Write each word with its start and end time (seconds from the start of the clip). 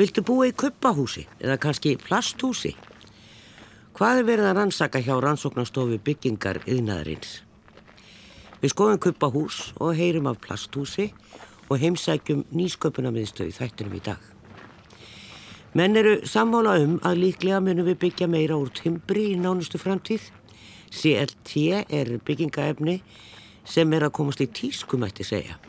Viltu 0.00 0.22
búa 0.24 0.46
í 0.48 0.52
kuppahúsi 0.56 1.26
eða 1.42 1.58
kannski 1.60 1.90
plasthúsi? 2.00 2.70
Hvað 3.92 4.22
er 4.22 4.26
verið 4.30 4.46
að 4.48 4.54
rannsaka 4.56 5.02
hjá 5.04 5.12
rannsóknastofu 5.20 5.98
byggingar 6.00 6.62
yðnaðarins? 6.64 7.42
Við 8.62 8.72
skoðum 8.72 9.02
kuppahús 9.04 9.58
og 9.76 9.92
heyrum 9.98 10.30
af 10.30 10.38
plasthúsi 10.40 11.10
og 11.68 11.82
heimsækjum 11.82 12.46
nýsköpunamiðstöðu 12.48 13.52
þættinum 13.58 13.98
í 13.98 14.02
dag. 14.08 14.22
Menn 15.76 16.00
eru 16.00 16.16
sammála 16.24 16.78
um 16.80 16.96
að 17.04 17.20
líklega 17.26 17.60
munum 17.60 17.90
við 17.90 18.00
byggja 18.06 18.30
meira 18.32 18.56
úr 18.56 18.72
timbri 18.72 19.34
í 19.34 19.36
nánustu 19.36 19.76
framtíð. 19.82 20.30
CLT 20.96 21.84
er 21.92 22.16
byggingaefni 22.24 23.02
sem 23.68 23.92
er 23.92 24.08
að 24.08 24.16
komast 24.16 24.40
í 24.40 24.48
tískumætti 24.48 25.28
segja. 25.28 25.60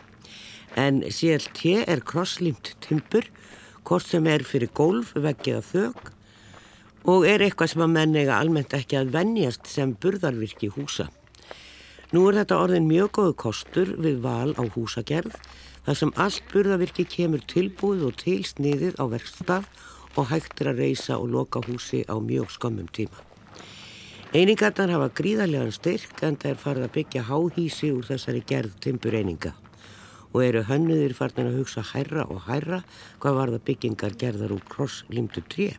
En 0.79 1.03
CLT 1.03 1.81
er 1.83 1.99
krosslýmt 2.07 2.77
timbur, 2.79 3.27
hvort 3.87 4.05
sem 4.07 4.27
er 4.29 4.43
fyrir 4.47 4.71
gólf, 4.73 5.13
veggið 5.15 5.57
að 5.59 5.69
þög 5.71 6.11
og 7.11 7.25
er 7.25 7.41
eitthvað 7.41 7.71
sem 7.71 7.81
að 7.81 7.93
menn 7.95 8.17
eiga 8.19 8.37
almennt 8.37 8.75
ekki 8.77 8.99
að 8.99 9.15
vennjast 9.15 9.69
sem 9.69 9.95
burðarvirki 9.97 10.69
húsa. 10.75 11.07
Nú 12.11 12.27
er 12.29 12.41
þetta 12.41 12.59
orðin 12.59 12.89
mjög 12.89 13.13
góðu 13.17 13.35
kostur 13.45 13.93
við 14.03 14.19
val 14.25 14.51
á 14.59 14.63
húsagerð 14.75 15.37
þar 15.85 15.97
sem 15.97 16.13
allt 16.19 16.43
burðarvirki 16.51 17.07
kemur 17.09 17.41
tilbúið 17.49 18.05
og 18.09 18.19
tilsniðið 18.21 18.99
á 19.01 19.05
verkstaf 19.15 19.87
og 20.19 20.27
hægt 20.29 20.61
er 20.61 20.73
að 20.73 20.83
reysa 20.83 21.17
og 21.17 21.31
loka 21.31 21.63
húsi 21.65 22.03
á 22.05 22.19
mjög 22.19 22.51
skömmum 22.51 22.91
tíma. 22.91 23.17
Einingarnar 24.35 24.93
hafa 24.93 25.09
gríðarlegan 25.15 25.73
styrk 25.75 26.21
en 26.23 26.37
það 26.39 26.53
er 26.53 26.61
farið 26.61 26.87
að 26.87 26.95
byggja 26.99 27.27
háhísi 27.31 27.91
úr 27.95 28.07
þessari 28.11 28.45
gerð 28.47 28.77
timbureininga 28.83 29.55
og 30.31 30.43
eru 30.45 30.63
hönnuðir 30.67 31.13
farin 31.17 31.49
að 31.49 31.61
hugsa 31.61 31.83
hærra 31.93 32.25
og 32.27 32.45
hærra 32.47 32.81
hvað 33.21 33.37
var 33.37 33.53
það 33.53 33.65
byggingar 33.69 34.17
gerðar 34.19 34.55
úr 34.55 34.67
krosslýmdu 34.71 35.43
tré. 35.51 35.71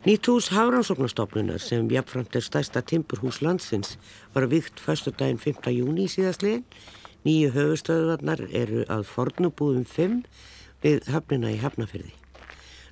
Nýtt 0.00 0.30
hús 0.32 0.48
Hárannsóknastofnunar 0.48 1.60
sem 1.60 1.90
jafnframt 1.92 2.36
er 2.38 2.44
stærsta 2.46 2.80
timburhús 2.80 3.42
landsins 3.44 3.98
var 4.32 4.46
vikt 4.48 4.80
förstu 4.80 5.12
daginn 5.12 5.36
5. 5.36 5.68
júni 5.76 6.06
síðastliðin. 6.08 6.64
Nýju 7.20 7.50
höfustöðuvarnar 7.52 8.46
eru 8.48 8.86
að 8.88 9.04
fornubúðum 9.10 9.84
5 9.84 10.22
við 10.80 11.04
höfnina 11.12 11.52
í 11.52 11.60
Hafnafyrði. 11.60 12.14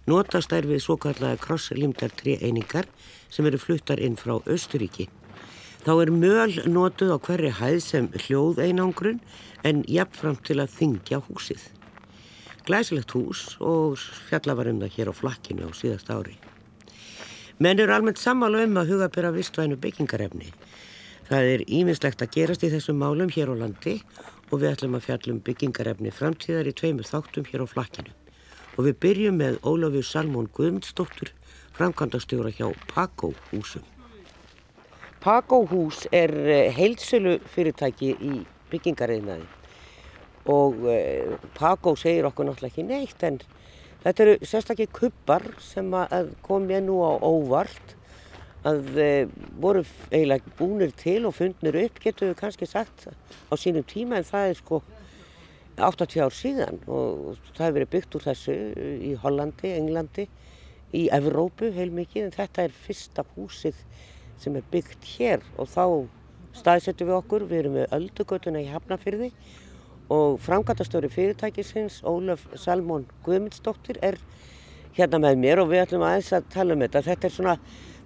Notast 0.04 0.52
er 0.52 0.68
við 0.68 0.82
svo 0.84 0.98
kallaða 1.00 1.40
krosslýmdar 1.40 2.12
tré 2.12 2.36
einingar 2.44 2.90
sem 3.32 3.48
eru 3.48 3.56
fluttar 3.60 4.00
inn 4.04 4.20
frá 4.20 4.36
Östuríki. 4.44 5.08
Þá 5.86 5.92
er 6.02 6.10
möl 6.10 6.54
notuð 6.66 7.14
á 7.14 7.18
hverri 7.22 7.50
hæð 7.54 7.80
sem 7.84 8.08
hljóð 8.26 8.58
einangrun 8.64 9.20
en 9.66 9.84
jafnframt 9.86 10.42
til 10.48 10.58
að 10.58 10.72
þingja 10.74 11.20
húsið. 11.28 11.60
Glæsilegt 12.66 13.14
hús 13.14 13.54
og 13.64 13.96
fjalla 14.28 14.56
var 14.58 14.68
um 14.68 14.80
það 14.82 14.96
hér 14.96 15.10
á 15.10 15.14
flakkinu 15.14 15.68
á 15.68 15.72
síðast 15.72 16.10
ári. 16.12 16.34
Menn 17.58 17.80
eru 17.80 17.94
almennt 17.94 18.20
sammála 18.20 18.64
um 18.66 18.76
að 18.78 18.92
huga 18.92 19.08
byrja 19.14 19.32
vistvænu 19.34 19.78
byggingarefni. 19.82 20.50
Það 21.28 21.52
er 21.54 21.64
íminnslegt 21.66 22.22
að 22.22 22.34
gerast 22.36 22.62
í 22.66 22.70
þessum 22.74 23.00
málum 23.02 23.32
hér 23.34 23.50
á 23.50 23.54
landi 23.62 23.96
og 24.50 24.60
við 24.60 24.70
ætlum 24.72 24.96
að 24.98 25.06
fjallum 25.08 25.42
byggingarefni 25.46 26.14
framtíðar 26.14 26.70
í 26.70 26.74
tveimur 26.76 27.08
þáttum 27.08 27.48
hér 27.50 27.64
á 27.64 27.66
flakkinu. 27.68 28.14
Og 28.78 28.86
við 28.86 28.98
byrjum 29.02 29.38
með 29.42 29.60
Ólafur 29.66 30.06
Salmón 30.06 30.50
Guðmundsdóttur, 30.54 31.34
framkvæmdastjóra 31.74 32.54
hjá 32.54 32.70
Pakó 32.92 33.32
húsum. 33.50 33.97
Pakó 35.22 35.64
hús 35.66 36.06
er 36.12 36.34
eh, 36.46 36.72
heilsölu 36.74 37.38
fyrirtæki 37.54 38.14
í 38.14 38.34
byggingarefnaði 38.70 39.46
og 40.48 40.84
eh, 40.92 41.38
Pakó 41.58 41.96
segir 41.98 42.28
okkur 42.28 42.48
náttúrulega 42.48 42.72
ekki 42.72 42.86
neitt 42.88 43.24
en 43.26 43.40
Þetta 43.98 44.22
eru 44.24 44.34
sérstaklega 44.46 44.94
kuppar 44.94 45.44
sem 45.60 45.88
kom 46.46 46.68
ég 46.70 46.84
nú 46.86 47.00
á 47.02 47.18
óvart. 47.18 47.96
Að 48.66 48.98
e, 48.98 49.10
voru 49.58 49.84
eiginlega 50.10 50.52
búnir 50.58 50.92
til 50.98 51.26
og 51.28 51.34
fundnir 51.36 51.78
upp 51.84 51.98
getur 52.02 52.30
við 52.30 52.38
kannski 52.40 52.66
sagt 52.66 53.06
á 53.06 53.54
sínum 53.58 53.86
tíma 53.86 54.18
en 54.18 54.26
það 54.26 54.50
er 54.50 54.58
sko 54.58 54.80
80 55.78 56.24
ár 56.26 56.34
síðan. 56.34 56.78
Og 56.86 57.38
það 57.54 57.64
hefur 57.64 57.76
verið 57.78 57.92
byggt 57.94 58.18
úr 58.18 58.26
þessu 58.28 58.56
í 59.10 59.12
Hollandi, 59.22 59.74
Englandi, 59.78 60.28
í 60.94 61.06
Evrópu 61.14 61.72
heilmikið 61.74 62.28
en 62.28 62.36
þetta 62.38 62.66
er 62.66 62.78
fyrsta 62.86 63.26
húsið 63.34 63.82
sem 64.42 64.56
er 64.58 64.66
byggt 64.72 65.04
hér 65.16 65.44
og 65.58 65.70
þá 65.70 65.84
staðsettum 66.58 67.10
við 67.10 67.18
okkur, 67.18 67.46
við 67.48 67.62
erum 67.62 67.78
með 67.78 67.96
öldugötuna 67.98 68.62
í 68.62 68.70
Hafnafyrði 68.70 69.30
og 70.14 70.38
framkvæmtastöru 70.40 71.10
fyrirtækisins 71.12 72.00
Ólaf 72.06 72.46
Salmón 72.56 73.06
Guðmundsdóttir 73.26 74.00
er 74.02 74.16
hérna 74.96 75.20
með 75.22 75.40
mér 75.42 75.62
og 75.62 75.70
við 75.72 75.84
ætlum 75.84 76.04
aðeins 76.06 76.32
að 76.34 76.48
tala 76.54 76.74
um 76.74 76.82
þetta. 76.84 77.04
Þetta 77.10 77.28
er 77.28 77.34
svona, 77.34 77.56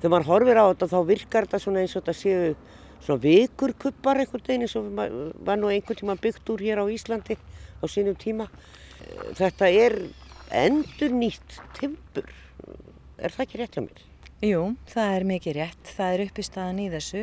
þegar 0.00 0.14
maður 0.14 0.30
horfir 0.32 0.60
á 0.60 0.64
þetta 0.66 0.90
þá 0.92 0.98
virkar 1.12 1.46
þetta 1.46 1.62
svona 1.62 1.82
eins 1.84 1.96
og 1.96 2.02
þetta 2.02 2.18
séu 2.18 2.54
svona 3.02 3.22
vikurkuppar 3.22 4.22
einhvern 4.22 4.46
veginn 4.46 4.66
eins 4.66 4.76
og 4.78 4.90
var 5.46 5.60
nú 5.60 5.70
einhvern 5.72 6.00
tíma 6.02 6.18
byggt 6.22 6.52
úr 6.54 6.62
hér 6.66 6.82
á 6.82 6.86
Íslandi 6.90 7.38
á 7.38 7.84
sínum 7.86 8.18
tíma. 8.18 8.48
Þetta 9.38 9.70
er 9.70 9.98
endur 10.52 11.14
nýtt 11.16 11.60
timpur, 11.78 12.26
er 13.18 13.34
það 13.34 13.46
ekki 13.46 13.62
rétt 13.62 13.78
hjá 13.78 13.86
mér? 13.86 14.08
Jú, 14.42 14.72
það 14.90 15.12
er 15.14 15.24
mikið 15.30 15.54
rétt. 15.54 15.90
Það 15.94 16.12
er 16.12 16.20
uppistaðan 16.24 16.78
í 16.82 16.84
þessu. 16.90 17.20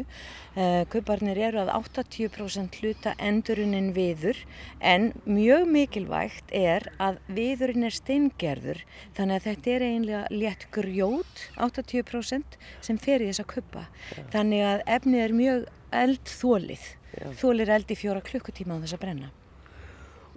Uh, 0.54 0.84
Kauparnir 0.88 1.40
eru 1.50 1.60
að 1.60 1.72
80% 1.74 2.78
hluta 2.80 3.12
endurunin 3.20 3.90
viður 3.92 4.38
en 4.80 5.10
mjög 5.28 5.66
mikilvægt 5.68 6.54
er 6.56 6.86
að 6.96 7.18
viðurinn 7.28 7.84
er 7.90 7.98
steingerður 7.98 8.80
þannig 9.18 9.36
að 9.36 9.48
þetta 9.50 9.74
er 9.74 9.86
einlega 9.90 10.22
létt 10.32 10.64
grjót 10.72 11.42
80% 11.60 12.56
sem 12.88 13.00
fer 13.04 13.26
í 13.26 13.28
þessa 13.34 13.46
kuppa. 13.52 13.84
Ja. 14.16 14.24
Þannig 14.38 14.64
að 14.70 14.84
efnið 14.96 15.24
er 15.26 15.36
mjög 15.42 15.66
eldþólið. 16.00 16.86
Ja. 17.20 17.34
Þólir 17.42 17.74
eld 17.76 17.92
í 17.92 17.98
fjóra 18.00 18.22
klukkutíma 18.24 18.78
á 18.80 18.82
þess 18.86 18.96
að 18.96 19.04
brenna. 19.04 19.34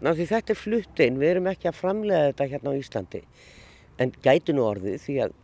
Ná 0.03 0.11
því 0.19 0.27
þetta 0.33 0.51
er 0.57 0.59
fluttinn, 0.59 1.23
við 1.23 1.37
erum 1.37 1.47
ekki 1.53 1.71
að 1.71 1.79
framlega 1.79 2.33
þetta 2.33 2.51
hérna 2.57 2.75
á 2.75 2.81
Íslandi 2.81 3.23
en 4.03 4.13
gætu 4.25 4.57
nú 4.57 4.67
orðið 4.67 4.99
því 5.05 5.17
að 5.29 5.39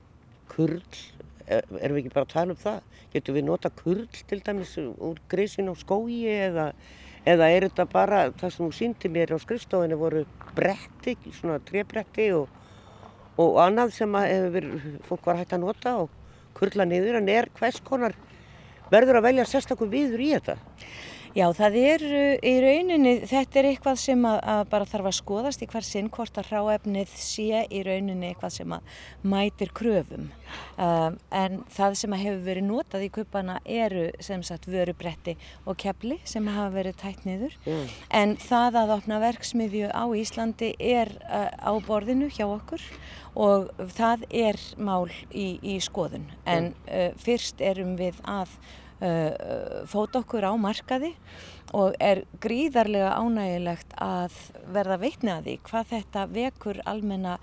kurl 0.50 0.82
erum 1.48 1.96
við 1.96 2.02
ekki 2.02 2.14
bara 2.14 2.26
að 2.26 2.32
tala 2.34 2.54
um 2.54 2.60
það? 2.60 2.78
Getur 3.14 3.36
við 3.36 3.46
nota 3.48 3.70
kurl 3.72 4.06
til 4.30 4.40
dæmis 4.44 4.74
úr 4.78 5.20
grísin 5.30 5.70
á 5.72 5.74
skói 5.78 6.20
eða, 6.28 6.68
eða 7.28 7.50
er 7.54 7.66
þetta 7.68 7.88
bara 7.92 8.22
það 8.36 8.54
sem 8.54 8.66
þú 8.66 8.70
síndi 8.78 9.12
mér 9.12 9.34
á 9.34 9.38
skrifstofinni 9.42 9.98
voru 9.98 10.24
bretti, 10.56 11.16
svona 11.32 11.58
trebretti 11.68 12.30
og, 12.36 12.48
og 13.40 13.60
annað 13.64 13.94
sem 13.96 14.18
verið, 14.54 14.88
fólk 15.08 15.28
var 15.28 15.40
hægt 15.40 15.56
að 15.56 15.64
nota 15.64 15.96
og 16.04 16.12
kurla 16.58 16.88
niður 16.88 17.20
en 17.22 17.30
er 17.32 17.48
hvers 17.58 17.80
konar 17.86 18.16
verður 18.92 19.20
að 19.20 19.28
velja 19.30 19.48
sérstaklega 19.48 19.94
viður 19.94 20.24
í 20.24 20.32
þetta? 20.36 20.58
Já, 21.36 21.44
það 21.56 21.76
er 21.80 22.04
í 22.46 22.54
rauninni, 22.62 23.12
þetta 23.28 23.60
er 23.60 23.68
eitthvað 23.72 23.98
sem 24.00 24.24
að, 24.28 24.38
að 24.54 24.62
bara 24.72 24.88
þarf 24.88 25.08
að 25.10 25.16
skoðast 25.18 25.64
í 25.64 25.68
hver 25.68 25.86
sinn 25.86 26.08
hvort 26.12 26.40
að 26.40 26.52
ráefnið 26.54 27.12
sé 27.20 27.64
í 27.68 27.82
rauninni 27.86 28.30
eitthvað 28.30 28.54
sem 28.56 28.74
að 28.76 29.02
mætir 29.28 29.72
kröfum. 29.76 30.30
Um, 30.78 31.18
en 31.34 31.60
það 31.74 31.98
sem 32.00 32.16
að 32.16 32.24
hefur 32.24 32.42
verið 32.46 32.66
notað 32.68 33.04
í 33.04 33.10
kuppana 33.12 33.58
eru 33.64 34.06
sem 34.24 34.42
sagt 34.46 34.68
vörubretti 34.70 35.36
og 35.68 35.78
kepli 35.80 36.18
sem 36.28 36.48
hafa 36.48 36.72
verið 36.78 36.98
tætt 37.02 37.28
niður. 37.28 37.56
Mm. 37.66 37.94
En 38.22 38.34
það 38.40 38.82
að 38.82 38.96
opna 38.96 39.20
verksmiðju 39.22 39.92
á 39.92 40.04
Íslandi 40.16 40.72
er 40.78 41.12
uh, 41.28 41.50
á 41.52 41.72
borðinu 41.84 42.32
hjá 42.32 42.46
okkur 42.48 42.84
og 43.38 43.68
það 43.94 44.24
er 44.34 44.58
mál 44.80 45.10
í, 45.30 45.58
í 45.62 45.78
skoðun. 45.84 46.26
En 46.48 46.72
uh, 46.88 47.10
fyrst 47.20 47.60
erum 47.60 47.98
við 48.00 48.16
að 48.24 48.48
uh, 48.48 48.76
fóta 48.98 50.18
okkur 50.18 50.42
á 50.42 50.52
markaði 50.58 51.12
og 51.76 51.96
er 52.00 52.22
gríðarlega 52.42 53.12
ánægilegt 53.18 53.94
að 54.00 54.36
verða 54.72 54.98
veitni 55.02 55.32
að 55.32 55.48
því 55.48 55.56
hvað 55.68 55.88
þetta 55.92 56.26
vekur 56.32 56.82
almenna 56.88 57.38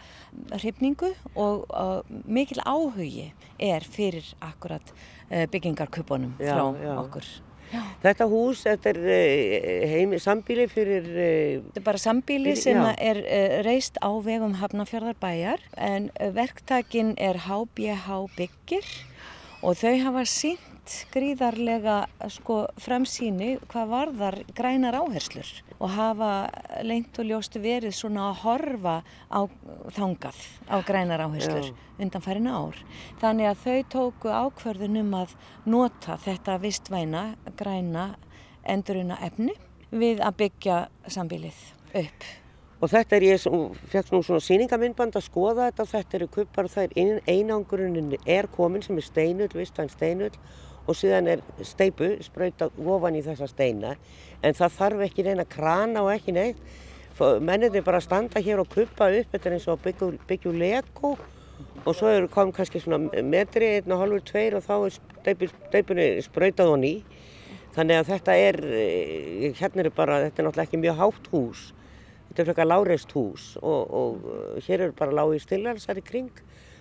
hrifningu 0.55 1.11
og 1.35 1.65
uh, 1.69 1.99
mikil 2.25 2.61
áhugi 2.65 3.31
er 3.61 3.85
fyrir 3.85 4.27
akkurat 4.43 4.93
uh, 4.93 5.45
byggingarkupunum 5.51 6.37
frá 6.39 6.65
já. 6.81 6.93
okkur. 6.97 7.29
Já. 7.65 7.81
Þetta 8.03 8.27
hús, 8.29 8.61
þetta 8.65 8.91
er 8.91 8.99
uh, 9.01 9.87
heimi, 9.93 10.19
sambíli 10.21 10.67
fyrir... 10.71 11.09
Uh, 11.09 11.63
þetta 11.69 11.81
er 11.81 11.87
bara 11.87 12.01
sambíli 12.01 12.53
fyrir, 12.53 12.61
sem 12.63 12.81
er 12.97 13.21
uh, 13.23 13.57
reist 13.65 13.99
á 14.01 14.09
vegum 14.25 14.57
Hafnarfjörðarbæjar 14.61 15.65
en 15.77 16.09
verktakin 16.37 17.13
er 17.17 17.45
HBH 17.45 18.21
byggir 18.37 18.95
og 19.65 19.77
þau 19.81 19.93
hafa 20.05 20.25
sínt 20.29 20.71
sýnt 20.85 21.11
gríðarlega 21.13 22.05
sko, 22.29 22.67
framsýni 22.77 23.57
hvað 23.69 23.89
varðar 23.89 24.37
grænar 24.55 24.95
áherslur 24.95 25.47
og 25.79 25.89
hafa 25.89 26.49
leint 26.83 27.17
og 27.19 27.25
ljóst 27.25 27.57
verið 27.57 27.93
svona 27.95 28.29
að 28.29 28.41
horfa 28.43 29.03
á 29.31 29.39
þangað 29.95 30.37
á 30.69 30.77
grænar 30.85 31.25
áherslur 31.25 31.73
undan 31.99 32.21
færin 32.21 32.47
ár. 32.47 32.75
Þannig 33.19 33.49
að 33.49 33.63
þau 33.63 33.83
tóku 33.89 34.29
ákverðunum 34.29 35.13
að 35.15 35.35
nota 35.65 36.17
þetta 36.17 36.59
vistvæna 36.61 37.35
græna 37.57 38.15
enduruna 38.63 39.17
efni 39.21 39.55
við 39.91 40.21
að 40.21 40.37
byggja 40.37 40.87
sambilið 41.07 41.55
upp. 41.95 42.25
Og 42.83 42.91
þetta 42.91 43.15
er 43.15 43.23
ég, 43.23 43.45
fekk 43.89 44.11
nú 44.11 44.19
svona 44.21 44.43
síningamindband 44.43 45.15
að 45.15 45.25
skoða 45.29 45.69
þetta 45.69 45.85
þetta 45.93 46.17
eru 46.17 46.27
kuppar 46.27 46.67
og 46.67 46.73
það 46.73 46.91
er 46.99 47.21
einangurunin 47.31 48.17
er 48.27 48.49
komin 48.51 48.83
sem 48.83 48.97
er 48.99 49.07
steinull, 49.07 49.49
vistvæn 49.55 49.89
steinull 49.89 50.35
og 50.85 50.97
síðan 50.97 51.29
er 51.33 51.43
steipu 51.65 52.11
spröyta 52.25 52.69
ofan 52.77 53.17
í 53.17 53.23
þessa 53.25 53.47
steina 53.49 53.95
en 54.41 54.57
það 54.57 54.75
þarf 54.79 55.05
ekki 55.07 55.25
reyna 55.25 55.45
krana 55.49 56.03
og 56.05 56.11
ekki 56.13 56.35
neitt. 56.35 56.59
Mennir 57.15 57.71
bara 57.85 58.01
að 58.01 58.09
standa 58.09 58.41
hér 58.43 58.59
og 58.59 58.67
kuppa 58.73 59.07
upp, 59.07 59.29
þetta 59.31 59.49
er 59.49 59.55
eins 59.55 59.67
og 59.71 59.79
byggju, 59.83 60.09
byggju 60.27 60.51
lego 60.51 61.13
og 61.85 61.93
svo 61.95 62.09
er 62.11 62.27
kom 62.27 62.51
kannski 62.51 62.81
svona 62.83 63.23
metri, 63.23 63.77
einn 63.77 63.93
og 63.95 64.01
halvur, 64.01 64.23
tveir 64.27 64.57
og 64.57 64.65
þá 64.65 64.75
er 64.75 64.97
steipu, 64.97 65.49
steipunni 65.69 66.09
spröytað 66.25 66.73
og 66.73 66.81
ný. 66.83 66.93
Þannig 67.75 68.01
að 68.01 68.11
þetta 68.11 68.35
er, 68.39 68.59
eh, 68.65 69.47
hérna 69.55 69.83
er 69.83 69.89
bara, 69.95 70.21
þetta 70.25 70.41
er 70.41 70.47
náttúrulega 70.47 70.67
ekki 70.67 70.83
mjög 70.83 70.99
hátt 70.99 71.31
hús 71.31 71.63
Þetta 72.35 72.41
er 72.43 72.47
frekar 72.49 72.67
láreist 72.67 73.13
hús 73.15 73.43
og, 73.61 73.91
og 73.95 74.25
uh, 74.27 74.55
hér 74.65 74.81
eru 74.83 74.95
bara 74.97 75.13
lági 75.15 75.37
stilhalsar 75.39 76.01
í 76.01 76.03
kring. 76.03 76.31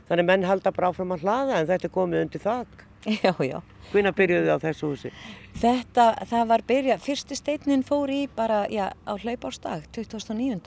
Þannig 0.08 0.26
menn 0.26 0.46
halda 0.48 0.72
bara 0.74 0.88
áfram 0.90 1.14
að 1.14 1.22
hlaða 1.22 1.60
en 1.60 1.68
þetta 1.68 1.86
er 1.86 1.92
komið 1.94 2.22
undir 2.24 2.42
þakk. 2.42 2.82
Já, 3.04 3.34
já. 3.44 3.60
Hvernig 3.92 4.14
byrjuðu 4.16 4.46
þið 4.46 4.54
á 4.56 4.58
þessu 4.64 4.88
húsi? 4.88 5.10
Þetta, 5.54 6.08
það 6.26 6.48
var 6.50 6.62
byrjað, 6.66 7.02
fyrsti 7.04 7.36
steinin 7.38 7.84
fór 7.86 8.10
í 8.10 8.24
bara, 8.26 8.64
já, 8.74 8.88
á 8.90 9.12
hlaupárstag, 9.14 9.84
2009. 9.94 10.58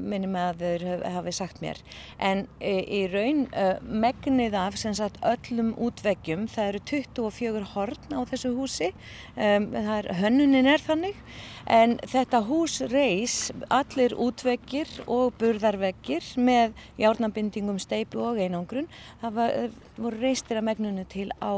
minni 0.00 0.30
með 0.32 0.46
að 0.46 0.62
þeir 0.62 1.04
hafi 1.18 1.34
sagt 1.36 1.60
mér. 1.60 1.82
En 2.16 2.46
e, 2.56 2.72
í 2.80 3.02
raun, 3.12 3.44
e, 3.52 3.66
megnið 3.84 4.56
af 4.56 4.80
sem 4.80 4.96
sagt 4.96 5.20
öllum 5.20 5.74
útvegjum, 5.76 6.48
það 6.48 6.72
eru 6.72 6.82
24 6.94 7.62
horn 7.74 8.16
á 8.16 8.20
þessu 8.32 8.56
húsi, 8.56 8.90
e, 9.36 9.52
er, 9.84 10.10
hönnunin 10.22 10.72
er 10.72 10.80
þannig, 10.80 11.22
en 11.68 12.00
þetta 12.08 12.40
hús 12.48 12.80
reys 12.88 13.38
allir 13.68 14.16
útvegjir 14.16 15.02
og 15.04 15.36
burðarvegjir 15.36 16.32
með 16.40 16.72
járnabindingum, 16.96 17.76
steipu 17.84 18.24
og 18.32 18.40
einangrun, 18.40 18.88
það 19.20 19.42
var, 19.42 19.58
voru 20.00 20.24
reystir 20.24 20.56
að 20.56 20.70
megnunu 20.72 21.04
til 21.04 21.28
á 21.36 21.52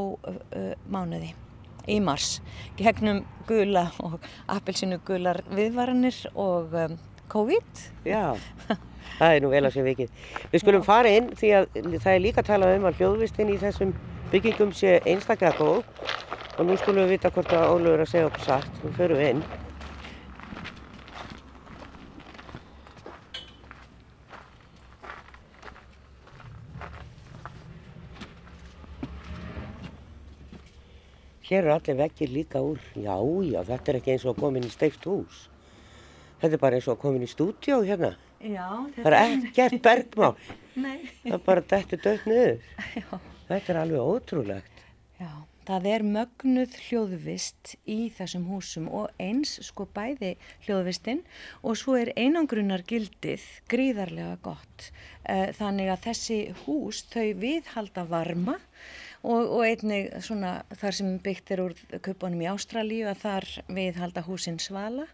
mánuði 0.90 1.36
í 1.88 1.98
mars 2.04 2.38
gegnum 2.78 3.24
gula 3.48 3.88
og 4.04 4.18
appelsinu 4.52 5.00
gular 5.06 5.40
viðvaranir 5.50 6.18
og 6.34 6.74
um, 6.76 6.98
COVID. 7.28 7.84
Já, 8.08 8.36
það 9.18 9.34
er 9.34 9.44
nú 9.44 9.52
vel 9.52 9.64
að 9.68 9.74
sé 9.76 9.84
vikið. 9.84 10.12
Við 10.52 10.64
skulum 10.64 10.84
Já. 10.84 10.88
fara 10.88 11.14
inn 11.18 11.30
því 11.36 11.54
að 11.58 11.68
það 11.98 12.12
er 12.14 12.24
líka 12.24 12.44
talað 12.46 12.76
um 12.78 12.88
að 12.88 13.00
hljóðvistinn 13.02 13.52
í 13.52 13.60
þessum 13.60 13.94
byggingum 14.32 14.74
sé 14.76 14.98
einstaklega 15.04 15.56
góð 15.60 15.82
og 16.58 16.66
nú 16.68 16.76
skulum 16.80 17.06
við 17.06 17.16
vita 17.16 17.32
hvort 17.32 17.54
að 17.54 17.72
Ólur 17.76 17.96
er 17.96 18.04
að 18.04 18.12
segja 18.12 18.28
okkur 18.28 18.46
satt. 18.48 18.84
Nú 18.84 18.92
förum 18.96 19.20
við 19.20 19.34
inn. 19.36 19.67
Hér 31.48 31.62
eru 31.62 31.72
allir 31.72 31.96
vekkir 31.96 32.28
líka 32.28 32.60
úr, 32.60 32.80
já, 32.92 33.14
já, 33.48 33.62
þetta 33.64 33.92
er 33.92 33.98
ekki 34.02 34.12
eins 34.12 34.24
og 34.26 34.34
að 34.34 34.40
koma 34.42 34.60
inn 34.60 34.68
í 34.68 34.72
steift 34.72 35.06
hús. 35.08 35.46
Þetta 36.42 36.54
er 36.58 36.60
bara 36.60 36.76
eins 36.76 36.88
og 36.90 36.98
að 36.98 37.02
koma 37.06 37.16
inn 37.16 37.24
í 37.24 37.30
stúdjó 37.32 37.78
hérna. 37.88 38.10
Já, 38.38 38.66
þetta. 38.94 39.04
Það 39.06 39.16
er 39.18 39.36
ekkert 39.48 39.78
bergmál. 39.86 40.34
Nei. 40.84 40.98
Það 41.22 41.38
er 41.38 41.44
bara 41.46 41.64
dættu 41.72 42.00
dött 42.04 42.26
niður. 42.28 42.66
Já. 43.00 43.06
Þetta 43.48 43.72
er 43.72 43.80
alveg 43.80 44.10
ótrúlegt. 44.12 44.84
Já, 45.18 45.30
það 45.70 45.88
er 45.94 46.04
mögnuð 46.18 46.76
hljóðvist 46.84 47.72
í 47.88 47.98
þessum 48.18 48.44
húsum 48.52 48.92
og 49.00 49.08
eins 49.16 49.56
sko 49.66 49.88
bæði 49.96 50.34
hljóðvistinn 50.66 51.24
og 51.64 51.80
svo 51.80 51.96
er 51.96 52.12
einangrunar 52.12 52.84
gildið 52.86 53.48
gríðarlega 53.72 54.36
gott. 54.44 54.90
Eh, 55.24 55.48
þannig 55.56 55.90
að 55.96 56.04
þessi 56.10 56.40
hús 56.66 57.06
þau 57.08 57.32
viðhalda 57.40 58.04
varma 58.12 58.60
og, 59.22 59.40
og 59.42 59.64
einnig 59.66 60.10
svona 60.24 60.60
þar 60.78 60.98
sem 61.00 61.14
byggt 61.22 61.54
er 61.54 61.64
úr 61.64 61.74
kupunum 62.04 62.44
í 62.44 62.50
Ástralíu 62.50 63.08
að 63.10 63.24
þar 63.24 63.48
við 63.80 64.02
halda 64.02 64.24
húsin 64.26 64.60
svala. 64.62 65.08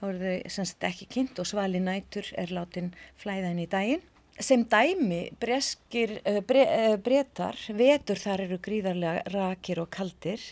Þá 0.00 0.08
eru 0.08 0.24
þau 0.24 0.56
semst 0.56 0.88
ekki 0.88 1.06
kynnt 1.10 1.38
og 1.38 1.48
svali 1.48 1.82
nætur 1.82 2.26
er 2.40 2.50
látin 2.54 2.90
flæðan 3.22 3.62
í 3.62 3.68
daginn. 3.70 4.02
Sem 4.42 4.64
dæmi 4.66 5.28
breskir 5.38 6.16
uh, 6.26 6.40
bre, 6.42 6.64
uh, 6.66 6.96
breytar 6.98 7.54
vetur 7.78 8.18
þar 8.18 8.42
eru 8.48 8.58
gríðarlega 8.58 9.30
rakir 9.30 9.78
og 9.78 9.92
kaldir. 9.94 10.42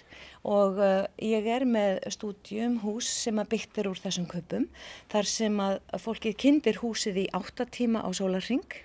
Og 0.47 0.79
uh, 0.79 1.03
ég 1.19 1.49
er 1.51 1.67
með 1.67 1.99
stúdjum 2.15 2.79
hús 2.85 3.11
sem 3.25 3.43
að 3.43 3.51
byggt 3.57 3.83
er 3.83 3.91
úr 3.91 3.99
þessum 3.99 4.29
kupum 4.31 4.69
þar 5.11 5.31
sem 5.33 5.59
að 5.67 5.81
fólkið 6.05 6.39
kyndir 6.45 6.79
húsið 6.85 7.25
í 7.25 7.29
8 7.35 7.67
tíma 7.75 8.07
á 8.07 8.11
sólarring 8.15 8.79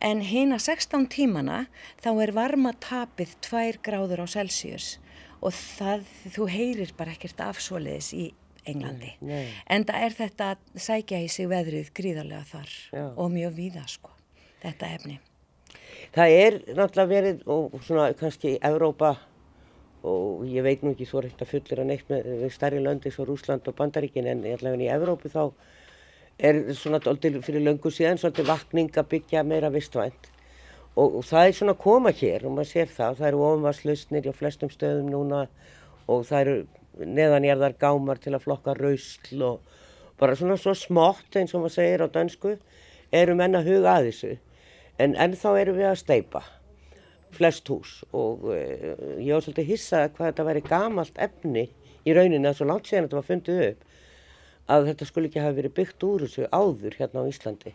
en 0.00 0.22
hina 0.24 0.58
16 0.58 1.06
tímana 1.12 1.64
þá 2.02 2.10
er 2.24 2.32
varma 2.36 2.72
tapið 2.80 3.36
2 3.46 3.80
gráður 3.84 4.24
á 4.24 4.26
Celsius 4.32 4.98
og 5.40 5.54
það, 5.56 6.04
þú 6.34 6.46
heyrir 6.52 6.92
bara 6.98 7.14
ekkert 7.16 7.40
afsvoliðis 7.44 8.12
í 8.16 8.26
Englandi. 8.68 9.14
Nei, 9.24 9.30
nei. 9.30 9.52
En 9.72 9.86
það 9.88 10.04
er 10.04 10.16
þetta 10.18 10.50
að 10.52 10.82
sækja 10.84 11.22
í 11.24 11.28
sig 11.32 11.48
veðrið 11.48 11.90
gríðarlega 11.96 12.44
þar 12.50 12.74
Já. 12.92 13.04
og 13.16 13.32
mjög 13.32 13.56
víða 13.56 13.86
sko, 13.88 14.12
þetta 14.60 14.90
efni. 14.98 15.16
Það 16.12 16.36
er 16.36 16.56
náttúrulega 16.76 17.10
verið 17.10 17.42
og 17.54 17.76
svona 17.86 18.10
kannski 18.18 18.56
Evrópa 18.66 19.14
og 20.06 20.44
ég 20.48 20.64
veit 20.64 20.84
nú 20.84 20.94
ekki 20.94 21.08
svo 21.08 21.22
reynd 21.24 21.40
að 21.40 21.52
fullir 21.54 21.82
að 21.82 21.90
neitt 21.90 22.12
með 22.12 22.46
stærri 22.52 22.80
löndi 22.82 23.12
svo 23.12 23.26
Rúsland 23.28 23.68
og 23.68 23.76
Bandaríkin 23.76 24.28
en 24.28 24.44
allavega 24.48 24.86
í 24.86 24.92
Evrópu 24.92 25.32
þá 25.32 25.42
er 26.40 26.60
svona 26.76 27.00
doldil 27.02 27.40
fyrir 27.44 27.64
löngu 27.64 27.92
síðan 27.92 28.20
svolítið 28.20 28.48
vakning 28.48 28.92
að 28.96 29.08
byggja 29.14 29.42
meira 29.44 29.70
vistvænt. 29.72 30.28
Og, 30.96 31.20
og 31.20 31.24
það 31.26 31.46
er 31.46 31.56
svona 31.56 31.74
að 31.76 31.82
koma 31.84 32.12
hér 32.16 32.46
og 32.46 32.54
maður 32.56 32.70
sér 32.72 32.92
það, 32.92 33.18
það 33.18 33.28
eru 33.28 33.42
ofanvarslausnir 33.46 34.28
á 34.30 34.34
flestum 34.34 34.72
stöðum 34.72 35.10
núna 35.12 35.42
og 36.10 36.24
það 36.28 36.40
eru 36.40 36.56
neðanjarðar 37.18 37.76
gámar 37.80 38.20
til 38.20 38.34
að 38.34 38.46
flokka 38.46 38.74
rausl 38.76 39.44
og 39.46 39.76
bara 40.20 40.36
svona 40.36 40.56
svo 40.60 40.74
smátt 40.76 41.38
eins 41.38 41.54
og 41.54 41.64
maður 41.64 41.76
segir 41.76 42.04
á 42.04 42.08
dansku 42.12 42.56
eru 43.12 43.36
menna 43.38 43.62
huga 43.64 43.98
að 43.98 44.10
þessu. 44.10 44.32
En 45.00 45.14
ennþá 45.16 45.54
eru 45.60 45.76
við 45.78 45.92
að 45.92 46.00
steipa 46.02 46.42
flest 47.36 47.68
hús 47.70 48.00
og 48.10 48.48
uh, 48.50 48.56
ég 49.22 49.36
var 49.36 49.44
svolítið 49.44 49.70
hissað 49.70 50.08
hvað 50.16 50.32
þetta 50.32 50.48
væri 50.48 50.64
gamalt 50.66 51.20
efni 51.22 51.68
í 52.02 52.16
rauninni 52.16 52.48
að 52.48 52.58
svo 52.58 52.66
langt 52.66 52.90
síðan 52.90 53.06
þetta 53.06 53.20
var 53.20 53.28
fundið 53.28 53.62
upp 53.68 53.86
að 54.70 54.90
þetta 54.90 55.08
skulle 55.08 55.30
ekki 55.30 55.42
hafa 55.42 55.58
verið 55.60 55.76
byggt 55.78 56.06
úr 56.06 56.26
þessu 56.26 56.48
áður 56.52 56.98
hérna 56.98 57.24
á 57.24 57.30
Íslandi. 57.30 57.72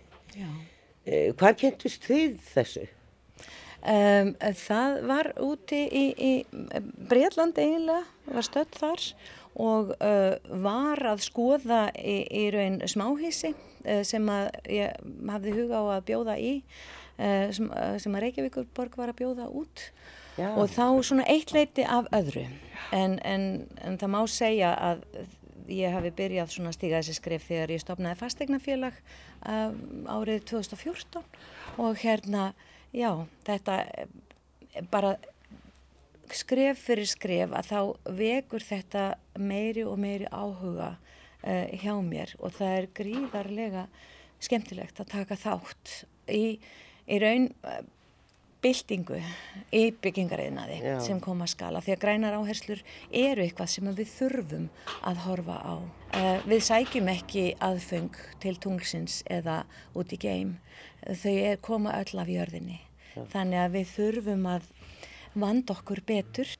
Eh, 1.05 1.31
hvað 1.37 1.57
kentist 1.63 2.05
þið 2.07 2.37
þessu? 2.53 2.85
Um, 3.85 4.31
það 4.57 4.95
var 5.05 5.27
úti 5.45 5.83
í, 5.85 6.05
í 6.17 6.31
Breitland 7.05 7.59
eiginlega, 7.61 8.01
var 8.33 8.45
stödd 8.47 8.73
þar 8.79 9.03
og 9.61 9.91
uh, 9.99 10.33
var 10.65 11.03
að 11.05 11.21
skoða 11.27 11.83
í, 11.93 12.15
í 12.25 12.47
raun 12.55 12.79
smáhísi 12.89 13.53
uh, 13.53 14.01
sem 14.01 14.25
að 14.33 14.49
ég 14.73 15.05
hafði 15.29 15.53
huga 15.59 15.83
á 15.85 15.85
að 15.99 16.07
bjóða 16.09 16.37
í, 16.41 16.55
uh, 17.21 17.53
sem, 17.53 17.69
sem 18.01 18.17
að 18.17 18.25
Reykjavíkurborg 18.25 18.97
var 18.97 19.13
að 19.13 19.21
bjóða 19.21 19.47
út 19.53 19.85
Já. 20.35 20.49
og 20.49 20.65
þá 20.73 20.87
svona 21.05 21.29
eitt 21.29 21.53
leiti 21.53 21.85
af 21.85 22.09
öðru 22.15 22.47
en, 22.91 23.19
en, 23.21 23.45
en 23.85 24.01
það 24.01 24.13
má 24.17 24.21
segja 24.27 24.73
að 24.75 25.05
ég 25.71 25.93
hafi 25.95 26.11
byrjað 26.15 26.51
svona 26.53 26.71
að 26.71 26.77
stíga 26.77 27.01
þessi 27.01 27.17
skrif 27.17 27.47
þegar 27.49 27.73
ég 27.73 27.83
stopnaði 27.83 28.19
fastegnafélag 28.19 28.97
um, 29.49 29.77
árið 30.11 30.43
2014 30.51 31.23
og 31.81 32.01
hérna, 32.01 32.49
já, 32.95 33.09
þetta 33.47 33.79
bara 34.91 35.15
skref 36.33 36.81
fyrir 36.87 37.09
skref 37.09 37.53
að 37.55 37.69
þá 37.69 37.79
vekur 38.17 38.65
þetta 38.65 39.05
meiri 39.39 39.85
og 39.85 39.99
meiri 40.01 40.29
áhuga 40.31 40.95
uh, 40.95 41.67
hjá 41.81 41.93
mér. 42.03 42.33
Og 42.39 42.55
það 42.57 42.77
er 42.79 42.89
gríðarlega 42.99 43.85
skemmtilegt 44.43 44.99
að 45.01 45.11
taka 45.13 45.37
þátt 45.39 45.95
í, 46.31 46.57
í 47.07 47.19
raun 47.21 47.49
byltingu 48.65 49.19
í 49.75 49.83
byggingariðnaði 50.01 50.79
sem 51.05 51.19
koma 51.21 51.45
að 51.45 51.53
skala 51.53 51.81
því 51.85 51.93
að 51.93 52.01
grænar 52.01 52.37
áherslur 52.39 52.81
eru 53.11 53.43
eitthvað 53.45 53.71
sem 53.75 53.91
við 53.99 54.09
þurfum 54.15 54.65
að 55.05 55.21
horfa 55.25 55.57
á. 55.61 55.75
Uh, 56.15 56.39
við 56.49 56.63
sækjum 56.69 57.11
ekki 57.13 57.45
aðfeng 57.63 58.17
til 58.41 58.55
tunglsins 58.63 59.19
eða 59.29 59.61
út 59.93 60.15
í 60.15 60.19
geim. 60.21 60.55
Þau 61.05 61.35
er, 61.35 61.59
koma 61.61 61.93
öll 61.99 62.21
af 62.21 62.31
jörðinni. 62.31 62.79
Já. 63.13 63.21
Þannig 63.35 63.61
að 63.61 63.77
við 63.77 63.91
þurfum 63.93 64.49
að 64.55 64.69
vanda 65.35 65.75
okkur 65.75 66.01
betur. 66.07 66.55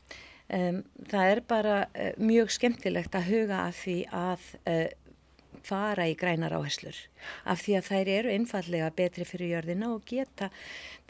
Það 0.45 1.31
er 1.31 1.41
bara 1.49 1.79
uh, 1.87 2.11
mjög 2.21 2.53
skemmtilegt 2.53 3.17
að 3.17 3.31
huga 3.31 3.63
að 3.65 3.79
því 3.79 3.97
að 4.13 4.49
uh, 4.69 4.85
fara 5.65 6.05
í 6.09 6.15
grænar 6.19 6.53
áherslur 6.57 6.97
af 7.49 7.63
því 7.65 7.77
að 7.79 7.87
þær 7.89 8.11
eru 8.15 8.33
einfallega 8.35 8.91
betri 8.97 9.25
fyrir 9.27 9.55
jörðina 9.55 9.89
og 9.95 10.05
geta 10.09 10.51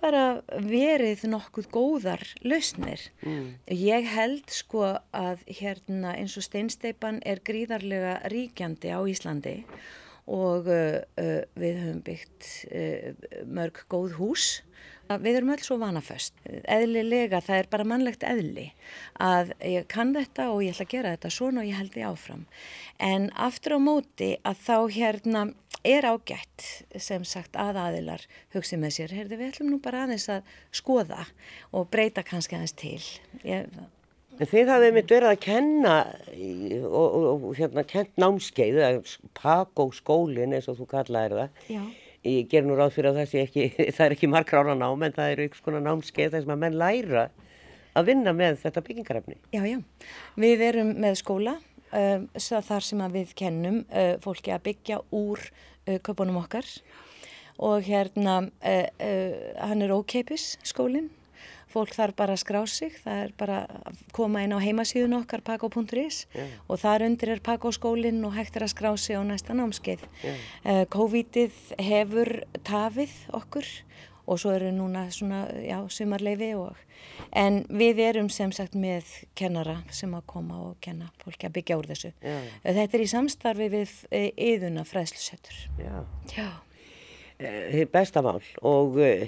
bara 0.02 0.24
verið 0.64 1.26
nokkuð 1.32 1.70
góðar 1.74 2.24
lausnir. 2.44 3.02
Mm. 3.26 3.56
Ég 3.72 4.10
held 4.16 4.52
sko 4.54 4.96
að 5.16 5.44
hérna 5.50 6.16
eins 6.16 6.38
og 6.40 6.46
steinsteipan 6.48 7.22
er 7.26 7.44
gríðarlega 7.46 8.20
ríkjandi 8.32 8.92
á 8.96 9.00
Íslandi 9.04 9.58
og 10.26 10.70
uh, 10.72 11.02
uh, 11.22 11.42
við 11.60 11.82
höfum 11.84 12.02
byggt 12.06 12.50
uh, 12.72 13.12
mörg 13.46 13.84
góð 13.92 14.18
hús. 14.20 14.48
Við 15.06 15.38
erum 15.38 15.52
öll 15.54 15.62
svo 15.62 15.78
vanaföst. 15.82 16.34
Eðlilega, 16.46 17.42
það 17.46 17.60
er 17.62 17.68
bara 17.70 17.86
mannlegt 17.88 18.24
eðli 18.26 18.72
að 19.22 19.52
ég 19.62 19.86
kann 19.92 20.16
þetta 20.16 20.50
og 20.54 20.64
ég 20.66 20.74
ætla 20.74 20.88
að 20.88 20.94
gera 20.96 21.14
þetta 21.16 21.34
svona 21.36 21.62
og 21.62 21.70
ég 21.70 21.78
held 21.80 21.94
því 21.94 22.06
áfram. 22.10 22.46
En 22.98 23.28
aftur 23.48 23.78
á 23.78 23.80
móti 23.86 24.32
að 24.42 24.64
þá 24.66 24.78
hérna 24.98 25.44
er 25.86 26.08
ágætt 26.10 26.66
sem 26.98 27.26
sagt 27.28 27.58
að 27.62 27.78
aðilar 27.84 28.24
hugsi 28.56 28.80
með 28.82 28.96
sér, 28.98 29.14
heyrðu 29.14 29.38
við 29.38 29.52
ætlum 29.52 29.74
nú 29.76 29.82
bara 29.84 30.06
aðeins 30.06 30.26
að 30.34 30.56
skoða 30.74 31.28
og 31.70 31.92
breyta 31.94 32.26
kannski 32.26 32.58
aðeins 32.58 32.74
til. 32.80 33.04
Ég, 33.46 33.70
Þið 34.36 34.68
hafið 34.68 34.96
mitt 34.98 35.12
verið 35.14 35.30
að 35.30 35.38
kenna 35.46 35.94
og, 36.90 37.06
og, 37.06 37.46
og 37.48 37.52
hérna 37.56 37.86
kent 37.88 38.18
námskeið, 38.20 38.82
pakó 39.38 39.86
skólinn 39.96 40.58
eins 40.58 40.68
og 40.68 40.82
þú 40.82 40.90
kallaði 40.92 41.38
það. 41.38 41.62
já. 41.72 41.84
Ég 42.26 42.50
ger 42.50 42.66
nú 42.66 42.74
ráð 42.78 42.96
fyrir 42.96 43.12
að 43.12 43.22
það 43.22 43.32
sé 43.32 43.42
ekki, 43.46 43.66
það 43.96 44.06
er 44.08 44.16
ekki 44.16 44.30
markrána 44.32 44.76
nám 44.80 45.04
en 45.06 45.16
það 45.16 45.34
eru 45.36 45.48
ykkur 45.50 45.62
svona 45.62 45.84
námskeið 45.86 46.40
sem 46.40 46.54
að 46.56 46.62
menn 46.64 46.80
læra 46.82 47.28
að 47.96 48.10
vinna 48.10 48.34
með 48.36 48.60
þetta 48.64 48.84
byggingarefni. 48.86 49.38
Já, 49.56 49.62
já. 49.70 49.80
Við 50.42 50.64
erum 50.68 50.94
með 51.04 51.20
skóla 51.22 51.56
um, 51.96 52.28
þar 52.42 52.88
sem 52.88 53.04
við 53.14 53.36
kennum 53.40 53.84
uh, 53.88 54.16
fólki 54.24 54.54
að 54.56 54.66
byggja 54.70 55.02
úr 55.16 55.44
uh, 55.46 56.00
köpunum 56.04 56.42
okkar 56.42 56.68
og 57.64 57.86
hérna 57.88 58.42
uh, 58.44 58.88
uh, 59.00 59.38
hann 59.62 59.86
er 59.86 59.96
ókeipis 59.96 60.56
skólinn. 60.66 61.12
Fólk 61.76 61.92
þarf 61.92 62.16
bara 62.16 62.36
að 62.38 62.42
skrá 62.46 62.62
sig, 62.72 62.94
það 63.04 63.22
er 63.26 63.32
bara 63.36 63.58
að 63.90 64.02
koma 64.16 64.46
inn 64.46 64.56
á 64.56 64.64
heimasíðun 64.64 65.18
okkar 65.18 65.44
pakó.is 65.44 66.22
Já. 66.32 66.46
og 66.72 66.80
þar 66.80 67.04
undir 67.10 67.34
er 67.34 67.44
pakóskólinn 67.44 68.24
og 68.24 68.38
hægt 68.38 68.56
er 68.56 68.64
að 68.64 68.72
skrá 68.72 68.94
sig 68.96 69.20
á 69.20 69.22
næsta 69.28 69.58
námskeið. 69.58 70.06
Já. 70.24 70.34
Uh, 70.64 70.84
COVID-ið 70.96 71.60
hefur 71.84 72.32
tafið 72.64 73.18
okkur 73.36 73.68
og 74.26 74.40
svo 74.42 74.56
eru 74.56 74.72
núna 74.74 75.06
svona, 75.14 75.44
já, 75.62 75.78
sumarleifi 75.92 76.54
og 76.58 76.80
en 77.36 77.60
við 77.70 78.00
erum 78.08 78.32
sem 78.34 78.56
sagt 78.56 78.74
með 78.80 79.12
kennara 79.38 79.82
sem 79.94 80.16
að 80.16 80.24
koma 80.32 80.62
og 80.70 80.80
kenna 80.82 81.12
fólki 81.22 81.50
að 81.50 81.60
byggja 81.60 81.78
úr 81.82 81.92
þessu. 81.92 82.16
Uh, 82.24 82.54
Þetta 82.64 82.88
er 82.88 83.04
í 83.04 83.12
samstarfi 83.12 83.74
við 83.76 83.98
yðuna 84.32 84.88
fræðslusettur. 84.88 85.60
Já. 85.84 86.00
Já. 86.32 86.50
Eh, 87.36 87.84
besta 87.92 88.22
mál 88.24 88.40
og 88.64 88.96
eh, 89.04 89.28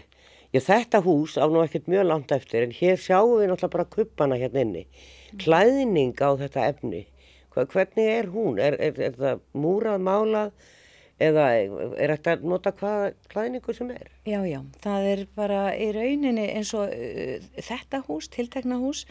já, 0.53 0.61
þetta 0.63 1.01
hús 1.05 1.35
á 1.37 1.45
nú 1.49 1.61
ekkert 1.63 1.89
mjög 1.91 2.07
langt 2.07 2.33
eftir 2.35 2.67
en 2.67 2.73
hér 2.75 2.97
sjáum 3.01 3.37
við 3.39 3.51
náttúrulega 3.51 3.75
bara 3.75 3.91
kuppana 3.95 4.39
hérna 4.39 4.63
inni. 4.63 4.87
Klæðning 5.43 6.15
á 6.23 6.29
þetta 6.39 6.65
efni, 6.71 7.03
hvernig 7.53 8.09
er 8.13 8.31
hún? 8.31 8.59
Er, 8.61 8.77
er, 8.79 8.99
er 9.09 9.15
það 9.17 9.45
múrað, 9.57 10.03
málað 10.05 10.51
eða 11.17 11.45
er 11.57 12.13
þetta 12.13 12.35
að 12.35 12.45
nota 12.51 12.73
hvaða 12.77 13.09
klæðningu 13.31 13.73
sem 13.73 13.91
er? 13.95 14.11
Já, 14.29 14.37
já, 14.45 14.59
það 14.83 15.09
er 15.11 15.23
bara 15.37 15.61
í 15.73 15.89
rauninni 15.95 16.45
eins 16.53 16.73
og 16.77 16.93
uh, 16.93 17.47
þetta 17.57 18.03
hús, 18.05 18.29
tiltekna 18.33 18.77
hús, 18.81 19.05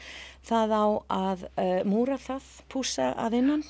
það 0.46 0.76
á 0.78 0.86
að 1.18 1.46
uh, 1.50 1.80
múra 1.88 2.18
það, 2.22 2.50
púsa 2.70 3.10
að 3.18 3.40
innan, 3.40 3.66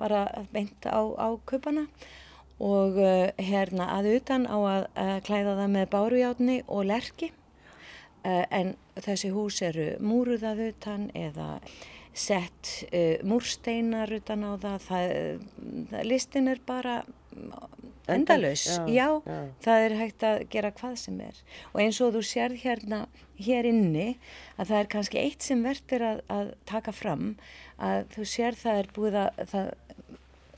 bara 0.00 0.26
beint 0.54 0.88
á, 0.88 0.98
á 0.98 1.28
kupana 1.46 1.84
og 1.84 2.23
uh, 3.00 3.30
hérna 3.40 3.88
að 3.96 4.12
utan 4.14 4.46
á 4.46 4.56
að 4.56 4.84
uh, 4.86 5.16
klæða 5.26 5.56
það 5.58 5.72
með 5.74 5.88
bárujátni 5.94 6.60
og 6.68 6.86
lerki. 6.90 7.32
Uh, 8.24 8.44
en 8.48 8.74
þessi 8.94 9.32
hús 9.34 9.60
eru 9.64 9.94
múruð 10.00 10.46
að 10.48 10.68
utan 10.70 11.10
eða 11.18 11.58
sett 12.14 12.84
múrsteinar 13.26 14.12
utan 14.14 14.44
á 14.46 14.54
það, 14.62 14.76
það, 14.84 15.14
það 15.90 16.04
listin 16.06 16.46
er 16.52 16.60
bara 16.62 17.00
endalaus, 18.06 18.68
já, 18.68 18.86
já, 18.86 19.08
já. 19.26 19.38
það 19.64 19.84
er 19.84 19.94
hægt 19.98 20.26
að 20.28 20.44
gera 20.52 20.70
hvað 20.78 20.94
sem 21.00 21.20
er. 21.24 21.40
Og 21.72 21.80
eins 21.82 22.00
og 22.04 22.12
þú 22.14 22.22
sérð 22.28 22.60
hérna 22.62 23.00
hér 23.40 23.68
inni 23.68 24.06
að 24.54 24.70
það 24.70 24.78
er 24.78 24.90
kannski 24.94 25.22
eitt 25.22 25.46
sem 25.46 25.64
verður 25.64 26.06
að, 26.06 26.20
að 26.30 26.52
taka 26.70 26.94
fram 26.94 27.32
að 27.82 28.06
þú 28.14 28.26
sérð 28.30 28.62
það 28.62 28.80
er 28.82 28.90
búið 28.94 29.18
að 29.24 29.42
það, 29.50 29.70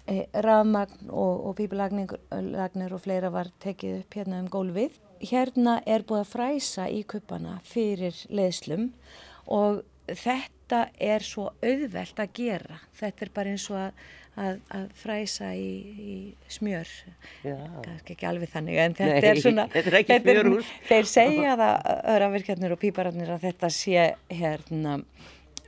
rafmagn 0.06 1.10
og, 1.10 1.46
og 1.48 1.56
bíbulagnir 1.58 2.94
og 2.94 3.02
fleira 3.02 3.30
var 3.34 3.50
tekið 3.62 4.00
upp 4.02 4.18
hérna 4.18 4.40
um 4.44 4.50
gólfið. 4.52 5.00
Hérna 5.24 5.80
er 5.88 6.04
búið 6.06 6.22
að 6.22 6.32
fræsa 6.34 6.86
í 6.92 7.02
kuppana 7.08 7.56
fyrir 7.66 8.18
leðslum 8.28 8.90
og 9.50 9.82
þetta 10.06 10.84
er 11.02 11.24
svo 11.26 11.48
auðvelt 11.64 12.20
að 12.22 12.36
gera. 12.36 12.78
Þetta 12.98 13.26
er 13.26 13.32
bara 13.34 13.54
eins 13.54 13.66
og 13.72 13.78
að, 13.80 14.04
að, 14.36 14.60
að 14.78 14.84
fræsa 15.00 15.50
í, 15.58 15.70
í 15.96 16.16
smjör. 16.52 16.92
Kannski 17.42 18.14
ekki 18.14 18.28
alveg 18.30 18.52
þannig 18.52 18.82
en 18.84 18.96
þetta 19.00 19.16
Nei, 19.16 19.30
er 19.32 19.42
svona 19.42 19.66
þetta 19.74 20.14
er 20.18 20.22
smjörhús. 20.22 20.70
þeir 20.90 21.10
segja 21.10 21.56
það 21.62 21.90
öravirkjarnir 22.14 22.76
og 22.76 22.82
pípararnir 22.84 23.34
að 23.34 23.48
þetta 23.48 23.72
sé 23.74 24.06
hérna 24.30 25.00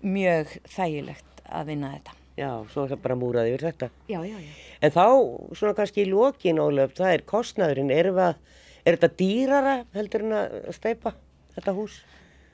mjög 0.05 0.59
þægilegt 0.71 1.45
að 1.49 1.73
vinna 1.73 1.97
þetta 1.97 2.18
Já, 2.39 2.51
svo 2.71 2.85
er 2.85 2.93
það 2.95 3.05
bara 3.05 3.19
múrað 3.19 3.51
yfir 3.51 3.67
þetta. 3.73 3.91
já, 4.07 4.21
já, 4.23 4.39
já 4.39 4.69
En 4.79 4.95
þá, 4.95 5.07
svona 5.59 5.75
kannski 5.75 6.05
í 6.05 6.11
lokin, 6.11 6.61
Ólöf, 6.63 6.95
það 6.99 7.17
er 7.17 7.25
kostnaðurinn. 7.27 7.91
Er, 7.91 8.13
er 8.87 8.95
þetta 8.99 9.11
dýrara 9.19 9.75
heldur 9.97 10.27
en 10.29 10.37
að 10.39 10.55
steipa 10.77 11.15
þetta 11.57 11.75
hús? 11.75 11.99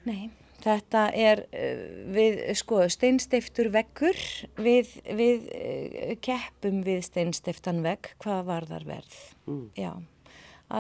Nei, 0.09 0.31
þetta 0.65 1.05
er 1.13 1.45
uh, 1.51 1.85
við, 2.17 2.41
sko, 2.57 2.81
steinsteiftur 2.93 3.69
veggur, 3.75 4.19
við, 4.57 4.97
við 5.21 5.47
uh, 5.53 6.17
keppum 6.25 6.81
við 6.87 7.05
steinsteiftan 7.11 7.85
vegg, 7.85 8.15
hvað 8.25 8.45
var 8.49 8.69
þar 8.73 8.89
verð? 8.89 9.21
Mm. 9.45 9.65
Já, 9.77 9.93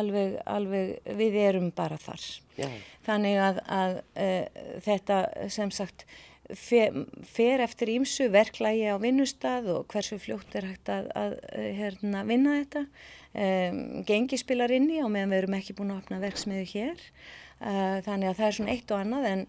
alveg, 0.00 0.38
alveg, 0.48 0.94
við 1.20 1.40
erum 1.44 1.72
bara 1.76 2.00
þar. 2.00 2.28
Já. 2.56 2.70
Þannig 3.04 3.40
að, 3.50 3.64
að 3.80 3.98
uh, 4.00 4.70
þetta 4.88 5.24
sem 5.52 5.72
sagt 5.74 6.08
fer, 6.52 7.62
eftir 7.64 7.92
ímsu 7.94 8.28
verklægi 8.32 8.88
á 8.92 8.96
vinnustad 9.00 9.68
og 9.72 9.86
hversu 9.92 10.18
fljótt 10.20 10.56
er 10.58 10.68
hægt 10.68 10.90
að, 10.92 11.10
að 11.16 11.36
uh, 11.40 11.68
hérna, 11.80 12.24
vinna 12.28 12.58
þetta. 12.60 12.84
Um, 13.34 13.78
gengi 14.06 14.38
spilar 14.38 14.74
inn 14.74 14.90
í 14.92 15.00
á 15.02 15.08
meðan 15.10 15.32
við 15.32 15.42
erum 15.42 15.58
ekki 15.58 15.76
búin 15.78 15.94
að 15.94 16.02
opna 16.04 16.22
verksmiðu 16.22 16.66
hér. 16.74 17.04
Uh, 17.60 18.00
þannig 18.06 18.30
að 18.30 18.40
það 18.40 18.48
er 18.48 18.58
svona 18.58 18.74
eitt 18.74 18.94
og 18.94 19.00
annað 19.00 19.28
en 19.30 19.46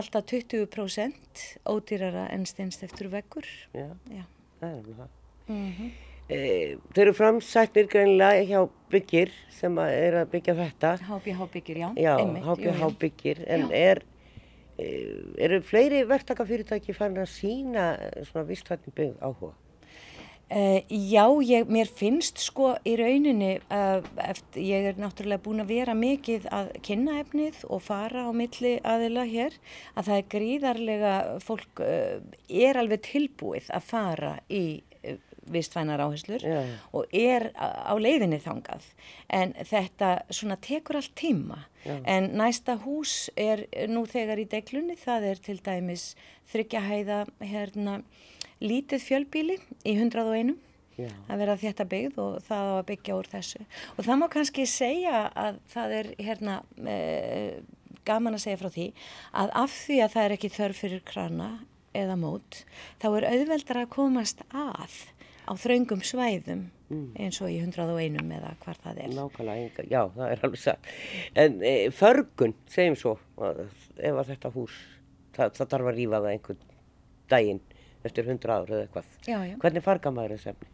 alltaf 0.00 0.28
20% 0.30 1.46
ódýrara 1.68 2.28
en 2.34 2.46
steinsteftur 2.46 3.10
veggur. 3.12 3.48
Já, 3.74 3.90
Já. 4.10 4.24
það 4.60 4.70
er 4.70 4.78
alveg 4.78 5.02
það. 5.02 5.18
Mm 5.50 5.90
E, 6.30 6.76
þeir 6.94 7.08
eru 7.08 7.12
framsættir 7.18 7.88
greinilega 7.90 8.44
hjá 8.46 8.60
byggir 8.92 9.32
sem 9.50 9.78
að 9.82 9.94
er 9.96 10.16
að 10.20 10.28
byggja 10.36 10.54
þetta. 10.60 10.92
HBH 11.08 11.46
byggir, 11.56 11.80
já. 11.82 11.88
Já, 11.98 12.12
einmitt, 12.20 12.44
jú, 12.44 12.52
HBH 12.52 12.84
jú. 12.84 12.90
byggir. 13.02 13.40
En 13.50 13.64
Já. 13.66 13.72
er, 13.80 14.02
eru 14.80 15.60
fleiri 15.66 16.04
verktakafyrirtæki 16.08 16.94
farin 16.96 17.20
að 17.22 17.32
sína 17.32 17.90
svona 18.28 18.46
vistvætni 18.48 18.94
byggð 18.96 19.26
áhuga? 19.26 19.56
Uh, 20.50 20.82
já, 20.90 21.28
ég, 21.46 21.68
mér 21.70 21.86
finnst 21.86 22.40
sko 22.42 22.72
í 22.82 22.96
rauninni, 22.98 23.60
uh, 23.70 24.00
eftir, 24.24 24.64
ég 24.66 24.88
er 24.90 24.96
náttúrulega 24.98 25.44
búin 25.44 25.62
að 25.62 25.70
vera 25.70 25.94
mikið 25.94 26.48
að 26.50 26.72
kynna 26.82 27.20
efnið 27.20 27.60
og 27.70 27.84
fara 27.86 28.24
á 28.26 28.34
milli 28.34 28.72
aðila 28.82 29.28
hér, 29.30 29.54
að 29.94 30.08
það 30.08 30.16
er 30.16 30.26
gríðarlega, 30.34 31.12
fólk 31.46 31.84
uh, 31.86 32.18
er 32.50 32.82
alveg 32.82 33.06
tilbúið 33.06 33.70
að 33.78 33.86
fara 33.92 34.32
í 34.50 34.64
vistvænar 35.52 36.02
áherslur 36.04 36.44
Já. 36.44 36.62
og 36.96 37.10
er 37.16 37.50
á 37.56 37.94
leiðinni 37.98 38.40
þangað. 38.42 38.86
En 39.28 39.54
þetta 39.58 40.22
svona 40.30 40.56
tekur 40.62 41.00
allt 41.00 41.14
tíma. 41.18 41.64
Já. 41.84 41.98
En 42.04 42.30
næsta 42.38 42.76
hús 42.84 43.30
er 43.36 43.66
nú 43.90 44.06
þegar 44.08 44.42
í 44.42 44.48
deglunni, 44.50 44.96
það 45.00 45.30
er 45.32 45.44
til 45.44 45.58
dæmis 45.64 46.14
þryggjahæða 46.52 47.22
hérna 47.40 48.00
lítið 48.60 49.06
fjölbíli 49.06 49.56
í 49.88 49.94
101 49.96 50.56
Já. 51.00 51.08
að 51.32 51.40
vera 51.40 51.56
þetta 51.56 51.86
byggð 51.88 52.18
og 52.20 52.40
það 52.44 52.70
á 52.70 52.74
að 52.76 52.86
byggja 52.90 53.16
úr 53.16 53.28
þessu. 53.32 53.60
Og 53.96 54.04
það 54.04 54.20
má 54.20 54.26
kannski 54.32 54.66
segja 54.68 55.22
að 55.32 55.60
það 55.72 55.94
er 55.96 56.10
hérna 56.20 56.56
e, 56.84 56.96
gaman 58.08 58.36
að 58.36 58.44
segja 58.44 58.60
frá 58.60 58.70
því 58.74 58.86
að 59.42 59.54
af 59.62 59.76
því 59.86 60.00
að 60.04 60.12
það 60.14 60.26
er 60.26 60.36
ekki 60.36 60.52
þörf 60.56 60.82
fyrir 60.84 61.04
krana 61.06 61.50
eða 61.96 62.16
mót, 62.20 62.60
þá 63.02 63.08
er 63.10 63.28
auðveldar 63.32 63.82
að 63.82 63.92
komast 63.96 64.44
að 64.54 65.00
á 65.50 65.52
þraungum 65.58 66.04
svæðum 66.06 66.68
eins 66.90 67.38
og 67.42 67.50
í 67.50 67.58
101 67.62 68.18
eða 68.36 68.54
hvar 68.64 68.78
það 68.82 69.02
er. 69.04 69.12
Nákvæmlega, 69.14 69.84
já, 69.90 70.00
það 70.14 70.24
er 70.26 70.44
alveg 70.46 70.62
satt. 70.62 70.88
En 71.38 71.60
e, 71.62 71.74
förgun, 71.94 72.54
segjum 72.70 72.98
svo, 72.98 73.14
ef 73.38 74.18
að 74.22 74.32
þetta 74.32 74.52
hús, 74.56 74.78
það, 75.36 75.54
það 75.58 75.70
þarf 75.74 75.90
að 75.92 76.00
rífa 76.00 76.20
það 76.20 76.32
einhvern 76.32 76.66
daginn 77.30 77.62
eftir 78.06 78.26
100 78.26 78.54
ár 78.56 78.74
eða 78.74 78.84
eitthvað. 78.86 79.16
Já, 79.28 79.38
já. 79.46 79.56
Hvernig 79.62 79.86
farga 79.86 80.14
maður 80.14 80.36
þessu 80.36 80.52
efni? 80.54 80.70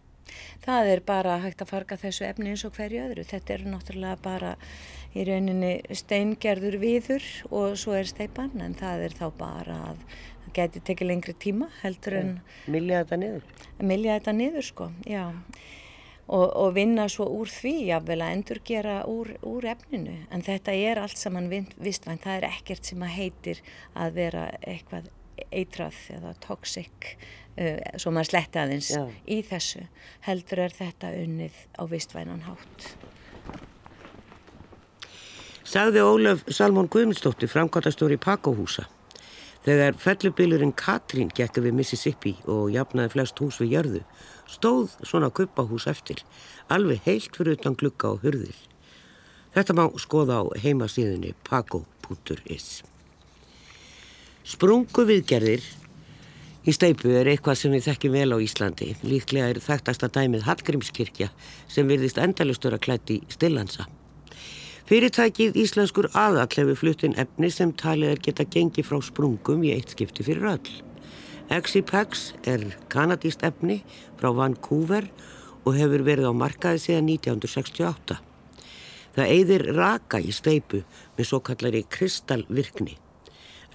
Það 0.64 0.92
er 0.92 1.02
bara 1.06 1.38
hægt 1.44 1.62
að 1.62 1.72
farga 1.72 1.98
þessu 2.00 2.26
efni 2.26 2.52
eins 2.52 2.64
og 2.66 2.74
hverju 2.76 3.04
öðru. 3.06 3.26
Þetta 3.26 3.54
er 3.54 3.66
náttúrulega 3.70 4.20
bara 4.24 4.54
í 5.16 5.24
rauninni 5.26 5.74
steingerður 5.96 6.78
viður 6.82 7.26
og 7.48 7.76
svo 7.80 7.96
er 7.96 8.08
steipan 8.10 8.56
en 8.60 8.74
það 8.76 9.06
er 9.06 9.16
þá 9.16 9.26
bara 9.38 9.78
að 9.92 10.02
það 10.46 10.52
geti 10.58 10.82
tekið 10.90 11.10
lengri 11.10 11.34
tíma 11.40 11.70
heldur 11.82 12.18
en 12.20 12.36
Millja 12.70 13.02
þetta 13.02 13.18
niður? 13.22 13.48
milja 13.82 14.18
þetta 14.18 14.34
niður 14.36 14.66
sko, 14.66 14.90
já. 15.08 15.24
og, 16.26 16.46
og 16.46 16.74
vinna 16.76 17.08
svo 17.12 17.28
úr 17.38 17.50
því 17.50 17.74
jafnvel 17.90 18.20
að 18.24 18.34
endurgera 18.36 18.96
úr, 19.10 19.34
úr 19.46 19.68
efninu 19.72 20.18
en 20.30 20.46
þetta 20.46 20.76
er 20.76 21.02
allt 21.02 21.20
saman 21.20 21.50
vistvænt, 21.50 22.24
það 22.24 22.40
er 22.40 22.48
ekkert 22.50 22.88
sem 22.88 23.02
að 23.02 23.16
heitir 23.16 23.62
að 23.94 24.20
vera 24.20 24.46
eitthvað 24.62 25.10
eitrað 25.52 25.98
eða 26.16 26.32
toxic 26.40 27.16
svo 27.56 28.12
maður 28.12 28.30
sletti 28.30 28.60
aðeins 28.60 28.90
Já. 28.92 29.04
í 29.26 29.40
þessu 29.46 29.86
heldur 30.28 30.64
er 30.66 30.74
þetta 30.76 31.12
unnið 31.22 31.60
á 31.80 31.82
vistvænan 31.88 32.44
hátt 32.48 32.90
Sagði 35.66 36.02
Ólaf 36.06 36.44
Salmón 36.52 36.86
Guðmundsdóttir 36.92 37.50
framkvæmtastóri 37.50 38.20
Pakóhúsa 38.22 38.84
þegar 39.66 39.96
fellubilurinn 39.98 40.76
Katrín 40.78 41.32
gekk 41.34 41.58
við 41.64 41.74
Mississippi 41.74 42.36
og 42.46 42.68
jafnaði 42.70 43.16
flest 43.16 43.40
hús 43.42 43.58
við 43.62 43.72
jörðu 43.74 44.02
stóð 44.46 44.94
svona 45.02 45.30
kuppahús 45.34 45.86
eftir, 45.90 46.22
alveg 46.70 47.02
heilt 47.06 47.36
fyrir 47.36 47.58
utan 47.58 47.76
glukka 47.78 48.14
og 48.14 48.24
hurðir. 48.24 48.56
Þetta 49.56 49.76
má 49.76 49.84
skoða 49.98 50.42
á 50.42 50.44
heimasíðunni 50.62 51.32
pago.is. 51.46 52.82
Sprungu 54.46 55.06
viðgerðir 55.08 55.64
í 56.66 56.74
steipu 56.74 57.12
er 57.14 57.30
eitthvað 57.30 57.60
sem 57.60 57.74
við 57.74 57.86
þekkjum 57.86 58.16
vel 58.16 58.34
á 58.34 58.38
Íslandi. 58.42 58.88
Líklega 59.06 59.52
er 59.52 59.60
þekktasta 59.62 60.10
dæmið 60.12 60.46
Hallgrímskirkja 60.48 61.30
sem 61.70 61.86
virðist 61.86 62.18
endalustur 62.18 62.74
að 62.74 62.84
klætti 62.88 63.20
stillansa. 63.30 63.86
Fyrirtækið 64.86 65.56
Íslenskur 65.58 66.10
aðall 66.14 66.52
hefur 66.60 66.78
fluttin 66.78 67.16
efni 67.18 67.50
sem 67.50 67.72
talið 67.74 68.12
er 68.12 68.20
geta 68.22 68.44
gengið 68.46 68.86
frá 68.86 69.00
sprungum 69.02 69.64
í 69.66 69.72
eitt 69.74 69.94
skipti 69.94 70.26
fyrir 70.26 70.46
öll. 70.52 70.74
Exipex 71.50 72.32
er 72.46 72.62
kanadíst 72.90 73.42
efni 73.46 73.80
frá 74.18 74.32
Vancouver 74.34 75.08
og 75.66 75.74
hefur 75.74 76.06
verið 76.06 76.30
á 76.30 76.34
markaði 76.34 76.82
síðan 76.82 77.10
1968. 77.16 78.20
Það 79.16 79.32
eigðir 79.32 79.66
raka 79.74 80.20
í 80.22 80.34
steipu 80.34 80.82
með 81.16 81.28
svo 81.30 81.42
kallari 81.42 81.82
kristalvirkni. 81.90 82.98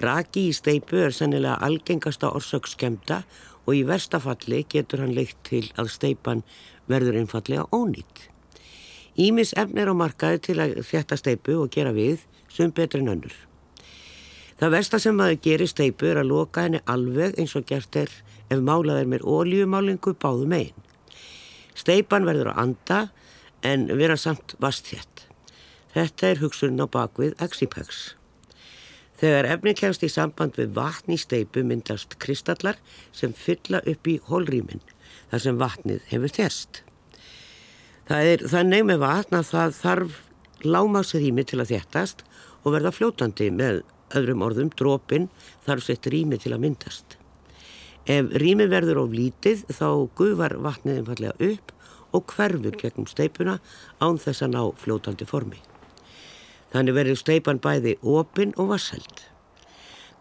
Raki 0.02 0.48
í 0.50 0.54
steipu 0.56 0.98
er 1.06 1.14
sennilega 1.14 1.60
algengasta 1.62 2.32
orsökskemda 2.34 3.22
og 3.68 3.76
í 3.78 3.84
verstafalli 3.86 4.64
getur 4.70 5.04
hann 5.04 5.14
leikt 5.14 5.38
til 5.50 5.68
að 5.78 5.92
steipan 5.94 6.42
verður 6.90 7.20
einfallega 7.22 7.68
ónýtt. 7.76 8.28
Ímis 9.22 9.54
efnir 9.60 9.92
á 9.92 9.96
markaði 9.96 10.40
til 10.48 10.58
að 10.64 10.78
þetta 10.88 11.18
steipu 11.20 11.58
og 11.62 11.72
gera 11.74 11.92
við 11.94 12.24
sem 12.50 12.72
betri 12.74 13.04
en 13.04 13.12
önnur. 13.14 13.34
Það 14.62 14.74
versta 14.76 15.00
sem 15.02 15.18
maður 15.18 15.42
gerir 15.46 15.70
steipu 15.70 16.10
er 16.10 16.22
að 16.22 16.32
loka 16.32 16.66
henni 16.66 16.82
alveg 16.86 17.38
eins 17.40 17.56
og 17.58 17.68
gert 17.70 17.98
er 17.98 18.12
ef 18.52 18.62
málað 18.62 19.04
er 19.04 19.12
með 19.14 19.26
ólíumálingu 19.26 20.16
báðum 20.22 20.56
einn. 20.58 20.88
Steipan 21.78 22.28
verður 22.28 22.52
að 22.54 22.64
anda 22.66 23.02
en 23.66 23.88
vera 23.98 24.18
samt 24.18 24.56
vastþjett. 24.62 25.28
Þetta 25.94 26.28
er 26.30 26.42
hugsun 26.42 26.82
á 26.82 26.88
bakvið 26.88 27.36
Exipex. 27.44 28.21
Þegar 29.22 29.52
efni 29.54 29.76
kemst 29.78 30.02
í 30.02 30.10
samband 30.10 30.56
við 30.58 30.72
vatn 30.74 31.14
í 31.14 31.20
steipu 31.22 31.62
myndast 31.62 32.16
kristallar 32.24 32.80
sem 33.14 33.36
fylla 33.38 33.84
upp 33.86 34.10
í 34.10 34.18
hólrýmin 34.26 34.82
þar 35.30 35.44
sem 35.44 35.60
vatnið 35.62 36.08
hefur 36.10 36.34
þérst. 36.40 36.82
Það 38.10 38.32
er 38.32 38.44
þannig 38.50 38.88
með 38.90 39.04
vatn 39.06 39.38
að 39.38 39.50
það 39.52 39.78
þarf 39.78 40.20
lámasrými 40.66 41.46
til 41.46 41.62
að 41.62 41.74
þéttast 41.76 42.26
og 42.64 42.74
verða 42.74 42.96
fljótandi 42.98 43.50
með 43.54 43.84
öðrum 44.18 44.46
orðum 44.46 44.72
drópin 44.74 45.30
þarf 45.68 45.86
sett 45.86 46.10
rými 46.10 46.42
til 46.42 46.56
að 46.56 46.66
myndast. 46.66 47.18
Ef 48.10 48.34
rými 48.42 48.66
verður 48.72 49.04
of 49.06 49.14
lítið 49.14 49.68
þá 49.70 49.88
gufar 50.18 50.58
vatnið 50.66 51.04
einfallega 51.04 51.52
upp 51.54 51.76
og 52.12 52.34
hverfur 52.34 52.74
gegnum 52.82 53.08
steipuna 53.08 53.60
án 54.02 54.18
þess 54.20 54.44
að 54.48 54.58
ná 54.58 54.64
fljótandi 54.82 55.30
formi. 55.30 55.62
Þannig 56.72 56.96
verður 56.96 57.20
steipan 57.20 57.60
bæði 57.64 57.98
opin 58.02 58.56
og 58.58 58.72
vasseld. 58.72 59.26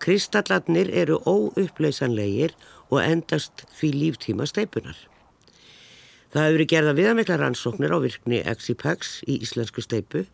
Kristallatnir 0.00 0.90
eru 0.96 1.20
óuppleysanlegir 1.28 2.56
og 2.90 3.02
endast 3.04 3.66
því 3.76 3.92
líftíma 3.94 4.48
steipunar. 4.48 4.96
Það 6.30 6.46
hefur 6.46 6.66
gerða 6.72 6.96
viðamikla 6.98 7.38
rannsóknir 7.40 7.94
á 7.94 7.98
virkni 8.02 8.42
Exipex 8.46 9.18
í 9.26 9.40
íslensku 9.44 9.82
steipu 9.82 10.24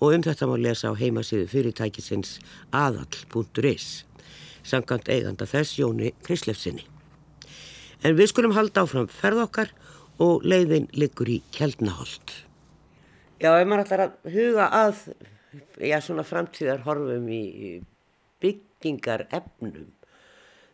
og 0.00 0.16
um 0.16 0.24
þetta 0.24 0.48
má 0.48 0.56
lesa 0.58 0.90
á 0.90 0.98
heimasíðu 0.98 1.46
fyrirtækisins 1.52 2.38
aðall.is 2.74 4.04
samkant 4.66 5.10
eiganda 5.10 5.46
þess 5.48 5.78
Jóni 5.78 6.12
Krislefsinni. 6.26 6.86
En 8.02 8.16
við 8.18 8.32
skulum 8.32 8.54
halda 8.56 8.84
áfram 8.86 9.08
ferð 9.10 9.44
okkar 9.46 9.74
og 10.22 10.46
leiðin 10.46 10.88
liggur 10.96 11.30
í 11.30 11.40
Kjeldnaholt. 11.54 12.34
Já, 13.42 13.54
ef 13.58 13.66
maður 13.66 13.84
ætlar 13.84 14.04
að 14.06 14.34
huga 14.34 14.68
að 14.70 15.04
já, 15.78 15.98
svona 16.00 16.24
framtíðar 16.26 16.84
horfum 16.86 17.26
í 17.32 17.42
byggingar 18.42 19.26
efnum 19.30 19.90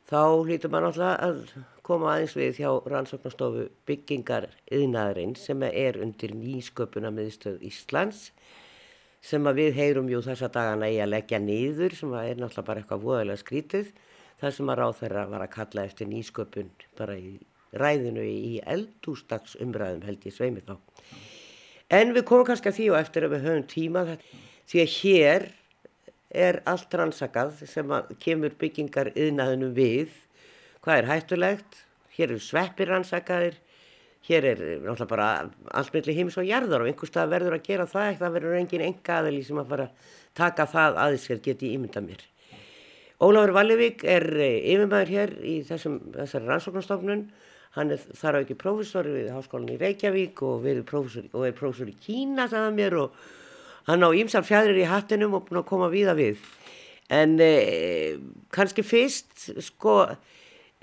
þá 0.08 0.20
hlýtur 0.46 0.72
maður 0.72 0.88
alltaf 0.88 1.24
að 1.26 1.40
koma 1.84 2.14
aðeins 2.14 2.36
við 2.36 2.60
hjá 2.62 2.70
rannsóknastofu 2.92 3.66
byggingar 3.88 4.48
yðnaðurinn 4.72 5.34
sem 5.40 5.64
er 5.68 5.98
undir 6.04 6.34
nýsköpuna 6.36 7.12
miðstöð 7.14 7.62
Íslands 7.68 8.30
sem 9.24 9.44
að 9.50 9.62
við 9.62 9.78
heyrum 9.80 10.10
jú 10.12 10.22
þessa 10.24 10.50
dagana 10.54 10.88
í 10.92 10.98
að 11.02 11.12
leggja 11.16 11.40
niður 11.42 11.96
sem 11.98 12.12
að 12.14 12.30
er 12.30 12.40
náttúrulega 12.40 12.68
bara 12.70 12.82
eitthvað 12.82 13.04
voðalega 13.04 13.42
skrítið 13.42 13.92
þar 14.38 14.54
sem 14.56 14.72
að 14.72 14.80
ráð 14.80 14.98
þeirra 15.02 15.24
var 15.32 15.44
að 15.44 15.54
kalla 15.56 15.86
eftir 15.88 16.10
nýsköpun 16.12 16.70
bara 16.98 17.16
í 17.18 17.38
ræðinu 17.78 18.24
í 18.24 18.52
eldústags 18.64 19.58
umræðum 19.60 20.06
held 20.06 20.22
ég 20.24 20.36
sveimi 20.36 20.62
þá. 20.64 20.78
En 21.92 22.14
við 22.14 22.24
komum 22.28 22.46
kannski 22.48 22.70
að 22.70 22.78
því 22.78 22.86
og 22.92 23.00
eftir 23.00 23.26
að 23.26 23.34
við 23.34 23.48
höfum 23.48 23.66
tíma 23.68 24.04
þetta 24.08 24.46
því 24.68 24.83
að 24.85 24.94
hér 24.98 25.46
er 26.28 26.61
allt 26.68 26.94
rannsakað 27.00 27.62
sem 27.68 27.94
kemur 28.20 28.57
byggingar 28.61 29.12
yðnaðinu 29.14 29.70
við. 29.76 30.12
Hvað 30.85 31.00
er 31.00 31.09
hættulegt, 31.09 31.81
hér 32.16 32.28
eru 32.31 32.42
sveppir 32.42 32.92
rannsakaðir. 32.92 33.57
Hér 34.28 34.44
er 34.44 34.59
náttúrulega 34.83 35.09
bara 35.09 35.28
allt 35.78 35.94
melli 35.94 36.14
heimis 36.16 36.37
og 36.37 36.44
jarðar 36.44 36.83
og 36.85 36.90
einhver 36.90 37.09
stað 37.09 37.31
verður 37.33 37.54
að 37.57 37.68
gera 37.68 37.87
það 37.88 38.18
það 38.18 38.35
verður 38.35 38.57
engin 38.59 38.85
enga 38.85 39.20
aðli 39.22 39.44
sem 39.46 39.61
að 39.61 39.70
fara 39.70 39.87
að 39.87 40.16
taka 40.37 40.66
það 40.68 40.98
aðeins 41.04 41.28
hér 41.31 41.40
geti 41.46 41.70
ímynda 41.76 42.02
mér. 42.04 42.24
Ólafur 43.18 43.54
Vallevík 43.57 44.04
er 44.07 44.26
eh, 44.37 44.59
yfirmæður 44.74 45.14
hér 45.14 45.33
í 45.42 45.54
þessum, 45.66 45.96
þessari 46.14 46.50
rannsóknarstofnun 46.50 47.24
hann 47.78 47.94
er 47.94 48.02
þar 48.20 48.38
á 48.38 48.42
ekki 48.42 48.59
prófessor 48.59 49.09
við 49.11 49.33
háskólan 49.33 49.72
í 49.74 49.78
Reykjavík 49.81 50.42
og, 50.46 50.66
og 50.68 51.46
er 51.46 51.57
prófessor 51.57 51.90
í 51.90 51.96
Kína 52.02 52.46
sagðan 52.50 52.78
mér 52.78 52.98
og 53.00 53.16
hann 53.88 54.05
á 54.05 54.11
ímsar 54.12 54.44
fjæðrir 54.46 54.83
í 54.85 54.88
hattinum 54.88 55.37
og 55.38 55.48
búin 55.48 55.62
að 55.62 55.68
koma 55.70 55.88
víða 55.92 56.14
við. 56.18 56.42
En 57.09 57.38
eh, 57.40 58.18
kannski 58.53 58.85
fyrst 58.85 59.48
sko 59.64 60.03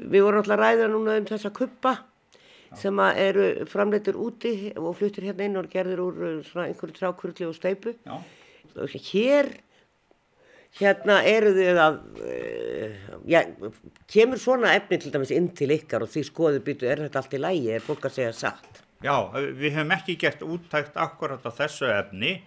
við 0.01 0.25
vorum 0.25 0.41
alltaf 0.41 0.59
ræða 0.59 0.89
núna 0.91 1.19
um 1.19 1.27
þessa 1.29 1.53
kuppa 1.55 1.99
sem 2.75 2.99
eru 2.99 3.65
framleitur 3.71 4.17
úti 4.19 4.73
og 4.75 4.97
fluttir 4.99 5.29
hérna 5.29 5.45
inn 5.47 5.59
og 5.59 5.69
gerður 5.71 6.01
úr 6.09 6.17
svona 6.43 6.65
einhverju 6.67 6.97
trákurli 6.97 7.47
og 7.47 7.55
steipu 7.55 7.93
Já. 8.03 8.17
hér 8.75 9.51
hérna 10.79 11.21
eru 11.23 11.53
þið 11.55 11.77
að 11.79 11.99
uh, 12.19 13.03
já, 13.31 13.41
kemur 14.11 14.41
svona 14.41 14.73
efni 14.75 14.99
til 14.99 15.13
dæmis 15.13 15.31
inn 15.31 15.47
til 15.55 15.71
ykkar 15.75 16.03
og 16.03 16.11
því 16.11 16.25
skoðu 16.27 16.63
byttu 16.65 16.89
er 16.89 17.05
þetta 17.05 17.21
allt 17.21 17.37
í 17.37 17.43
lægi, 17.45 17.69
er 17.77 17.85
fólk 17.85 18.09
að 18.09 18.17
segja 18.17 18.33
satt? 18.35 18.81
Já, 19.05 19.15
við 19.31 19.77
hefum 19.77 19.93
ekki 19.95 20.17
gert 20.19 20.43
úttækt 20.43 20.99
akkurat 20.99 21.45
á 21.47 21.51
þessu 21.55 21.87
efni 21.93 22.41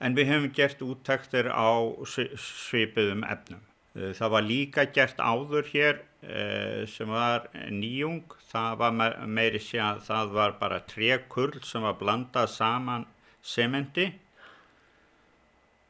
en 0.00 0.16
við 0.16 0.32
hefum 0.32 0.52
gert 0.56 0.84
úttæktir 0.84 1.50
á 1.52 1.70
svipiðum 2.08 3.26
efnum. 3.28 3.64
Uh, 3.94 4.12
það 4.16 4.34
var 4.36 4.46
líka 4.46 4.86
gert 4.94 5.18
áður 5.20 5.68
hér 5.72 6.00
Eh, 6.20 6.84
sem 6.86 7.08
var 7.08 7.48
nýjung. 7.72 8.26
Það 8.50 8.74
var 8.82 8.96
meiri 9.24 9.60
sé 9.62 9.80
að 9.80 10.02
það 10.04 10.34
var 10.36 10.56
bara 10.60 10.80
trekurl 10.84 11.62
sem 11.64 11.84
var 11.86 11.96
blandað 11.96 12.50
saman 12.52 13.06
sementi. 13.40 14.10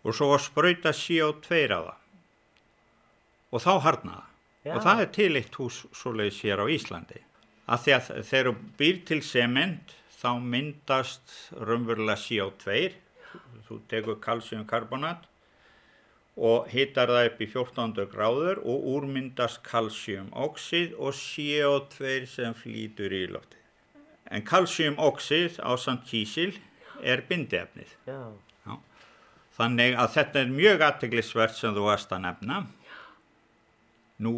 Og 0.07 0.15
svo 0.15 0.31
var 0.31 0.45
spröyta 0.45 0.95
CO2 0.95 1.65
á 1.75 1.81
það. 1.83 1.97
Og 3.51 3.65
þá 3.65 3.73
harnaða 3.83 4.27
Já. 4.63 4.75
og 4.77 4.83
það 4.85 5.01
er 5.03 5.11
til 5.17 5.33
eitt 5.41 5.57
hús 5.59 5.83
svoleiðis 5.91 6.43
hér 6.45 6.63
á 6.63 6.67
Íslandi. 6.71 7.21
Að 7.67 7.83
því 7.83 7.95
að 7.97 8.11
þegar 8.31 8.61
býr 8.79 9.01
til 9.09 9.21
sement 9.27 9.95
þá 10.21 10.31
myndast 10.39 11.35
raunverulega 11.59 12.21
CO2 12.23 12.93
þú 13.71 13.81
tekur 13.91 14.19
kalsíumkarbonat 14.25 15.29
og 16.41 16.69
hittar 16.73 17.11
það 17.11 17.29
upp 17.29 17.41
í 17.41 17.49
1400 17.51 18.11
gráður 18.11 18.61
og 18.65 18.85
úrmyndast 18.97 19.63
kalsíumoxid 19.67 20.95
og 20.99 21.17
CO2 21.17 22.27
sem 22.31 22.55
flýtur 22.57 23.15
í 23.15 23.25
lótti. 23.31 23.59
En 24.31 24.45
kalsíumoxid 24.47 25.59
á 25.63 25.75
samt 25.79 26.07
kísil 26.09 26.55
er 27.03 27.25
bindiefnið. 27.29 27.97
Þannig 29.61 29.97
að 29.99 30.13
þetta 30.15 30.41
er 30.41 30.53
mjög 30.55 30.85
aðteglisvert 30.87 31.57
sem 31.59 31.75
þú 31.77 31.89
varst 31.89 32.13
að 32.15 32.23
nefna. 32.25 32.61
Nú, 34.25 34.33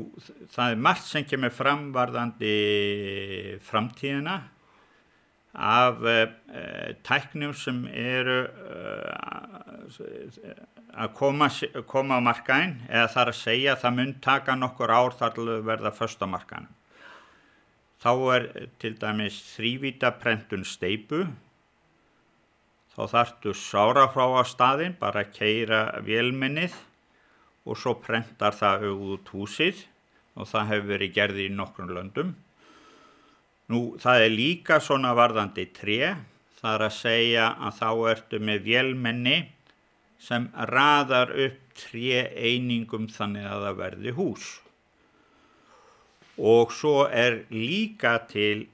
það 0.55 0.73
er 0.73 0.81
margt 0.83 1.07
sem 1.07 1.27
kemur 1.27 1.53
fram 1.55 1.89
varðandi 1.95 2.55
framtíðina. 3.67 4.37
Af 5.53 6.01
uh, 6.01 6.29
tæknum 7.05 7.53
sem 7.55 7.85
eru 7.93 8.47
uh, 8.49 9.83
að 10.93 11.13
koma, 11.17 11.49
koma 11.87 12.21
á 12.21 12.21
markaðin 12.25 12.79
eða 12.89 13.09
þar 13.13 13.33
að 13.33 13.41
segja 13.41 13.75
að 13.75 13.83
það 13.83 13.97
mun 13.99 14.15
taka 14.25 14.57
nokkur 14.57 14.93
ár 14.93 15.17
þar 15.19 15.35
til 15.37 15.49
að 15.49 15.67
verða 15.69 15.93
först 15.97 16.25
á 16.25 16.27
markaðin. 16.29 16.71
Þá 18.03 18.13
er 18.35 18.47
til 18.83 18.95
dæmis 18.99 19.37
þrývita 19.53 20.11
prentun 20.19 20.65
steipu, 20.67 21.27
þá 22.97 23.03
þartu 23.13 23.53
sárafrá 23.55 24.27
á 24.41 24.45
staðin, 24.49 24.97
bara 24.99 25.23
að 25.23 25.37
keira 25.37 25.85
vélminnið 26.03 26.75
og 27.63 27.79
svo 27.79 27.95
prentar 28.03 28.57
það 28.59 28.89
út 28.91 29.31
húsið 29.31 29.85
og 30.35 30.49
það 30.51 30.73
hefur 30.73 30.91
verið 30.91 31.15
gerði 31.15 31.47
í 31.47 31.55
nokkrum 31.55 31.93
löndum. 31.95 32.35
Nú 33.73 33.83
það 34.03 34.27
er 34.27 34.33
líka 34.35 34.79
svona 34.83 35.15
varðandi 35.17 35.67
tré, 35.75 36.15
það 36.61 36.75
er 36.77 36.87
að 36.87 36.97
segja 36.99 37.49
að 37.57 37.79
þá 37.81 37.89
ertu 38.13 38.41
með 38.43 38.67
vélmenni 38.69 39.39
sem 40.23 40.49
raðar 40.71 41.33
upp 41.47 41.63
tré 41.79 42.27
einingum 42.37 43.09
þannig 43.11 43.49
að 43.49 43.65
það 43.67 43.81
verði 43.81 44.15
hús. 44.19 44.51
Og 46.43 46.73
svo 46.73 47.07
er 47.09 47.43
líka 47.53 48.17
til 48.31 48.67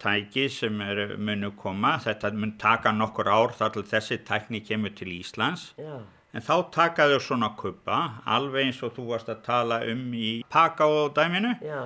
tæki 0.00 0.48
sem 0.52 0.80
er 0.84 1.16
munu 1.18 1.50
koma, 1.58 1.96
þetta 2.02 2.30
mun 2.36 2.54
taka 2.60 2.92
nokkur 2.94 3.28
ár 3.28 3.54
þar 3.58 3.74
til 3.74 3.86
þessi 3.90 4.20
tækni 4.26 4.62
kemur 4.64 4.94
til 4.96 5.12
Íslands. 5.16 5.72
Já. 5.78 5.98
En 6.34 6.42
þá 6.42 6.70
takaðu 6.74 7.20
svona 7.22 7.52
kuppa, 7.58 7.98
alveg 8.26 8.68
eins 8.68 8.80
og 8.82 8.94
þú 8.96 9.04
varst 9.12 9.28
að 9.30 9.44
tala 9.46 9.78
um 9.86 10.08
í 10.18 10.30
pakáðdæminu 10.50 11.52
Já. 11.62 11.82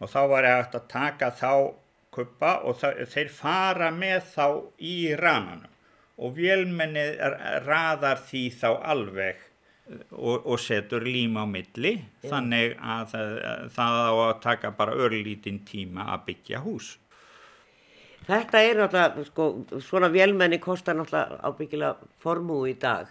og 0.00 0.08
þá 0.08 0.20
var 0.32 0.48
ég 0.48 0.76
að 0.78 0.86
taka 0.88 1.28
þá 1.36 1.52
kuppa 2.14 2.56
og 2.66 2.80
þeir 2.80 3.28
fara 3.32 3.90
með 3.94 4.24
þá 4.34 4.46
í 4.82 4.96
rananum 5.18 5.68
og 6.20 6.34
vélmennið 6.36 7.20
raðar 7.64 8.18
því 8.28 8.42
þá 8.60 8.68
alveg 8.92 9.38
og, 10.12 10.46
og 10.46 10.58
setur 10.60 11.06
lím 11.06 11.38
á 11.40 11.44
milli 11.48 11.94
Já. 12.22 12.28
þannig 12.34 12.74
að 12.78 13.06
það, 13.14 13.30
það 13.76 14.00
á 14.00 14.12
að 14.26 14.34
taka 14.44 14.72
bara 14.78 14.98
örlítinn 15.06 15.62
tíma 15.66 16.10
að 16.14 16.26
byggja 16.28 16.60
hús. 16.66 16.90
Þetta 18.28 18.60
er 18.62 18.78
náttúrulega, 18.78 19.24
sko, 19.30 19.46
svona 19.82 20.10
vélmenni 20.12 20.60
kostar 20.62 20.98
náttúrulega 20.98 21.40
ábyggilega 21.48 22.10
formú 22.22 22.60
í 22.68 22.76
dag. 22.78 23.08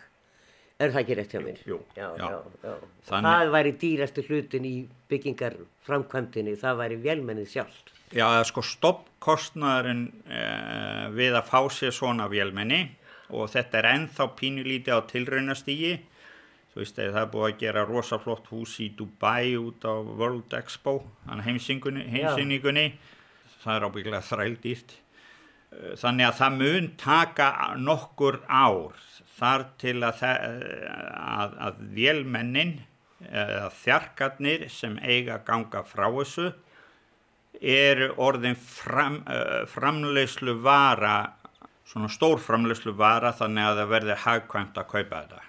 Er 0.79 0.93
það 0.93 1.01
ekki 1.01 1.15
rétt 1.17 1.33
hjá 1.35 1.41
mér? 1.43 1.57
Jú, 1.67 1.79
já. 1.97 2.05
já. 2.15 2.27
já, 2.29 2.37
já. 2.63 2.75
Þannig- 3.09 3.33
Það 3.33 3.49
væri 3.57 3.73
dýrastu 3.81 4.23
hlutin 4.29 4.67
í 4.69 4.75
byggingarframkvæmdini, 5.11 6.53
það 6.61 6.77
væri 6.83 6.99
vélmennið 7.03 7.49
sjálft. 7.51 7.91
Já, 8.09 8.25
eða 8.25 8.45
sko 8.49 8.63
stoppkostnaðurinn 8.65 10.05
eh, 10.33 11.09
við 11.13 11.35
að 11.37 11.49
fá 11.51 11.59
sér 11.73 11.93
svona 11.93 12.25
vélmenni 12.31 12.79
og 13.29 13.49
þetta 13.53 13.77
er 13.83 13.87
ennþá 13.91 14.25
pínulítið 14.39 14.95
á 14.97 15.01
tilraunastígi. 15.11 15.91
Þú 16.73 16.79
veist, 16.81 16.97
það 17.01 17.19
er 17.21 17.27
búið 17.33 17.45
að 17.49 17.59
gera 17.61 17.83
rosaflott 17.85 18.47
hús 18.49 18.75
í 18.81 18.87
Dubai 18.97 19.53
út 19.57 19.85
á 19.85 19.93
World 20.01 20.53
Expo, 20.57 20.95
heimsynningunni, 21.29 22.07
heimsynningunni. 22.13 22.87
Það 23.61 23.75
er 23.75 23.85
ábyggilega 23.89 24.25
þrældýrt. 24.31 24.95
Eh, 25.69 25.93
Þannig 26.01 26.29
að 26.31 26.37
það 26.41 26.57
mun 26.63 26.89
taka 26.97 27.49
nokkur 27.77 28.39
ár 28.49 28.97
þar 29.39 29.67
til 29.81 29.97
að, 30.03 30.17
það- 30.23 30.41
að, 31.19 31.53
að 31.69 31.83
vélmennin 31.95 32.73
eða 33.29 33.69
þjarkarnir 33.83 34.65
sem 34.73 34.97
eiga 35.03 35.37
að 35.37 35.45
ganga 35.51 35.83
frá 35.85 36.07
þessu 36.17 36.49
eru 37.59 38.13
orðin 38.21 38.55
fram, 38.55 39.21
uh, 39.27 39.65
framleyslu 39.67 40.55
vara, 40.63 41.33
svona 41.89 42.09
stór 42.13 42.39
framleyslu 42.43 42.93
vara 42.97 43.33
þannig 43.35 43.65
að 43.67 43.81
það 43.81 43.93
verður 43.93 44.23
hagkvæmt 44.25 44.81
að 44.81 44.89
kaupa 44.93 45.21
þetta. 45.23 45.45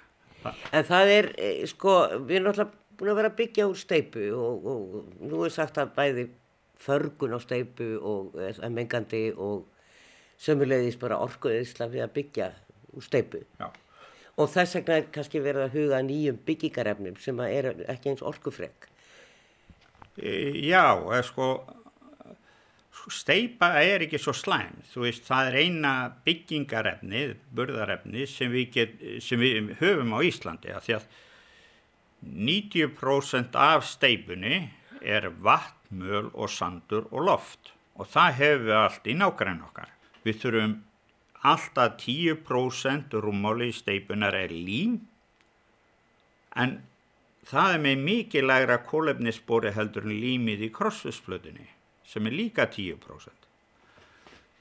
En 0.73 0.87
það 0.89 1.15
er, 1.15 1.33
eh, 1.37 1.67
sko, 1.69 1.97
við 2.25 2.39
erum 2.39 2.49
náttúrulega 2.49 2.79
búin 3.01 3.11
að 3.13 3.19
vera 3.21 3.31
að 3.31 3.37
byggja 3.37 3.67
úr 3.69 3.77
steipu 3.81 4.25
og, 4.37 4.67
og 4.67 5.27
nú 5.29 5.45
er 5.45 5.53
sagt 5.55 5.79
að 5.81 5.93
bæði 5.97 6.29
förgun 6.81 7.37
á 7.37 7.39
steipu 7.41 7.91
og 8.01 8.41
er 8.41 8.73
mengandi 8.73 9.31
og 9.37 9.67
sömulegðis 10.41 10.99
bara 11.01 11.21
orkuðisla 11.21 11.91
við 11.93 12.05
að 12.07 12.15
byggja 12.17 12.51
úr 12.97 13.05
steipu. 13.05 13.43
Já. 13.61 13.69
Og 14.41 14.49
þess 14.49 14.79
vegna 14.79 14.97
er 15.01 15.11
kannski 15.13 15.43
verið 15.45 15.67
að 15.67 15.75
huga 15.77 16.01
nýjum 16.07 16.39
byggingarefnum 16.47 17.19
sem 17.21 17.41
er 17.45 17.73
ekki 17.93 18.13
eins 18.13 18.25
orkufrek. 18.25 18.89
E, 20.17 20.31
Já, 20.65 20.97
eða 20.97 21.23
sko, 21.29 21.51
steipa 23.09 23.73
er 23.81 24.05
ekki 24.05 24.19
svo 24.21 24.35
slæm. 24.37 24.83
Þú 24.93 25.07
veist, 25.07 25.25
það 25.29 25.49
er 25.49 25.59
eina 25.65 25.93
byggingarefnið, 26.27 27.35
burðarefnið 27.57 28.29
sem 28.29 28.53
við, 28.53 28.67
get, 28.75 28.95
sem 29.25 29.41
við 29.41 29.73
höfum 29.81 30.13
á 30.13 30.19
Íslandi. 30.27 30.75
Af 30.75 30.87
því 30.87 30.99
að 30.99 31.07
90% 32.51 33.57
af 33.57 33.87
steipunni 33.89 34.61
er 35.01 35.31
vatn, 35.41 35.77
möl 35.91 36.29
og 36.39 36.53
sandur 36.53 37.09
og 37.11 37.25
loft. 37.27 37.73
Og 37.99 38.07
það 38.07 38.37
hefur 38.39 38.67
við 38.69 38.77
allt 38.79 39.09
í 39.11 39.17
nákvæmlega 39.19 39.71
okkar. 39.71 39.91
Við 40.23 40.39
þurfum 40.45 40.77
alltaf 41.51 41.97
10% 42.05 43.17
rúmmáli 43.25 43.71
í 43.73 43.75
steipunar 43.75 44.37
er 44.37 44.53
lím 44.53 45.01
en 46.61 46.77
það 47.49 47.75
er 47.75 47.85
með 47.87 48.07
mikið 48.07 48.49
lægra 48.51 48.79
kólefnisbóri 48.85 49.73
heldur 49.73 50.05
en 50.05 50.19
límið 50.21 50.67
í 50.69 50.73
krossfusflutunni 50.77 51.69
sem 52.11 52.27
er 52.27 52.35
líka 52.35 52.67
10%. 52.67 53.31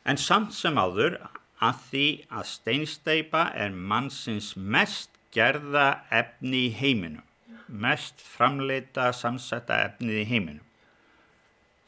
En 0.05 0.17
samt 0.17 0.53
sem 0.55 0.77
áður 0.77 1.17
að 1.59 1.81
því 1.89 2.05
að 2.29 2.49
steinsteipa 2.53 3.43
er 3.57 3.73
mannsins 3.73 4.53
mest 4.55 5.17
gerða 5.35 6.05
efni 6.13 6.67
í 6.69 6.73
heiminum, 6.77 7.25
mest 7.67 8.21
framleita 8.25 9.09
samsetta 9.13 9.77
efnið 9.89 10.23
í 10.23 10.27
heiminum. 10.29 10.65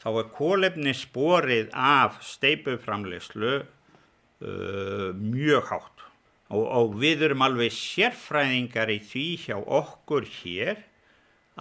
Þá 0.02 0.08
er 0.18 0.30
kólefnisborið 0.34 1.72
af 1.78 2.18
steipuframleyslu 2.26 3.52
uh, 3.62 5.10
mjög 5.14 5.68
hátt 5.70 6.06
og, 6.52 6.64
og 6.66 6.96
við 7.00 7.28
erum 7.28 7.44
alveg 7.46 7.74
sérfræðingar 7.74 8.90
í 8.92 8.98
því 9.06 9.26
hjá 9.46 9.56
okkur 9.62 10.26
hér 10.42 10.82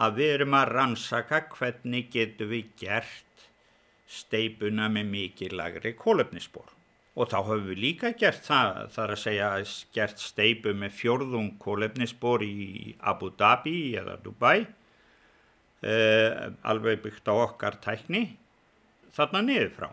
að 0.01 0.17
við 0.17 0.33
erum 0.37 0.57
að 0.57 0.71
rannsaka 0.75 1.43
hvernig 1.53 2.09
getum 2.13 2.51
við 2.51 2.73
gert 2.81 3.30
steipuna 4.11 4.89
með 4.91 5.09
mikið 5.15 5.55
lagri 5.59 5.93
kólefnisspor. 5.97 6.67
Og 7.19 7.27
þá 7.31 7.37
höfum 7.43 7.69
við 7.71 7.81
líka 7.83 8.13
gert 8.19 8.43
það, 8.45 8.81
þar 8.95 9.13
að 9.15 9.21
segja 9.23 9.47
gert 9.95 10.21
steipu 10.23 10.75
með 10.75 10.93
fjórðung 10.99 11.49
kólefnisspor 11.59 12.43
í 12.45 12.95
Abu 13.11 13.31
Dhabi 13.39 13.77
eða 13.99 14.17
Dubai, 14.23 14.67
eh, 15.83 16.51
alveg 16.63 17.01
byggt 17.03 17.27
á 17.27 17.35
okkar 17.35 17.79
tækni, 17.83 18.37
þarna 19.15 19.43
niður 19.47 19.73
frá. 19.75 19.89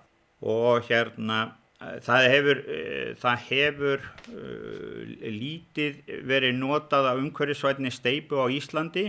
Og 0.47 0.87
hérna 0.87 1.41
það 1.79 2.29
hefur, 2.33 2.61
eh, 2.75 3.15
það 3.19 3.45
hefur 3.49 4.05
uh, 4.35 5.03
lítið 5.31 6.01
verið 6.27 6.57
notað 6.59 7.13
af 7.13 7.21
umhverfisvætni 7.23 7.93
steipu 7.95 8.41
á 8.43 8.51
Íslandi 8.51 9.07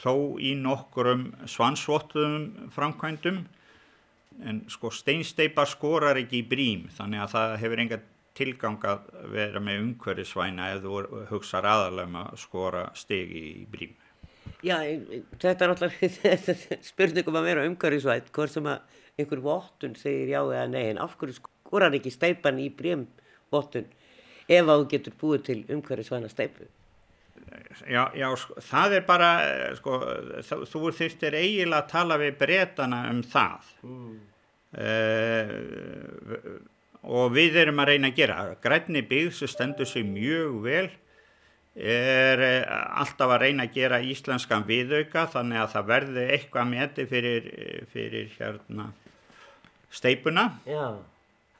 þó 0.00 0.36
í 0.40 0.52
nokkurum 0.56 1.30
svansvottum 1.48 2.68
framkvæmdum 2.74 3.46
en 4.46 4.62
sko 4.70 4.90
steinsteipa 4.94 5.66
skorar 5.68 6.18
ekki 6.20 6.40
í 6.40 6.48
brím 6.48 6.88
þannig 6.96 7.24
að 7.24 7.32
það 7.34 7.56
hefur 7.64 7.82
enga 7.84 8.00
tilgang 8.40 8.84
að 8.86 9.08
vera 9.34 9.60
með 9.62 9.82
umhverfisvæna 9.84 10.70
ef 10.74 10.84
þú 10.84 11.24
hugsa 11.32 11.60
aðalega 11.60 12.08
um 12.08 12.18
að 12.22 12.38
skora 12.40 12.84
stegi 12.96 13.42
í 13.50 13.66
brím. 13.70 13.96
Já, 14.64 14.76
þetta 15.40 15.66
er 15.66 15.72
náttúrulega 15.72 16.80
spurningum 16.90 17.38
að 17.40 17.48
vera 17.48 17.66
umhverfisvætt, 17.68 18.30
hvort 18.36 18.54
sem 18.54 18.68
að 18.70 18.98
einhver 19.20 19.42
vottun 19.44 19.96
segir 19.98 20.34
já 20.34 20.40
eða 20.42 20.66
nei, 20.70 20.84
en 20.92 21.00
af 21.02 21.16
hverju 21.20 21.40
skorar 21.40 21.96
ekki 21.96 22.12
steipan 22.14 22.60
í 22.62 22.68
brím 22.72 23.06
vottun 23.52 23.88
ef 24.50 24.64
að 24.66 24.76
þú 24.76 24.90
getur 24.94 25.18
búið 25.20 25.46
til 25.48 25.58
umhverfisvæna 25.76 26.30
steipu? 26.32 26.68
Já, 27.90 28.02
já 28.14 28.28
sko, 28.38 28.56
það 28.62 28.96
er 28.98 29.06
bara, 29.08 29.30
sko, 29.78 29.98
þú 30.70 30.90
þurftir 30.94 31.36
eiginlega 31.38 31.82
að 31.82 31.90
tala 31.90 32.18
við 32.20 32.36
bretana 32.40 33.00
um 33.10 33.22
það. 33.26 33.70
Mm. 33.86 34.18
Uh, 34.70 36.20
og 37.10 37.32
við 37.34 37.58
erum 37.64 37.80
að 37.82 37.94
reyna 37.94 38.10
að 38.12 38.18
gera. 38.20 38.40
Grænni 38.62 39.02
byggð 39.08 39.32
sem 39.38 39.50
stendur 39.50 39.88
sig 39.88 40.04
mjög 40.06 40.60
vel 40.66 40.88
er 41.80 42.42
alltaf 42.68 43.30
að 43.30 43.44
reyna 43.44 43.64
að 43.68 43.76
gera 43.78 44.00
íslenskan 44.02 44.66
viðauka 44.66 45.26
þannig 45.30 45.60
að 45.62 45.70
það 45.74 45.86
verði 45.92 46.24
eitthvað 46.34 46.70
meti 46.72 47.06
fyrir, 47.08 47.46
fyrir 47.92 48.32
hérna 48.36 48.90
steipuna. 49.90 50.46
Já. 50.66 50.98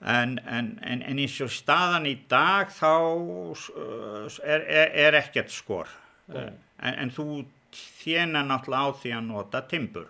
En, 0.01 0.39
en, 0.49 0.69
en, 0.81 1.03
en 1.05 1.19
eins 1.21 1.35
og 1.45 1.51
staðan 1.53 2.07
í 2.09 2.15
dag 2.31 2.71
þá 2.73 2.93
er, 4.41 4.63
er, 4.65 4.95
er 5.07 5.19
ekkert 5.19 5.53
skor. 5.53 5.91
En, 6.33 6.57
en 6.81 7.13
þú 7.13 7.27
þjena 8.01 8.43
náttúrulega 8.47 8.89
á 8.89 8.99
því 9.03 9.13
að 9.19 9.27
nota 9.29 9.63
timbur. 9.69 10.09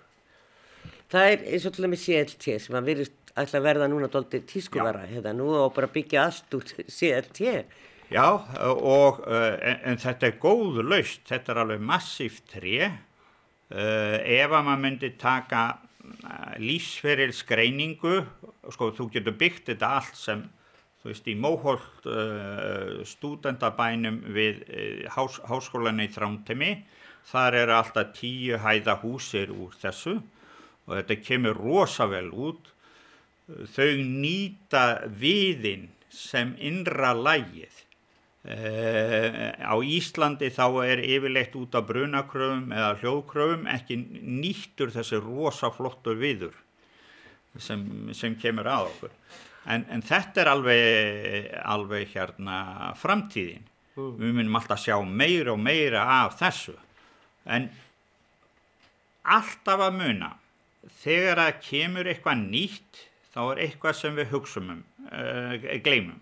Það 1.10 1.32
er 1.32 1.44
eins 1.50 1.66
og 1.66 1.74
til 1.74 1.86
dæmis 1.86 2.04
CLT 2.06 2.56
sem 2.62 2.78
að 2.78 2.90
virðist 2.92 3.20
ætla 3.38 3.60
að 3.60 3.66
verða 3.66 3.88
núna 3.90 4.08
doldið 4.10 4.46
tískuvara, 4.50 5.04
hérna, 5.10 5.34
nú 5.36 5.50
á 5.54 5.66
bara 5.74 5.88
að 5.88 5.96
byggja 5.98 6.24
allt 6.26 6.56
út 6.58 6.72
CLT. 6.86 7.52
Já, 8.10 8.26
og, 8.26 9.20
uh, 9.26 9.54
en, 9.58 9.78
en 9.92 10.00
þetta 10.02 10.30
er 10.30 10.40
góðu 10.42 10.82
laust, 10.86 11.22
þetta 11.30 11.54
er 11.54 11.62
alveg 11.62 11.84
massíft 11.92 12.48
tré. 12.50 12.90
Uh, 13.70 14.18
ef 14.26 14.50
að 14.50 14.66
maður 14.66 14.82
myndi 14.82 15.12
taka 15.18 15.62
uh, 15.78 16.56
lífsferil 16.58 17.30
skreiningu, 17.36 18.16
sko, 18.74 18.90
þú 18.96 19.10
getur 19.14 19.36
byggt 19.40 19.70
þetta 19.72 19.92
allt 19.98 20.18
sem, 20.18 20.42
þú 21.02 21.10
veist, 21.10 21.28
í 21.30 21.36
Móholt 21.38 22.08
uh, 22.08 23.00
stúdendabænum 23.08 24.20
við 24.34 24.64
hás, 25.14 25.40
háskólan 25.48 26.02
í 26.04 26.08
Þrántemi, 26.12 26.72
þar 27.30 27.58
eru 27.62 27.76
alltaf 27.76 28.14
tíu 28.16 28.58
hæða 28.60 28.98
húsir 29.02 29.52
úr 29.54 29.74
þessu 29.80 30.18
og 30.86 30.96
þetta 30.96 31.20
kemur 31.22 31.60
rosavel 31.60 32.30
út. 32.32 32.72
Þau 33.50 33.98
nýta 34.06 34.84
viðinn 35.10 35.88
sem 36.10 36.54
innra 36.58 37.12
lægið. 37.18 37.72
Uh, 38.40 39.52
á 39.60 39.76
Íslandi 39.84 40.48
þá 40.54 40.64
er 40.86 41.02
yfirleitt 41.04 41.52
út 41.60 41.74
af 41.76 41.84
brunakröfum 41.90 42.70
eða 42.72 42.94
hljóðkröfum 43.02 43.66
ekki 43.68 43.98
nýttur 44.00 44.94
þessi 44.94 45.20
rosaflottur 45.20 46.16
viður 46.16 46.54
sem, 47.58 47.82
sem 48.14 48.36
kemur 48.38 48.68
að 48.70 48.90
okkur. 48.92 49.16
En, 49.70 49.84
en 49.92 50.02
þetta 50.06 50.42
er 50.42 50.50
alveg, 50.52 51.50
alveg 51.74 52.14
hérna 52.14 52.92
framtíðin. 52.98 53.66
Mm. 53.96 54.14
Við 54.20 54.36
munum 54.38 54.58
alltaf 54.60 54.82
sjá 54.84 54.96
meira 55.04 55.54
og 55.54 55.60
meira 55.60 56.06
af 56.22 56.38
þessu. 56.40 56.76
En 57.44 57.68
alltaf 59.24 59.84
að 59.84 59.98
muna, 59.98 60.32
þegar 61.02 61.42
það 61.42 61.62
kemur 61.66 62.10
eitthvað 62.10 62.44
nýtt 62.46 63.04
þá 63.30 63.40
er 63.44 63.62
eitthvað 63.66 63.98
sem 63.98 64.16
við 64.18 64.32
hugsaum 64.32 64.72
um, 64.74 64.82
uh, 65.10 65.68
gleymum. 65.84 66.18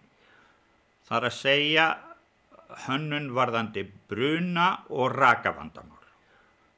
Það 1.09 1.19
er 1.19 1.29
að 1.29 1.39
segja 1.39 1.87
hönnun 2.85 3.31
varðandi 3.37 3.87
bruna 4.11 4.69
og 4.93 5.15
rakavandamál. 5.17 5.95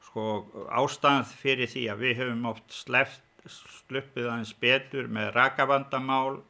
Sko 0.07 0.27
ástæðan 0.71 1.27
fyrir 1.27 1.71
því 1.71 1.83
að 1.91 2.05
við 2.05 2.21
höfum 2.21 2.47
oft 2.51 2.75
sleft, 2.75 3.23
sluppið 3.49 4.29
aðeins 4.29 4.53
betur 4.61 5.07
með 5.11 5.31
rakavandamál 5.35 6.41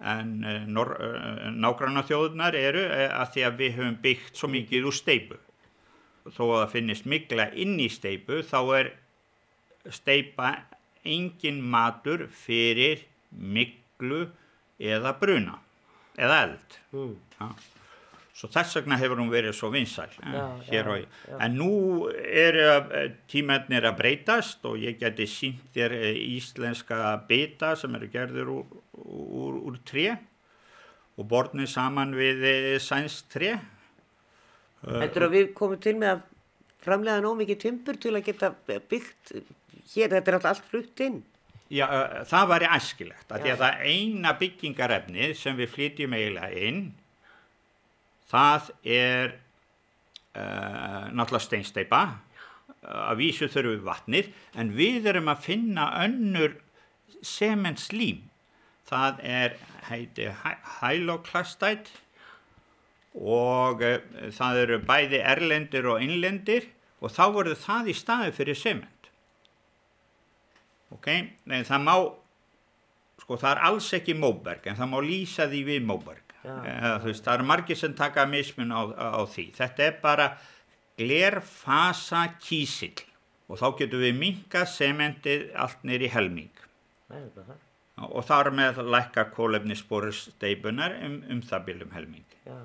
en 0.00 0.32
uh, 0.44 0.62
uh, 0.66 1.50
nágranna 1.56 2.04
þjóðunar 2.06 2.56
eru 2.58 2.84
að 3.06 3.34
því 3.34 3.44
að 3.48 3.60
við 3.62 3.76
höfum 3.80 3.98
byggt 4.04 4.40
svo 4.40 4.50
mikið 4.52 4.88
úr 4.90 4.96
steipu. 4.96 5.40
Þó 6.26 6.42
að 6.44 6.56
það 6.60 6.72
finnist 6.72 7.06
mikla 7.06 7.50
inn 7.54 7.76
í 7.80 7.88
steipu 7.92 8.40
þá 8.44 8.58
er 8.80 8.90
steipa 9.94 10.54
engin 11.06 11.62
matur 11.62 12.26
fyrir 12.34 13.04
miklu 13.30 14.26
eða 14.82 15.14
bruna 15.20 15.60
eða 16.16 16.42
eld 16.46 16.78
mm. 16.92 17.14
Svo 18.36 18.50
þess 18.52 18.76
vegna 18.78 18.98
hefur 19.00 19.22
hún 19.22 19.32
verið 19.32 19.56
svo 19.56 19.70
vinsæl 19.72 20.12
ja, 20.20 20.84
en 21.40 21.56
nú 21.56 22.08
eru 22.12 22.66
tímennir 23.30 23.88
að 23.88 24.00
breytast 24.02 24.66
og 24.68 24.76
ég 24.82 24.98
geti 25.00 25.28
sínt 25.30 25.70
þér 25.76 25.96
eh, 25.96 26.18
íslenska 26.36 27.00
bita 27.28 27.74
sem 27.80 27.94
eru 27.96 28.10
gerður 28.12 28.52
úr, 28.58 28.74
úr, 29.06 29.60
úr 29.70 29.80
tre 29.88 30.18
og 31.16 31.28
borðnið 31.30 31.72
saman 31.72 32.12
við 32.16 32.44
eh, 32.44 32.76
sænst 32.82 33.30
tre 33.32 33.56
Þetta 34.86 35.18
er 35.18 35.24
að 35.26 35.32
við 35.34 35.46
komum 35.56 35.78
til 35.82 35.96
með 35.98 36.12
að 36.12 36.26
framlega 36.84 37.22
nómikið 37.24 37.62
timpur 37.64 37.96
til 37.98 38.12
að 38.14 38.28
geta 38.28 38.52
byggt 38.66 39.32
hér, 39.94 40.12
þetta 40.12 40.30
er 40.30 40.36
alltaf 40.38 40.52
allt 40.52 40.68
flutt 40.70 41.02
inn. 41.02 41.22
Já, 41.72 41.86
það 42.30 42.50
væri 42.52 42.68
æskilegt, 42.76 43.26
að 43.26 43.42
því 43.42 43.52
að 43.52 43.62
það 43.64 43.80
eina 43.90 44.32
byggingarefnið 44.38 45.32
sem 45.40 45.56
við 45.58 45.72
flytjum 45.72 46.14
eiginlega 46.14 46.66
inn, 46.68 46.82
það 48.30 48.70
er 48.82 49.34
uh, 50.36 51.08
náttúrulega 51.12 51.44
steinsteipa, 51.46 52.04
að 52.86 53.18
vísu 53.18 53.48
þurfum 53.50 53.74
við 53.74 53.84
vatnið, 53.86 54.32
en 54.60 54.72
við 54.78 55.08
erum 55.10 55.30
að 55.32 55.44
finna 55.48 55.90
önnur 56.04 56.56
sementslím. 57.26 58.24
Það 58.86 59.22
er, 59.26 59.56
heiti, 59.88 60.28
hæloklastætt 60.80 61.90
og 63.16 63.82
uh, 63.82 63.96
það 64.36 64.62
eru 64.64 64.82
bæði 64.86 65.22
erlendir 65.22 65.88
og 65.90 66.04
innlendir 66.04 66.70
og 67.00 67.12
þá 67.12 67.24
voru 67.34 67.56
það 67.58 67.90
í 67.90 67.96
staði 67.96 68.36
fyrir 68.36 68.58
sement. 68.58 69.10
Ok, 70.94 71.10
en 71.10 71.66
það 71.66 71.82
má 71.82 71.96
sko 73.26 73.38
það 73.40 73.52
er 73.56 73.62
alls 73.68 73.88
ekki 73.96 74.14
móberg 74.14 74.68
en 74.70 74.78
það 74.78 74.90
má 74.92 75.00
lýsa 75.02 75.48
því 75.50 75.62
við 75.66 75.86
móberg 75.88 76.25
veist, 77.04 77.24
það 77.24 77.34
eru 77.34 77.48
margir 77.48 77.78
sem 77.78 77.94
taka 77.96 78.26
mismun 78.30 78.72
á, 78.74 78.82
á 79.18 79.22
því, 79.26 79.50
þetta 79.56 79.86
er 79.86 79.98
bara 80.02 80.30
glerfasa 80.96 82.24
kísil 82.40 82.94
og 83.46 83.60
þá 83.60 83.66
getum 83.82 84.02
við 84.02 84.16
minga 84.18 84.64
sementið 84.68 85.50
allt 85.54 85.84
neyri 85.86 86.10
helming. 86.10 86.50
Og 87.96 88.24
þar 88.26 88.50
með 88.52 88.82
lækka 88.92 89.28
kólefnissporur 89.32 90.14
steipunar 90.16 90.96
um, 91.06 91.20
um 91.32 91.44
það 91.44 91.68
byrjum 91.70 91.94
helming. 91.96 92.26
Já. 92.46 92.58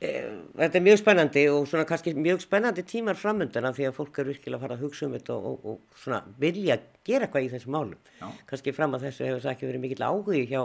Eh, 0.00 0.28
þetta 0.56 0.78
er 0.78 0.84
mjög 0.86 0.98
spennandi 1.02 1.40
og 1.52 1.66
svona 1.68 1.84
kannski 1.84 2.14
mjög 2.16 2.40
spennandi 2.40 2.86
tímar 2.88 3.18
framöndana 3.20 3.74
því 3.76 3.90
að 3.90 3.98
fólk 3.98 4.20
er 4.22 4.30
virkilega 4.30 4.56
að 4.56 4.62
fara 4.64 4.78
að 4.78 4.84
hugsa 4.86 5.04
um 5.04 5.16
þetta 5.18 5.34
og, 5.34 5.48
og, 5.50 5.74
og 5.74 5.98
svona 6.00 6.22
vilja 6.40 6.78
gera 7.04 7.26
eitthvað 7.26 7.48
í 7.48 7.50
þessu 7.52 7.72
málum. 7.74 7.98
Já. 8.16 8.30
Kannski 8.48 8.72
fram 8.72 8.96
að 8.96 9.04
þessu 9.08 9.26
hefur 9.26 9.44
það 9.44 9.52
ekki 9.52 9.68
verið 9.68 9.84
mikill 9.84 10.06
áhugi 10.06 10.46
hjá 10.48 10.62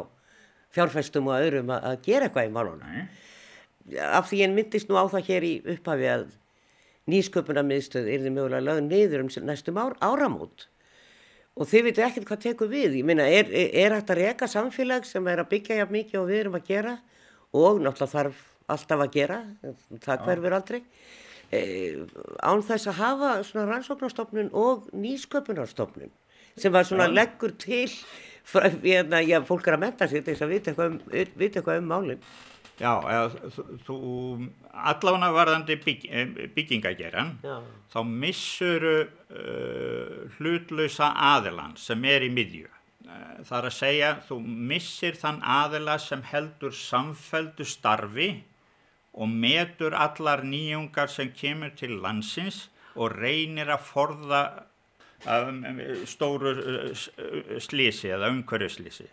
fjárfæstum 0.76 1.30
og 1.32 1.40
öðrum 1.40 1.72
að, 1.74 1.90
að 1.90 2.06
gera 2.06 2.28
eitthvað 2.28 2.50
í 2.50 2.54
málunum. 2.56 3.02
Af 4.06 4.30
því 4.32 4.42
en 4.46 4.56
myndist 4.58 4.90
nú 4.90 4.98
á 5.00 5.06
það 5.12 5.28
hér 5.30 5.48
í 5.48 5.54
upphafi 5.76 6.08
að 6.12 6.26
nýsköpunarmiðstöð 7.12 8.08
er 8.10 8.24
þið 8.24 8.34
mögulega 8.34 8.66
lögð 8.66 8.88
niður 8.88 9.26
um 9.26 9.30
næstum 9.46 9.78
ár, 9.78 9.94
áramót. 10.02 10.68
Og 11.56 11.70
þið 11.72 11.86
veitu 11.88 12.04
ekkert 12.04 12.28
hvað 12.28 12.42
tekur 12.44 12.72
við. 12.72 12.98
Ég 13.00 13.08
minna, 13.08 13.28
er, 13.32 13.52
er, 13.54 13.94
að 13.96 14.18
reyka 14.20 14.50
samfélag 14.52 15.06
sem 15.08 15.28
er 15.32 15.44
að 15.44 15.52
byggja 15.54 15.80
jafn 15.80 15.96
mikið 15.96 16.20
og 16.20 16.28
við 16.32 16.42
erum 16.42 16.58
að 16.58 16.68
gera 16.68 16.98
og 17.56 17.80
náttúrulega 17.80 18.12
þarf 18.12 18.42
alltaf 18.76 19.04
að 19.06 19.14
gera, 19.14 19.40
það 20.04 20.26
hverfur 20.26 20.58
aldrei. 20.58 20.82
E, 21.54 21.60
án 22.42 22.64
þess 22.66 22.90
að 22.90 23.00
hafa 23.00 23.32
svona 23.46 23.68
rannsóknarstofnun 23.70 24.50
og 24.58 24.88
nýsköpunarstofnun 24.98 26.12
sem 26.58 26.74
var 26.74 26.88
svona 26.88 27.06
leggur 27.12 27.54
til 27.62 27.92
hérna, 28.54 29.22
já, 29.26 29.40
fólk 29.46 29.68
er 29.68 29.78
að 29.78 29.86
menta 29.86 30.10
sér 30.10 30.26
þess 30.26 30.46
að 30.46 30.54
vita 30.54 30.72
eitthvað 30.72 30.92
um, 30.92 31.00
vita 31.36 31.60
eitthvað 31.60 31.82
um 31.82 31.90
málinn 31.90 32.28
Já, 32.76 32.92
eða, 33.08 33.50
þú, 33.56 33.64
þú 33.88 33.98
allavega 34.76 35.30
varðandi 35.32 35.78
bygg, 35.80 36.02
eh, 36.12 36.40
byggingageran 36.52 37.38
þá 37.94 38.00
missur 38.04 38.84
uh, 38.92 40.26
hlutlösa 40.36 41.14
aðilan 41.32 41.78
sem 41.80 42.04
er 42.04 42.26
í 42.28 42.32
miðju. 42.36 42.68
Það 43.06 43.56
er 43.58 43.70
að 43.70 43.76
segja 43.78 44.12
þú 44.28 44.42
missir 44.44 45.16
þann 45.16 45.40
aðila 45.56 45.96
sem 46.04 46.24
heldur 46.28 46.76
samfeldu 46.76 47.64
starfi 47.70 48.30
og 49.16 49.32
metur 49.32 49.96
allar 49.96 50.44
nýjungar 50.44 51.08
sem 51.14 51.32
kemur 51.32 51.72
til 51.80 51.96
landsins 52.04 52.66
og 52.96 53.16
reynir 53.16 53.72
að 53.72 53.88
forða 53.88 54.42
um, 55.24 55.62
stóru 56.10 56.54
uh, 56.56 57.04
slísi 57.64 58.12
eða 58.14 58.32
umhverjuslísi. 58.34 59.08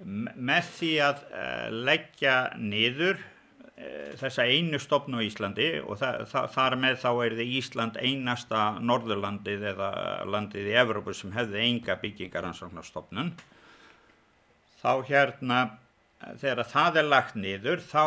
Með 0.00 0.72
því 0.78 0.94
að 1.04 1.20
uh, 1.28 1.66
leggja 1.90 2.36
niður 2.56 3.20
uh, 3.20 4.10
þessa 4.20 4.46
einu 4.48 4.80
stopn 4.80 5.18
á 5.18 5.20
Íslandi 5.24 5.70
og 5.82 6.00
það, 6.00 6.24
það, 6.32 6.48
þar 6.56 6.78
með 6.84 6.98
þá 7.04 7.10
er 7.12 7.36
þið 7.40 7.54
Ísland 7.60 8.00
einasta 8.00 8.64
norðurlandið 8.80 9.68
eða 9.74 9.92
landið 10.28 10.72
í 10.72 10.78
Evrópu 10.84 11.16
sem 11.16 11.36
hefði 11.36 11.64
enga 11.66 11.98
byggingaransóknarstopnun 12.02 13.34
þá 14.80 14.92
hérna 15.08 15.60
þegar 16.40 16.66
það 16.68 16.98
er 17.00 17.08
lagt 17.08 17.36
niður 17.38 17.82
þá 17.84 18.04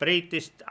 breytist 0.00 0.62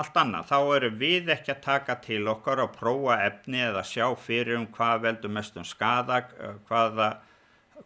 allt 0.00 0.16
annað. 0.20 0.50
Þá 0.50 0.58
erum 0.76 0.98
við 1.00 1.30
ekki 1.34 1.54
að 1.54 1.64
taka 1.64 1.96
til 2.04 2.22
okkar 2.30 2.62
og 2.64 2.74
prófa 2.76 3.20
efni 3.26 3.62
eða 3.64 3.84
sjá 3.86 4.06
fyrir 4.18 4.58
um 4.58 4.68
hvað 4.74 5.06
veldur 5.06 5.34
mest 5.36 5.56
um 5.60 5.66
skada, 5.68 6.20
hvaða, 6.68 7.08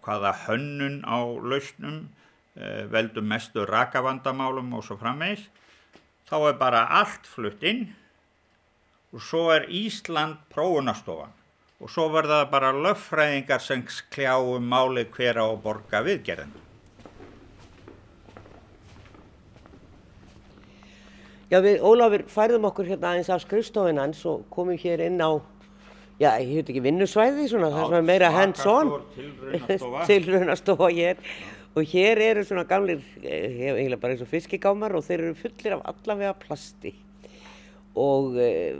hvaða 0.04 0.34
hönnun 0.46 1.00
á 1.06 1.18
lausnum, 1.22 2.02
veldur 2.92 3.24
mestu 3.24 3.66
rakavandamálum 3.68 4.72
og 4.74 4.86
svo 4.86 4.98
frammeins. 5.00 5.46
Þá 6.28 6.36
er 6.50 6.60
bara 6.60 6.84
allt 7.00 7.28
flutt 7.28 7.62
inn 7.64 7.86
og 9.14 9.22
svo 9.24 9.46
er 9.54 9.68
Ísland 9.72 10.42
prófunastofan 10.52 11.32
og 11.78 11.90
svo 11.92 12.08
verða 12.12 12.42
bara 12.50 12.74
löffræðingar 12.74 13.62
sem 13.62 13.84
kljáum 14.12 14.66
máli 14.68 15.06
hver 15.14 15.38
á 15.38 15.46
borga 15.62 16.02
viðgerðinu. 16.04 16.67
Já, 21.48 21.62
við 21.64 21.80
Ólafur 21.80 22.26
færðum 22.28 22.66
okkur 22.68 22.90
hérna 22.90 23.14
aðeins 23.14 23.30
af 23.32 23.40
skrifstofinans 23.46 24.20
og 24.28 24.42
komum 24.52 24.76
hér 24.76 25.00
inn 25.06 25.16
á 25.16 25.40
já, 26.20 26.34
ég 26.42 26.58
veit 26.58 26.72
ekki 26.74 26.82
vinnusvæði 26.84 27.46
svona, 27.48 27.70
það 27.72 27.80
er 27.80 27.88
svona 27.92 28.04
meira 28.04 28.30
hands-on 28.34 28.90
tilraunastofa 30.10 30.90
hér 30.92 31.22
og 31.78 31.88
hér 31.88 32.20
eru 32.26 32.44
svona 32.44 32.66
gamlir, 32.68 33.00
eh, 33.22 33.70
eiginlega 33.70 34.00
bara 34.02 34.16
eins 34.16 34.24
og 34.26 34.30
fiskigámar 34.32 34.96
og 34.98 35.06
þeir 35.06 35.24
eru 35.24 35.38
fullir 35.38 35.78
af 35.78 35.84
allavega 35.94 36.34
plasti 36.42 36.92
og 37.98 38.36
eh, 38.42 38.76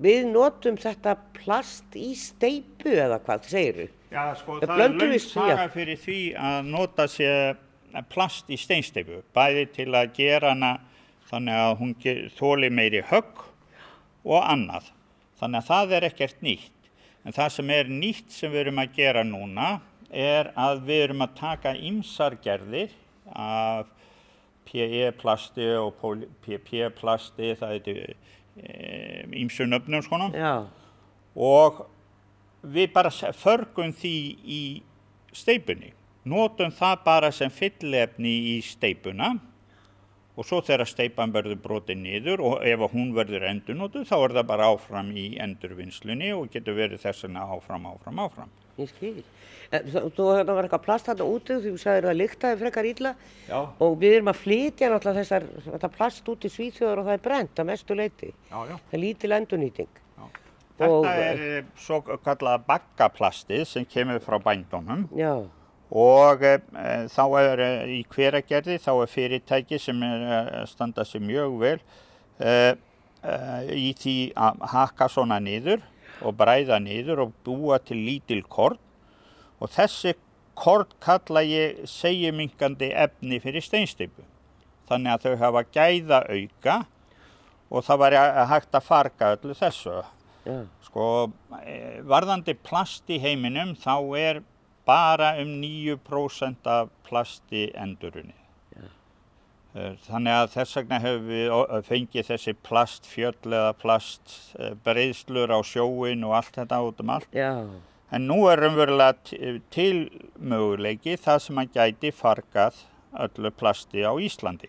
við 0.00 0.26
notum 0.32 0.78
þetta 0.80 1.14
plast 1.36 1.94
í 1.94 2.10
steipu 2.18 2.90
eða 2.90 3.20
hvað, 3.22 3.48
segir 3.52 3.82
þú? 3.82 3.88
Já, 4.10 4.22
sko, 4.40 4.58
Við 4.58 4.70
það 4.72 4.86
er 4.88 5.12
já. 5.14 5.24
saga 5.28 5.66
fyrir 5.70 5.98
því 6.02 6.20
að 6.42 6.70
nota 6.74 7.06
sér 7.06 7.58
plast 8.10 8.50
í 8.50 8.56
steinsteipu, 8.58 9.20
bæði 9.34 9.68
til 9.76 9.92
að 9.94 10.14
gera 10.16 10.54
hana 10.54 10.72
þannig 11.30 11.60
að 11.62 11.76
hún 11.80 11.94
þoli 12.36 12.70
meiri 12.74 13.04
högg 13.10 13.44
og 14.26 14.42
annað. 14.42 14.90
Þannig 15.40 15.62
að 15.62 15.70
það 15.70 15.94
er 15.96 16.08
ekkert 16.10 16.42
nýtt. 16.44 16.90
En 17.24 17.36
það 17.36 17.54
sem 17.54 17.70
er 17.76 17.92
nýtt 17.92 18.34
sem 18.34 18.52
við 18.52 18.64
erum 18.64 18.82
að 18.82 18.96
gera 18.96 19.24
núna 19.26 19.70
er 20.10 20.50
að 20.58 20.82
við 20.88 21.04
erum 21.04 21.24
að 21.24 21.36
taka 21.38 21.74
ýmsar 21.76 22.36
gerðir 22.42 22.92
af 23.30 23.88
PE-plasti 24.70 25.66
og 25.78 26.02
PP-plasti, 26.44 27.54
það 27.58 27.88
er 27.90 28.14
ýmsu 29.40 29.66
nöfnum 29.66 30.02
svona 30.04 30.28
Já, 30.34 30.66
og 31.34 31.84
við 32.62 32.92
bara 32.92 33.10
förgum 33.10 33.92
því 33.96 34.16
í 34.44 34.62
steipunni. 35.32 35.94
Notum 36.28 36.72
það 36.74 37.04
bara 37.06 37.30
sem 37.32 37.50
fyllefni 37.50 38.32
í 38.52 38.56
steipuna 38.64 39.32
og 40.36 40.46
svo 40.46 40.60
þegar 40.64 40.86
steipan 40.88 41.32
verður 41.34 41.58
brotið 41.60 41.98
niður 42.04 42.40
og 42.40 42.62
ef 42.66 42.84
hún 42.94 43.10
verður 43.16 43.44
endurnotuð 43.50 44.06
þá 44.08 44.16
er 44.24 44.34
það 44.38 44.46
bara 44.52 44.68
áfram 44.72 45.10
í 45.18 45.26
endurvinnslunni 45.42 46.32
og 46.36 46.50
getur 46.54 46.74
verið 46.78 47.02
þess 47.02 47.24
vegna 47.26 47.42
áfram, 47.56 47.86
áfram, 47.90 48.20
áfram. 48.24 48.50
ég 48.78 48.88
skil. 48.88 49.22
Eh, 49.70 49.82
Þú, 49.86 50.00
þú 50.16 50.24
þetta 50.38 50.54
var 50.56 50.66
eitthvað 50.66 50.82
plast 50.86 51.06
þarna 51.10 51.26
úti 51.30 51.54
því 51.60 51.70
þú 51.74 51.78
sagðir 51.78 52.04
að 52.06 52.10
það 52.10 52.18
lyktaði 52.20 52.58
frekar 52.62 52.86
illa 52.90 53.12
Já, 53.48 53.58
og 53.86 53.98
við 54.00 54.14
erum 54.16 54.30
að 54.32 54.38
flytja 54.40 54.88
náttúrulega 54.90 55.20
þessar, 55.20 55.44
þetta 55.66 55.90
plast 55.98 56.28
út 56.32 56.46
í 56.46 56.50
Svíþjóðar 56.54 57.02
og 57.02 57.06
það 57.10 57.18
er 57.18 57.24
brent 57.26 57.60
að 57.62 57.68
mestu 57.70 57.94
leiti. 57.98 58.30
já, 58.50 58.58
já. 58.70 58.76
Það 58.90 58.96
er 58.98 59.02
lítil 59.04 59.32
endurnýting. 59.36 59.92
Þetta 60.80 60.90
Og- 60.90 61.04
er 61.06 61.64
svo 61.76 62.00
kallað 62.24 62.64
baggaplastið 62.66 63.66
sem 63.66 63.84
kemur 63.84 64.18
frá 64.24 64.38
bændunum 64.40 65.08
Já, 65.14 65.34
og 65.90 66.44
e, 66.46 66.56
þá 67.10 67.24
er 67.40 67.62
e, 67.64 67.70
í 67.98 68.00
hveragerði 68.12 68.78
þá 68.82 68.92
er 68.94 69.10
fyrirtæki 69.10 69.80
sem 69.82 70.02
er 70.06 70.68
standa 70.70 71.04
sig 71.04 71.22
mjög 71.24 71.56
vel 71.60 71.78
e, 72.38 72.52
e, 73.22 73.34
í 73.74 73.90
því 73.98 74.16
að 74.38 74.62
hakka 74.74 75.10
svona 75.10 75.40
niður 75.42 75.82
og 76.20 76.36
bræða 76.38 76.78
niður 76.82 77.26
og 77.26 77.34
búa 77.46 77.80
til 77.82 77.98
lítil 78.06 78.42
kort 78.46 78.80
og 79.60 79.72
þessi 79.74 80.14
kort 80.54 80.94
kalla 81.02 81.42
ég 81.46 81.82
segjumingandi 81.88 82.92
efni 82.94 83.40
fyrir 83.42 83.64
steinsteipu 83.64 84.26
þannig 84.90 85.14
að 85.14 85.26
þau 85.26 85.42
hafa 85.44 85.66
gæða 85.74 86.24
auka 86.28 86.80
og 87.70 87.86
það 87.86 88.02
var 88.02 88.16
hægt 88.50 88.74
að 88.74 88.86
farga 88.86 89.34
öllu 89.36 89.54
þessu. 89.54 90.00
Já, 90.42 90.64
Sko, 90.90 91.30
eh, 91.62 92.00
varðandi 92.02 92.56
plast 92.66 93.10
í 93.12 93.20
heiminum 93.22 93.76
þá 93.78 93.94
er 94.18 94.40
bara 94.90 95.30
um 95.42 95.54
9% 95.62 96.66
af 96.76 96.90
plasti 97.08 97.68
endurunni. 97.78 98.34
Þannig 100.08 100.34
að 100.34 100.48
þess 100.56 100.72
vegna 100.80 100.98
hefur 100.98 101.20
við 101.28 101.52
o- 101.54 101.82
fengið 101.86 102.26
þessi 102.32 102.54
plastfjöll 102.66 103.36
eða 103.54 103.68
plastbreyðslur 103.78 105.52
á 105.54 105.58
sjóin 105.62 106.24
og 106.26 106.34
allt 106.40 106.56
þetta 106.58 106.80
út 106.88 107.00
um 107.04 107.10
allt. 107.14 107.28
já, 107.32 107.52
En 108.12 108.26
nú 108.26 108.40
er 108.50 108.58
raunverulega 108.58 109.14
t- 109.22 109.60
til 109.70 110.10
möguleiki 110.42 111.14
það 111.16 111.38
sem 111.44 111.56
að 111.62 111.68
gæti 111.76 112.10
fargað 112.10 112.74
öllu 113.14 113.50
plasti 113.54 114.02
á 114.02 114.10
Íslandi. 114.18 114.66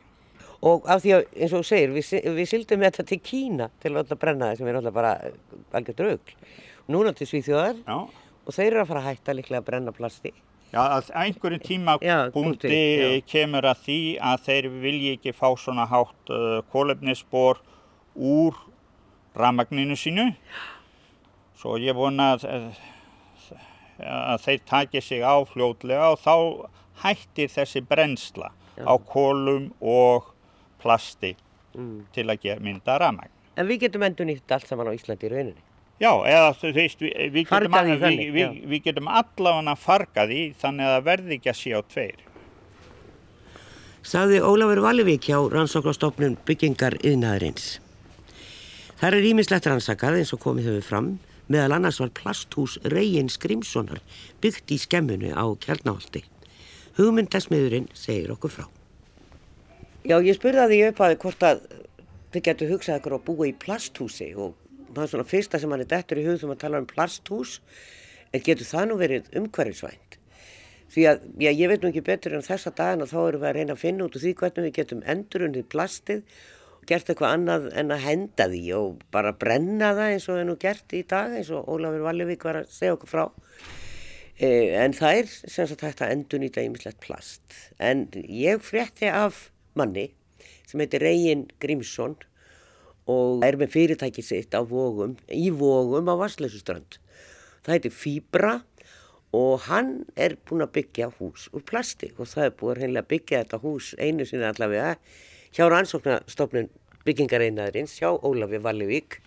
Og 0.62 0.86
af 0.86 1.01
því 1.01 1.15
að, 1.15 1.25
eins 1.41 1.53
og 1.57 1.63
þú 1.63 1.65
segir, 1.71 1.89
við, 1.95 2.36
við 2.38 2.45
sildum 2.51 2.79
með 2.84 2.91
þetta 2.91 3.07
til 3.10 3.19
Kína 3.25 3.69
til 3.81 3.91
að 3.97 4.13
brenna 4.21 4.51
það 4.51 4.57
sem 4.60 4.67
er 4.69 4.75
alltaf 4.77 4.93
bara 4.93 5.13
eh, 5.25 5.31
algjör 5.73 5.97
draugl. 5.97 6.36
Núna 6.93 7.15
til 7.17 7.25
Svíþjóðar 7.31 7.81
Já. 7.88 7.97
Og 8.51 8.55
þeir 8.57 8.67
eru 8.73 8.81
að 8.83 8.89
fara 8.91 9.01
að 9.01 9.07
hætta 9.09 9.35
líklega 9.37 9.61
að 9.63 9.67
brenna 9.69 9.93
plasti. 9.95 10.33
Já, 10.71 10.79
að 10.83 11.09
einhverjum 11.19 11.63
tíma 11.65 11.97
Já, 12.03 12.17
punkti 12.31 12.77
kemur 13.27 13.65
að 13.67 13.81
því 13.87 13.97
að 14.23 14.45
þeir 14.45 14.67
vilji 14.83 15.09
ekki 15.17 15.33
fá 15.35 15.49
svona 15.59 15.87
hátt 15.91 16.31
uh, 16.31 16.61
kólefnisspor 16.71 17.59
úr 18.15 18.55
rafmagninu 19.35 19.97
sínu. 19.99 20.29
Svo 21.59 21.75
ég 21.79 21.95
vona 21.95 22.33
að, 22.37 22.47
að 23.99 24.43
þeir 24.47 24.63
taki 24.71 25.03
sig 25.03 25.23
á 25.23 25.35
fljótlega 25.47 26.11
og 26.13 26.19
þá 26.23 26.35
hættir 27.03 27.51
þessi 27.51 27.83
brennsla 27.87 28.51
á 28.79 28.93
kólum 29.11 29.71
og 29.79 30.31
plasti 30.81 31.35
Mm. 31.71 32.05
til 32.11 32.25
að 32.27 32.41
gera 32.43 32.59
mynda 32.63 32.97
rafmagn. 32.99 33.31
En 33.55 33.67
við 33.67 33.85
getum 33.85 34.03
endur 34.03 34.27
nýtt 34.27 34.51
allt 34.51 34.67
saman 34.67 34.89
á 34.91 34.95
Íslandi 34.95 35.27
í 35.27 35.31
rauninni. 35.31 35.61
Já, 36.01 36.09
eða 36.25 36.49
þú 36.57 36.73
veist, 36.73 37.01
við, 37.03 37.11
við, 37.29 37.43
getum, 37.45 37.75
við, 37.77 37.99
þannig, 38.01 38.29
við, 38.33 38.53
við 38.71 38.83
getum 38.87 39.09
allavega 39.11 39.75
fargað 39.77 40.31
í 40.33 40.41
þannig 40.57 40.87
að 40.87 40.93
það 40.95 41.07
verði 41.11 41.35
ekki 41.37 41.51
að 41.51 41.59
sé 41.59 41.73
á 41.77 41.81
tveir. 41.93 42.23
Sagði 44.01 44.39
Ólafur 44.41 44.81
Valivik 44.81 45.27
hjá 45.29 45.37
rannsóknastofnun 45.53 46.39
byggingar 46.47 46.97
yðnaðarins. 47.05 47.75
Það 48.97 49.17
er 49.19 49.27
ímislegt 49.29 49.67
rannsakað 49.69 50.17
eins 50.17 50.33
og 50.33 50.41
komið 50.41 50.71
hefur 50.71 50.87
fram 50.87 51.11
meðal 51.51 51.75
annars 51.77 51.99
var 52.01 52.09
plasthús 52.17 52.79
Reyin 52.89 53.29
Skrimssonar 53.29 54.01
byggt 54.41 54.73
í 54.73 54.79
skemmunu 54.81 55.35
á 55.37 55.45
Kjarnáhaldi. 55.61 56.23
Hugmyndasmiðurinn 56.97 57.91
segir 57.93 58.33
okkur 58.33 58.55
frá. 58.55 58.65
Já, 60.01 60.17
ég 60.17 60.33
spurði 60.37 60.63
að 60.63 60.73
því 60.73 60.81
upp 60.87 61.05
að 61.05 61.15
hvort 61.21 61.45
að 61.45 61.63
þið 62.33 62.45
getur 62.47 62.73
hugsað 62.73 62.99
ykkur 63.01 63.17
að 63.19 63.25
búa 63.29 63.49
í 63.51 63.53
plasthúsi 63.61 64.31
og 64.33 64.57
það 64.95 65.04
er 65.06 65.12
svona 65.13 65.30
fyrsta 65.32 65.60
sem 65.62 65.73
hann 65.73 65.84
er 65.84 65.91
dettur 65.91 66.21
í 66.21 66.25
hug 66.27 66.38
þegar 66.38 66.51
maður 66.51 66.63
talar 66.63 66.84
um 66.84 66.89
plasthús 66.89 67.58
en 68.32 68.45
getur 68.45 68.67
það 68.69 68.88
nú 68.89 68.97
verið 69.01 69.30
umhverfisvænt? 69.41 70.17
Því 70.91 71.04
að, 71.08 71.27
já, 71.39 71.51
ég 71.56 71.69
veit 71.71 71.84
nú 71.84 71.91
ekki 71.91 72.04
betur 72.04 72.34
en 72.36 72.43
þessa 72.43 72.73
dagina 72.75 73.08
þá 73.08 73.19
erum 73.21 73.43
við 73.43 73.49
að 73.49 73.58
reyna 73.58 73.75
að 73.77 73.84
finna 73.86 74.08
út 74.08 74.17
úr 74.17 74.23
því 74.25 74.34
hvernig 74.41 74.65
við 74.67 74.73
getum 74.75 75.04
endurunnið 75.13 75.69
plastið 75.71 76.23
og 76.82 76.88
gert 76.89 77.12
eitthvað 77.12 77.36
annað 77.38 77.67
en 77.80 77.93
að 77.95 78.04
henda 78.08 78.47
því 78.51 78.63
og 78.75 79.06
bara 79.15 79.32
brenna 79.43 79.93
það 79.95 80.15
eins 80.17 80.27
og 80.27 80.41
er 80.41 80.49
nú 80.49 80.58
gert 80.60 80.97
í 80.97 81.06
dag 81.08 81.38
eins 81.38 81.51
og 81.56 81.69
Ólafur 81.71 82.04
Vallevík 82.10 82.43
var 82.47 82.60
að 82.63 82.73
segja 82.75 82.97
okkur 82.97 83.12
frá. 83.13 83.23
Eh, 84.41 84.73
en 84.82 84.95
það 84.97 85.21
er 85.21 85.32
sem 85.32 85.69
sagt 85.69 85.86
hægt 85.86 86.04
að 86.04 86.15
endurnýta 86.17 86.65
ýmislegt 86.65 86.99
plast. 87.04 87.43
En 87.80 88.08
ég 88.25 88.60
frétti 88.65 89.08
af 89.08 89.47
manni 89.80 90.10
sem 90.67 90.82
heitir 90.82 91.04
Reyin 91.06 91.45
Grímsson 91.62 92.17
og 93.09 93.45
er 93.45 93.57
með 93.59 93.73
fyrirtæki 93.75 94.23
sitt 94.25 94.53
á 94.53 94.61
vógum, 94.61 95.15
í 95.27 95.49
vógum 95.49 96.09
á 96.11 96.15
Vassleysuströnd. 96.19 96.99
Það 97.65 97.73
heitir 97.75 97.95
Fibra 97.95 98.53
og 99.35 99.63
hann 99.69 100.01
er 100.19 100.35
búinn 100.45 100.65
að 100.65 100.73
byggja 100.77 101.11
hús 101.19 101.47
úr 101.55 101.63
plasti 101.65 102.11
og 102.17 102.27
það 102.27 102.49
er 102.49 102.79
hreinlega 102.81 103.05
að 103.05 103.11
byggja 103.13 103.43
þetta 103.43 103.61
hús 103.63 103.93
einu 103.97 104.27
sinni 104.27 104.47
allavega 104.47 104.97
hjá 105.55 105.67
rannsóknastofnun 105.71 106.69
byggingareinaðurins, 107.05 107.97
hjá 107.97 108.11
Ólafi 108.11 108.59
Vallivík 108.61 109.17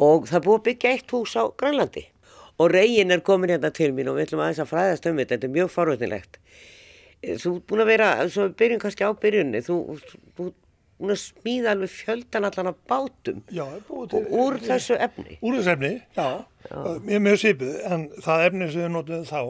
og 0.00 0.28
það 0.30 0.38
er 0.38 0.46
búið 0.46 0.58
að 0.60 0.66
byggja 0.68 0.94
eitt 0.94 1.14
hús 1.14 1.36
á 1.36 1.44
Grænlandi 1.60 2.06
og 2.60 2.70
reygin 2.74 3.12
er 3.12 3.24
komin 3.24 3.52
hérna 3.52 3.72
til 3.74 3.92
mín 3.96 4.10
og 4.10 4.18
við 4.18 4.28
ætlum 4.28 4.44
aðeins 4.44 4.62
að 4.62 4.70
fræðast 4.70 5.06
um 5.08 5.20
þetta, 5.20 5.36
þetta 5.36 5.48
er 5.48 5.54
mjög 5.54 5.70
forvöldnilegt. 5.74 6.40
Þú 7.20 7.52
ert 7.56 7.66
búin 7.68 7.82
að 7.84 7.90
vera, 7.90 8.08
svo 8.28 8.46
við 8.48 8.56
byrjum 8.60 8.82
kannski 8.82 9.06
á 9.08 9.10
byrjunni, 9.22 9.62
þú 9.64 9.76
þú 10.36 10.48
búin 11.00 11.14
að 11.14 11.20
smíða 11.24 11.72
alveg 11.74 11.92
fjöldan 11.94 12.46
allan 12.48 12.70
af 12.72 12.80
bátum 12.90 13.42
Já, 13.50 13.64
er 13.66 13.82
til. 13.88 14.00
og 14.20 14.34
úr 14.44 14.58
þessu 14.64 14.98
efni. 15.08 15.38
Úr 15.42 15.58
þessu 15.58 15.72
efni, 15.74 15.92
já. 16.16 16.28
Ég 16.70 17.14
er 17.18 17.24
mjög 17.24 17.40
sýpið, 17.44 17.72
en 17.92 18.08
það 18.20 18.44
efni 18.48 18.68
sem 18.72 18.84
við 18.84 18.92
notum 18.96 19.24
þá, 19.30 19.40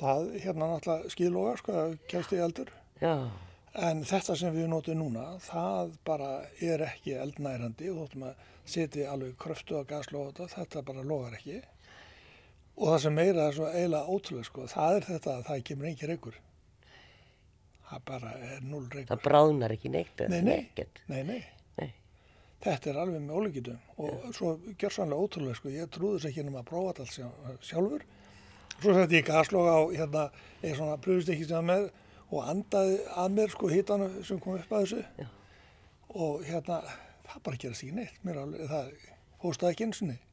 það 0.00 0.26
hérna 0.44 0.70
náttúrulega 0.74 1.14
skilóga, 1.14 1.54
sko, 1.62 1.84
kemst 2.10 2.34
í 2.36 2.42
eldur. 2.42 2.74
Já, 3.00 3.14
En 3.78 4.00
þetta 4.02 4.34
sem 4.34 4.50
við 4.50 4.66
notum 4.66 4.98
núna, 4.98 5.36
það 5.46 5.92
bara 6.04 6.30
er 6.58 6.82
ekki 6.88 7.12
eldnærandi 7.22 7.86
og 7.92 8.00
þóttum 8.00 8.24
að 8.26 8.40
setja 8.66 9.12
alveg 9.12 9.36
kröftu 9.38 9.78
á 9.78 9.86
gaslóða 9.86 10.48
þetta, 10.50 10.82
bara 10.82 11.04
logar 11.06 11.36
ekki. 11.38 11.60
Og 12.80 12.88
það 12.90 12.98
sem 13.04 13.14
meira 13.14 13.44
er 13.46 13.54
svo 13.54 13.68
eiginlega 13.70 14.10
ótrúlega, 14.10 14.48
sko, 14.48 14.66
það 14.72 14.96
er 14.96 15.06
þetta 15.06 15.36
að 15.36 15.44
það 15.52 15.62
kemur 15.68 15.86
engin 15.92 16.10
reykur. 16.10 16.40
Það 17.90 18.04
bara 18.06 18.32
er 18.38 18.60
null 18.62 18.84
reykur. 18.86 19.08
það 19.10 19.22
bráðnar 19.24 19.72
ekki 19.74 19.90
neitt 19.90 20.20
Nei, 20.30 20.40
nei, 20.46 20.58
ekkert. 20.60 21.00
nei, 21.10 21.22
nei. 21.26 21.40
Nei. 21.80 21.88
Þetta 22.62 22.90
er 22.92 22.98
alveg 23.02 23.22
með 23.24 23.36
ólíkitum 23.40 23.78
og 24.04 24.28
svo 24.36 24.52
gjör 24.78 24.94
sannlega 24.94 25.24
ótrúlega 25.26 25.56
sko, 25.58 25.72
ég 25.74 25.90
trúði 25.90 26.20
þess 26.20 26.30
ekki 26.30 26.44
nema 26.46 26.60
að 26.62 26.68
prófa 26.70 26.92
þetta 26.92 27.06
allt 27.06 27.16
sjá- 27.16 27.66
sjálfur. 27.70 28.04
Svo 28.80 28.94
setti 28.96 29.18
ég 29.18 29.26
gasloga 29.26 29.74
á 29.76 29.80
hérna, 29.96 30.22
eða 30.62 30.76
svona 30.78 30.96
pröfustekki 31.04 31.48
sem 31.48 31.56
það 31.56 31.68
með 31.72 31.90
og 32.30 32.48
andaði 32.52 32.98
að 33.24 33.34
mér 33.36 33.50
sko 33.56 33.68
hitanu 33.72 34.08
sem 34.24 34.38
kom 34.40 34.54
upp 34.60 34.70
að 34.72 34.84
þessu 34.86 35.04
Já. 35.18 35.26
og 36.14 36.44
hérna, 36.46 36.78
það 37.26 37.42
bara 37.48 37.56
gerast 37.64 37.82
ekki 37.84 37.96
neitt, 37.96 38.20
mér 38.24 38.38
alveg, 38.44 38.68
það 38.70 38.92
hóstaði 39.42 39.72
ekki 39.74 39.84
eins 39.88 40.02
og 40.02 40.08
niður. 40.12 40.26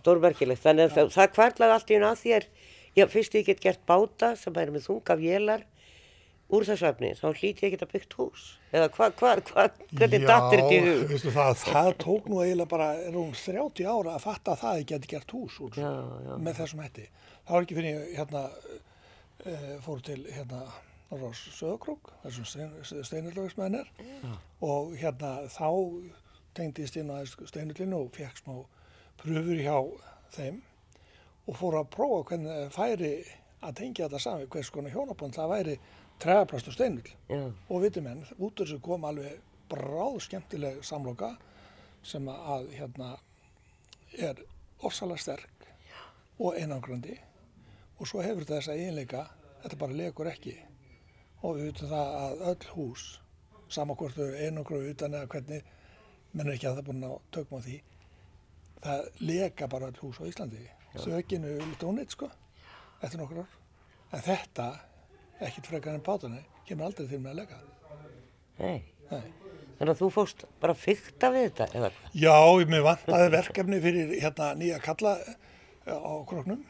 stórmerkilegt. 0.00 0.62
Þannig 0.64 0.88
að 0.88 0.94
það, 0.96 1.10
það 1.14 1.28
kvarlaði 1.36 1.74
allt 1.76 1.90
í 1.90 1.96
hún 1.96 2.06
að 2.08 2.20
þér, 2.24 2.46
já, 2.98 3.04
fyrst 3.12 3.36
ég 3.38 3.44
get 3.46 3.60
gert 3.62 3.82
báta 3.86 4.32
sem 4.40 4.56
er 4.58 4.72
með 4.74 4.86
þunga 4.88 5.16
vélar 5.20 5.62
úr 6.54 6.66
þessu 6.66 6.86
efni, 6.86 7.10
þá 7.18 7.26
hlíti 7.32 7.66
ég 7.66 7.72
geta 7.74 7.88
byggt 7.90 8.16
hús. 8.20 8.46
Eða 8.70 8.88
hvað, 8.94 9.14
hvað, 9.18 9.42
hvað, 9.50 9.78
hvernig 9.98 10.26
dattir 10.28 10.62
þetta 10.62 10.74
í 10.74 10.78
Já, 10.78 10.84
hug? 10.86 11.04
veistu 11.12 11.32
það, 11.34 11.54
það 11.64 11.92
tók 12.04 12.28
nú 12.30 12.42
eiginlega 12.44 12.70
bara, 12.70 12.88
er 13.02 13.16
hún 13.18 13.32
30 13.34 13.88
ára 13.90 14.14
að 14.14 14.26
fatta 14.26 14.54
að 14.54 14.60
það 14.62 14.82
geti 14.92 15.10
gert 15.14 15.34
hús 15.34 15.56
úr, 15.66 15.78
Já, 15.80 15.90
já. 16.26 16.34
með 16.46 16.60
þessum 16.60 16.82
hætti. 16.84 17.06
Það 17.46 17.56
var 17.56 17.66
ekki 17.66 17.78
fyrir 17.80 18.04
hérna, 18.18 18.44
e, 19.42 19.56
fór 19.86 20.04
til 20.06 20.20
hérna 20.36 20.60
Norrás 21.10 21.42
Söðakrók, 21.54 22.12
þessum 22.24 22.46
stein, 22.50 22.72
steinurlögismenn 23.06 23.76
er 23.78 23.90
og 24.66 24.94
hérna 24.98 25.34
þá 25.54 25.68
tengdist 26.58 26.96
inn 26.98 27.12
að 27.14 27.28
steinurlinu 27.46 28.00
og 28.04 28.14
fekk 28.16 28.40
smá 28.40 28.56
pröfur 29.20 29.60
hjá 29.60 29.76
þeim 30.34 30.62
og 31.46 31.58
fór 31.60 31.76
að 31.78 31.92
prófa 31.94 32.24
hvernig 32.32 32.72
færi 32.74 33.12
að 33.62 33.76
tengja 33.78 34.08
þetta 34.08 34.22
sami, 34.24 34.48
hvers 34.50 34.72
konar 34.74 34.94
hjónabond 34.94 35.36
það 35.36 35.52
væri 35.54 35.76
træðaplast 36.22 36.70
og 36.70 36.76
steinull 36.76 37.10
Já, 37.28 37.40
og 37.68 37.82
viti 37.82 38.02
menn, 38.04 38.24
út 38.38 38.56
úr 38.56 38.66
þessu 38.66 38.80
kom 38.84 39.04
alveg 39.08 39.40
bráð 39.70 40.20
skemmtileg 40.26 40.82
samloka 40.86 41.34
sem 42.06 42.28
að 42.30 42.70
hérna 42.76 43.16
er 44.16 44.40
ofsalega 44.86 45.22
sterk 45.22 45.66
og 46.38 46.56
einangrandi. 46.60 47.16
Og 47.98 48.08
svo 48.08 48.22
hefur 48.22 48.44
þetta 48.44 48.60
þessa 48.60 48.76
eiginleika 48.76 49.24
þetta 49.62 49.78
bara 49.80 49.98
legur 49.98 50.30
ekki. 50.30 50.54
Og 51.42 51.56
við 51.56 51.70
veitum 51.70 51.90
það 51.90 52.14
að 52.20 52.44
öll 52.52 52.70
hús 52.76 53.06
sama 53.72 53.96
hvort 53.98 54.14
þau 54.14 54.36
einangru 54.38 54.82
utan 54.86 55.16
eða 55.16 55.30
hvernig 55.32 55.70
menn 56.32 56.46
er 56.46 56.54
ekki 56.54 56.68
að 56.70 56.80
það 56.80 56.88
búin 56.90 57.06
að 57.08 57.16
tökum 57.34 57.58
á 57.58 57.66
því 57.66 57.76
það 58.86 59.06
lega 59.20 59.68
bara 59.70 59.90
öll 59.90 60.00
hús 60.02 60.20
á 60.20 60.28
Íslandi. 60.28 60.64
Þaukinu 60.96 61.56
lítið 61.60 61.88
óneitt 61.88 62.14
sko 62.14 62.28
eftir 63.02 63.20
nokkur 63.20 63.42
ár. 63.42 63.56
En 64.14 64.22
þetta, 64.24 64.66
ekkit 65.40 65.68
frekar 65.70 65.96
en 65.96 66.04
bátunni 66.04 66.44
kemur 66.68 66.88
aldrei 66.88 67.08
til 67.10 67.20
með 67.20 67.32
að 67.34 67.40
lega 67.42 67.58
nei. 68.60 68.78
Nei. 69.10 69.26
Þannig 69.76 69.92
að 69.92 69.98
þú 70.00 70.08
fóst 70.14 70.46
bara 70.62 70.72
að 70.72 70.84
fykta 70.86 71.28
við 71.34 71.50
þetta, 71.50 71.66
eða 71.76 71.90
hvað? 71.90 72.14
Já, 72.16 72.36
mér 72.70 72.86
vantaði 72.86 73.28
verkefni 73.34 73.80
fyrir 73.84 74.14
hérna 74.22 74.48
nýja 74.56 74.80
kalla 74.84 75.12
eh, 75.20 75.36
á 75.92 76.14
kroknum 76.28 76.62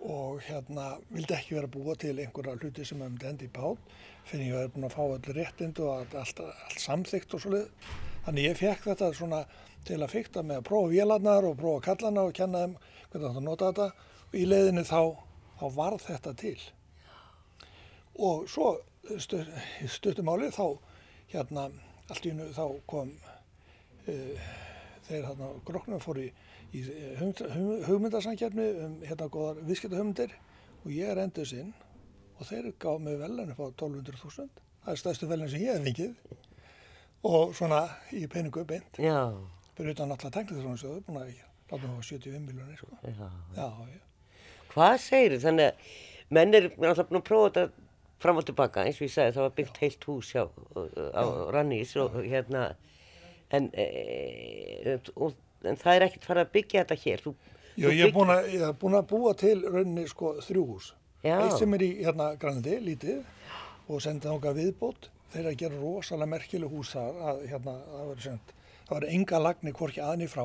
og 0.00 0.42
hérna 0.44 0.90
vildi 1.12 1.36
ekki 1.36 1.56
vera 1.56 1.70
búa 1.72 1.96
til 2.00 2.14
einhverja 2.18 2.56
hluti 2.60 2.84
sem 2.88 3.00
hefði 3.04 3.30
endi 3.30 3.48
í 3.48 3.52
bát 3.52 3.96
fyrir 4.28 4.46
ég 4.46 4.58
hefði 4.58 4.74
búin 4.74 4.86
að 4.88 4.94
fá 4.96 5.02
öll 5.06 5.34
réttind 5.36 5.80
og 5.80 5.90
allt, 5.96 6.14
allt, 6.20 6.42
allt 6.68 6.84
samþygt 6.84 7.34
og 7.36 7.44
svolítið. 7.44 7.90
Þannig 8.26 8.46
ég 8.46 8.60
fekk 8.60 8.86
þetta 8.90 9.10
svona 9.16 9.40
til 9.88 10.00
að 10.00 10.12
fykta 10.12 10.44
með 10.44 10.60
að 10.60 10.66
prófa 10.68 10.92
vélarnar 10.92 11.48
og 11.48 11.56
prófa 11.60 11.84
kallana 11.88 12.26
og 12.28 12.36
kenna 12.36 12.64
þeim 12.64 12.76
hvernig 13.10 13.24
það 13.24 13.40
að 13.40 13.46
nota 13.48 13.70
þetta 13.70 13.88
og 14.26 14.36
í 14.36 14.44
leiðinu 14.46 14.84
þá, 14.86 15.00
þá 15.60 15.66
varð 15.78 16.04
þetta 16.06 16.34
til. 16.44 16.58
Og 18.18 18.48
svo 18.50 18.72
stu, 19.18 19.42
stuttumáli 19.88 20.50
þá 20.54 20.64
hérna 21.32 21.68
allt 22.10 22.26
í 22.26 22.32
hennu 22.32 22.48
þá 22.56 22.64
kom 22.90 23.12
uh, 24.06 24.48
þeir 25.06 25.28
hérna 25.28 25.52
groknum 25.66 26.02
fór 26.02 26.22
í, 26.24 26.30
í 26.74 26.82
hugmyndasankjafni 27.86 28.66
um 28.86 28.98
hérna 29.04 29.30
góðar 29.32 29.62
viðskiptahugmyndir. 29.68 30.34
Og 30.84 30.90
ég 30.96 31.12
er 31.12 31.22
endur 31.22 31.48
sinn 31.48 31.72
og 32.40 32.48
þeir 32.48 32.72
gáð 32.80 33.02
mig 33.04 33.20
velun 33.20 33.52
upp 33.52 33.60
á 33.60 33.68
1200.000 33.68 34.48
það 34.84 34.92
er 34.92 35.00
stærstu 35.00 35.28
velun 35.28 35.50
sem 35.52 35.64
ég 35.64 35.76
hef 35.76 35.84
fengið. 35.84 36.36
Og 37.30 37.52
svona 37.56 37.82
í 38.16 38.24
peningu 38.32 38.64
beint. 38.64 39.00
Já, 39.00 39.28
fyrir 39.76 39.92
utan 39.92 40.14
alltaf 40.14 40.32
tenglega 40.32 40.62
svona 40.62 40.80
sjóðu 40.80 41.02
búin 41.04 41.20
að 41.20 41.34
láta 41.70 41.82
mig 41.84 41.98
á 42.00 42.02
75 42.08 42.46
miljónir 42.46 42.78
sko. 42.80 42.88
já, 43.04 43.28
já, 43.56 44.00
Hvað 44.70 44.96
segir 45.04 45.34
þið? 45.34 45.44
Þannig 45.44 45.68
að 45.68 45.74
menn 46.30 46.56
er 46.56 46.68
alltaf 46.70 47.10
búin 47.10 47.20
að 47.20 47.28
prófa 47.28 47.50
þetta 47.50 47.88
fram 48.20 48.40
og 48.40 48.46
tilbaka, 48.48 48.84
eins 48.84 49.00
og 49.00 49.06
ég 49.06 49.12
sagði, 49.14 49.34
það 49.36 49.46
var 49.46 49.54
byggt 49.58 49.80
heilt 49.84 50.06
hús 50.08 50.32
hjá, 50.34 50.44
á 50.46 51.24
Rannís 51.54 51.94
og 52.00 52.18
hérna, 52.20 52.64
en, 53.56 53.70
e, 53.74 54.98
og, 55.16 55.36
en 55.64 55.80
það 55.80 55.96
er 55.96 56.06
ekkert 56.06 56.28
farið 56.28 56.46
að 56.46 56.52
byggja 56.56 56.84
þetta 56.84 56.98
hér. 57.04 57.24
Þú, 57.24 57.34
Jú, 57.80 57.86
þú 57.86 57.94
ég 57.96 58.06
er 58.08 58.14
búin 58.14 58.32
búin 58.80 58.98
að 58.98 59.06
búa 59.12 59.34
til 59.38 59.56
rauninni 59.64 60.06
sko 60.10 60.34
þrjú 60.44 60.64
hús. 60.72 60.90
Eitt 61.24 61.56
sem 61.60 61.76
er 61.76 61.84
í 61.84 61.90
hérna 62.00 62.32
grænandi, 62.40 62.78
lítið, 62.84 63.22
og 63.88 64.02
sendið 64.04 64.32
þánga 64.32 64.54
viðbót. 64.56 65.10
Þeir 65.30 65.46
að 65.46 65.60
gera 65.60 65.78
rosalega 65.78 66.32
merkileg 66.32 66.72
hús 66.74 66.90
þar 66.96 67.20
að 67.30 67.44
hérna, 67.52 67.76
það 67.86 68.08
var 68.10 68.22
sendt, 68.24 68.52
það 68.88 68.96
var 68.96 69.08
enga 69.14 69.40
lagni 69.44 69.74
hvorki 69.78 70.02
aðni 70.02 70.26
frá, 70.30 70.44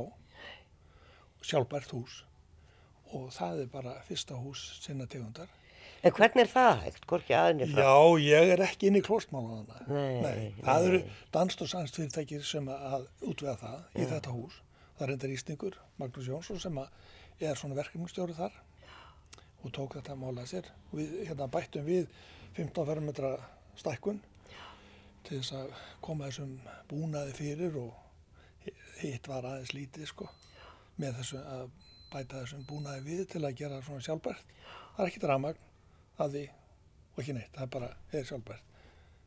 sjálfbært 1.45 1.93
hús 1.95 2.21
og 3.15 3.30
það 3.34 3.63
er 3.63 3.69
bara 3.71 3.93
fyrsta 4.05 4.38
hús 4.38 4.63
sinna 4.84 5.07
tegundar. 5.09 5.49
En 6.03 6.13
hvernig 6.13 6.43
er 6.43 6.51
það 6.51 6.83
hægt? 6.83 7.07
Hvorki 7.09 7.33
aðinni 7.37 7.67
frá? 7.71 7.81
Já, 7.81 8.19
ég 8.21 8.51
er 8.53 8.61
ekki 8.65 8.89
inn 8.89 8.99
í 8.99 9.03
klóstmála 9.05 9.61
þannig. 9.61 10.21
Nei, 10.21 10.53
það 10.65 10.87
eru 10.89 11.01
danst 11.33 11.63
og 11.65 11.71
sannst 11.71 11.97
fyrirtækir 11.97 12.45
sem 12.45 12.69
að 12.69 13.07
útvega 13.25 13.55
það 13.63 14.01
í 14.01 14.07
þetta 14.11 14.35
hús. 14.35 14.59
Það 14.99 15.15
endar 15.15 15.33
Ísningur, 15.35 15.79
Magnús 15.99 16.29
Jónsson 16.29 16.61
sem 16.61 16.79
er 17.43 17.59
svona 17.59 17.79
verkefnumstjóri 17.79 18.37
þar 18.37 18.53
og 19.65 19.73
tók 19.75 19.97
þetta 19.97 20.15
mála 20.19 20.45
að 20.45 20.51
sér. 20.53 20.71
Við 20.93 21.17
hérna, 21.25 21.49
bættum 21.51 21.87
við 21.87 22.07
15 22.59 22.87
fermetra 22.87 23.33
stækkun 23.79 24.21
til 25.25 25.41
þess 25.41 25.55
að 25.57 25.73
koma 26.05 26.29
þessum 26.29 26.53
búnaði 26.91 27.33
fyrir 27.35 27.79
og 27.81 28.69
hitt 29.01 29.27
var 29.27 29.47
aðeins 29.49 29.73
lítið 29.75 30.09
sko 30.13 30.29
með 31.01 31.17
þessu 31.19 31.41
að 31.41 31.65
bæta 32.13 32.43
þessum 32.43 32.65
búnaði 32.69 33.03
við 33.09 33.23
til 33.33 33.41
að 33.43 33.57
gera 33.59 33.81
svona 33.83 34.05
sjálfbært. 34.05 34.53
Það 34.95 35.01
er 35.01 35.09
ekkit 35.09 35.27
rafmagn 35.31 35.63
að 36.22 36.38
því 36.38 36.45
og 37.16 37.22
ekki 37.24 37.36
neitt, 37.36 37.51
það 37.55 37.66
er 37.66 37.74
bara 37.76 37.89
er 38.11 38.26
sjálfbært. 38.30 38.72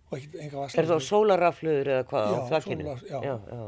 Er 0.09 0.89
það 0.89 1.03
sólaraflugur 1.05 1.91
eða 1.93 2.05
hvað 2.09 2.31
á 2.33 2.41
þakkinu? 2.55 2.97
já. 3.09 3.19
já, 3.25 3.35
já. 3.53 3.63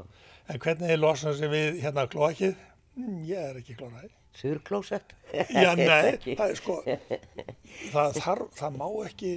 En 0.51 0.59
hvernig 0.65 0.91
er 0.91 0.99
losnað 1.01 1.37
sem 1.39 1.53
við 1.53 1.81
hérna 1.85 2.07
klóakið? 2.11 2.57
Mm, 2.99 3.19
Ég 3.29 3.51
er 3.51 3.59
ekki 3.61 3.77
klóraði. 3.79 4.11
Surklósett? 4.41 5.15
Já, 5.31 5.73
nei, 5.79 5.87
það 6.37 6.45
er 6.47 6.59
sko, 6.59 6.77
það, 7.93 8.19
þarf, 8.25 8.47
það 8.59 8.79
má 8.79 8.87
ekki, 9.07 9.33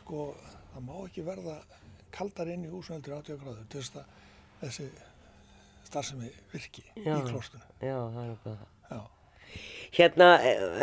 sko, 0.00 0.30
það 0.74 0.86
má 0.88 0.94
ekki 1.04 1.24
verða 1.26 1.56
kaldar 2.14 2.50
inn 2.52 2.64
í 2.66 2.72
húsum 2.72 2.96
heldur 2.96 3.18
80 3.20 3.40
gráður 3.42 3.68
til 3.72 3.82
þess 3.82 4.00
að 4.00 4.16
þessi 4.62 4.88
starfsemi 5.88 6.30
virki 6.52 6.84
Já. 6.96 7.14
í 7.14 7.20
klóstunum. 7.28 7.68
Já, 7.80 7.96
það 8.16 8.22
er 8.24 8.40
bara 8.44 8.56
það. 8.56 8.66
Já. 8.90 9.00
Hérna, 9.96 10.28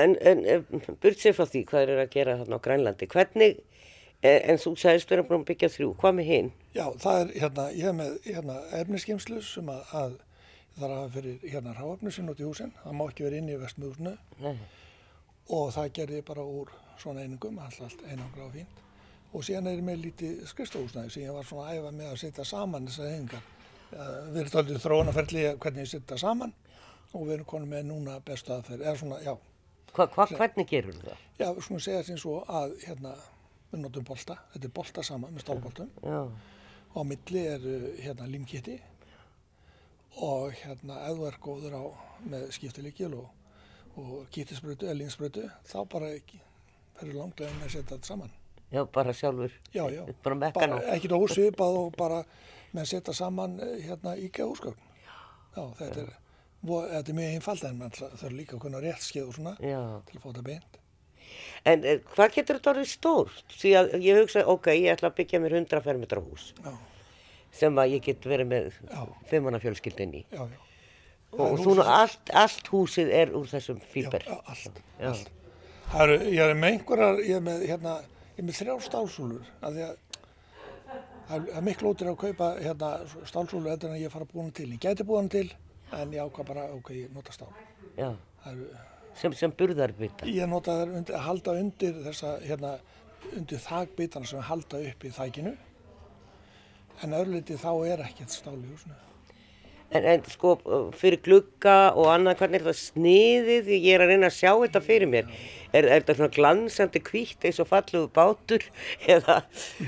en, 0.01 0.15
en, 0.21 0.43
en 0.49 0.99
burt 1.01 1.21
sér 1.21 1.35
frá 1.37 1.45
því 1.45 1.63
hvað 1.69 1.91
er 1.93 2.03
að 2.03 2.13
gera 2.15 2.37
þarna 2.39 2.57
á 2.57 2.65
Grænlandi, 2.65 3.07
hvernig, 3.11 3.59
en, 4.25 4.39
en 4.51 4.61
þú 4.61 4.73
sagðist 4.81 5.11
vera 5.13 5.25
búin 5.27 5.43
að 5.43 5.49
byggja 5.51 5.69
þrjú, 5.75 5.89
hvað 6.01 6.15
með 6.19 6.31
hinn? 6.31 6.53
Já, 6.73 6.85
það 7.03 7.19
er 7.19 7.35
hérna, 7.43 7.67
ég 7.77 7.91
er 7.91 7.99
með 7.99 8.15
hérna 8.25 8.55
efniskemslu 8.79 9.41
sem 9.45 9.69
að, 9.71 9.83
að 10.01 10.15
það 10.79 10.87
er 10.87 10.95
að 10.95 11.13
fyrir 11.19 11.45
hérna 11.53 11.75
ráöfnu 11.77 12.15
sinn 12.15 12.31
út 12.33 12.41
í 12.41 12.47
húsin, 12.47 12.73
það 12.81 12.97
má 12.97 13.05
ekki 13.05 13.27
vera 13.27 13.43
inn 13.43 13.53
í 13.53 13.59
Nei. 14.41 14.57
og 15.53 15.69
það 15.75 15.93
gerði 15.99 16.17
ég 16.19 16.25
bara 16.25 16.43
úr 16.43 16.73
svona 16.97 17.21
einingum, 17.21 17.59
allt, 17.61 17.77
allt 17.85 18.01
einangra 18.09 18.47
og 18.47 18.55
fínt 18.55 18.81
og 19.35 19.43
síðan 19.43 19.67
er 19.69 19.79
ég 19.79 19.85
með 19.85 20.03
lítið 20.05 20.43
skrifstofhúsnæði 20.49 21.11
sem 21.11 21.25
ég 21.25 21.35
var 21.35 21.47
svona 21.47 21.69
að 21.69 21.79
æfa 21.79 21.91
með 21.95 22.11
að 22.11 22.19
setja 22.21 22.45
saman 22.47 22.85
þessar 22.87 23.09
einingar. 23.11 23.47
Við 24.31 24.37
erum 24.41 24.53
taldið 24.53 24.79
þróunaferli 24.83 25.43
hvernig 25.63 25.83
ég 25.83 25.91
setja 25.91 26.19
saman 26.21 26.53
og 27.13 27.25
við 27.27 27.33
erum 27.37 27.45
konum 27.45 27.69
með 27.75 27.85
núna 27.91 28.17
bestu 28.25 28.53
aðferð, 28.55 28.81
eða 28.85 28.97
svona, 28.99 29.19
já, 29.25 29.35
Hva, 29.95 30.07
hva, 30.11 30.25
hvernig 30.27 30.67
gerur 30.67 30.97
það? 30.99 31.21
já, 31.39 31.47
við 31.55 31.61
skulum 31.63 31.79
segja 31.85 32.03
sem 32.03 32.17
svo 32.19 32.39
að 32.51 32.73
hérna, 32.87 33.13
við 33.71 33.79
notum 33.85 34.03
bolta, 34.07 34.35
þetta 34.53 34.67
er 34.67 34.73
bolta 34.75 35.03
saman 35.03 35.33
með 35.37 35.45
stálboltum 35.45 35.89
Já, 36.03 36.19
og 36.95 36.97
á 36.99 37.01
milli 37.07 37.45
er 37.47 37.63
hérna 38.03 38.27
limkitti 38.27 38.75
og 40.23 40.51
hérna 40.63 40.97
ef 41.09 41.17
þú 41.19 41.25
er 41.29 41.37
góður 41.43 41.73
á 41.75 41.83
með 42.31 42.45
skiptileikil 42.55 43.11
og, 43.19 43.29
og 43.99 44.27
kittisbrötu 44.31 44.87
eða 44.87 44.97
linsbrötu 45.01 45.45
þá 45.67 45.77
bara 45.91 46.11
ekki 46.15 46.39
ferður 46.95 47.17
langlega 47.21 47.55
með 47.59 47.65
að 47.67 47.73
setja 47.75 47.95
þetta 47.97 48.07
saman. 48.11 48.31
já, 48.71 48.81
bara 48.95 49.13
sjálfur, 49.13 49.51
Já, 49.75 49.83
já. 49.91 50.03
bara 50.23 50.35
mekkan 50.39 50.75
á. 50.75 50.77
ekki 50.95 51.11
nógu 51.11 51.27
svipað 51.31 51.79
og 51.81 51.95
bara 51.99 52.21
með 52.73 52.81
að 52.85 52.91
setja 52.93 53.13
saman 53.15 53.57
eh, 53.63 53.75
hérna 53.87 54.15
íkja 54.19 54.47
úrskögn. 54.51 54.79
Já, 55.55 55.63
þetta 55.79 55.99
er, 56.05 56.09
vo- 56.09 56.21
þetta 56.65 57.11
er 57.11 57.17
mjög 57.19 57.35
einfald 57.35 57.63
en 57.69 57.77
mann 57.77 57.91
þarf 57.95 58.31
líka 58.33 58.55
að 58.57 58.63
kunna 58.65 58.81
rétt 58.83 59.05
skeið 59.05 59.27
og 59.29 59.37
svona 59.37 59.53
Já, 59.59 59.81
til 60.09 60.17
að 60.17 60.23
fá 60.23 60.27
þetta 60.31 60.43
beint. 60.49 60.77
en 61.65 61.83
eh, 61.85 61.99
hvað 62.15 62.33
getur 62.35 62.59
þetta 62.59 62.71
orðið 62.73 62.89
stórt? 62.91 63.55
Því 63.59 63.71
að 63.79 63.95
ég 64.05 64.19
hugsa, 64.21 64.45
ok, 64.55 64.67
ég 64.75 64.93
ætla 64.95 65.09
að 65.11 65.17
byggja 65.21 65.41
mér 65.43 65.57
100 65.61 65.81
fermetra 65.85 66.21
hús 66.25 66.51
Já, 66.63 66.73
sem 67.55 67.75
að 67.81 67.93
ég 67.95 68.03
get 68.09 68.25
verið 68.27 68.47
með 68.51 68.69
fimmana 69.29 69.59
fjölskyldin 69.63 70.13
í. 70.21 70.25
já, 70.31 70.41
já. 70.43 70.61
Og, 71.35 71.41
er 71.51 71.63
húsið- 71.65 71.89
allt, 71.91 72.29
allt 72.31 72.67
húsið 72.71 73.09
er 73.11 73.31
úr 73.35 73.47
þessum 73.51 73.79
fíber. 73.91 74.23
Já, 74.23 74.37
allt, 74.47 74.77
allt. 75.03 75.31
Eru, 75.99 76.13
ég 76.31 76.39
er 76.39 76.53
með 76.55 76.71
einhverjar, 76.77 77.17
ég 77.27 77.35
er 77.35 77.43
með, 77.43 77.65
hérna, 77.67 77.95
ég 78.37 78.39
er 78.39 78.45
með 78.47 78.59
þrjár 78.61 78.83
stálsúlur, 78.85 79.41
af 79.61 79.73
því 79.75 79.83
að 79.83 79.97
það 81.27 81.35
er- 81.35 81.51
er 81.57 81.61
miklu 81.67 81.91
ótir 81.91 82.07
að 82.11 82.17
kaupa 82.21 82.47
hérna, 82.61 82.89
stálsúlu 83.27 83.71
eftir 83.73 83.89
en 83.91 83.99
ég 83.99 84.11
fara 84.13 84.23
að 84.25 84.31
búa 84.31 84.43
hann 84.45 84.51
til. 84.55 84.69
Ég 84.71 84.79
gæti 84.79 85.03
búa 85.03 85.19
hann 85.19 85.29
til, 85.29 85.51
en 85.93 86.13
ég 86.13 86.25
ákvað 86.25 86.49
bara, 86.51 86.65
ok, 86.75 86.91
ég 86.95 87.13
nota 87.15 87.35
stál. 87.35 87.51
Já, 87.97 88.09
eru, 88.49 88.67
sem, 89.19 89.33
sem 89.37 89.53
burðarbita. 89.53 90.27
ég 90.27 90.49
nota 90.49 90.79
þær 90.81 90.97
undir, 90.99 91.21
halda 91.27 91.55
undir 91.61 92.01
þessa, 92.07 92.35
hérna, 92.43 92.75
undir 93.35 93.61
þakbitana 93.63 94.29
sem 94.29 94.45
halda 94.49 94.81
upp 94.91 95.05
í 95.05 95.13
þækinu. 95.15 95.55
En 97.03 97.17
öðruleiti 97.17 97.57
þá 97.59 97.71
er 97.91 98.05
ekkert 98.05 98.31
stál 98.31 98.57
í 98.57 98.69
húsinu. 98.69 98.95
En, 99.95 100.03
en 100.09 100.23
sko, 100.27 100.55
fyrir 100.97 101.19
glugga 101.23 101.93
og 101.93 102.07
annað, 102.09 102.39
hvernig 102.39 102.57
er 102.57 102.65
það 102.65 102.77
sniðið? 102.79 103.67
Ég 103.75 103.91
er 103.93 104.03
að 104.03 104.11
reyna 104.11 104.29
að 104.31 104.37
sjá 104.39 104.49
þetta 104.49 104.81
fyrir 104.83 105.11
mér. 105.11 105.27
Er, 105.69 105.85
er 105.85 106.01
þetta 106.01 106.15
svona 106.17 106.33
glansandi 106.35 107.01
kvítt 107.05 107.45
eins 107.45 107.59
og 107.61 107.69
falluðu 107.69 108.09
bátur? 108.15 108.65
Eða 109.13 109.37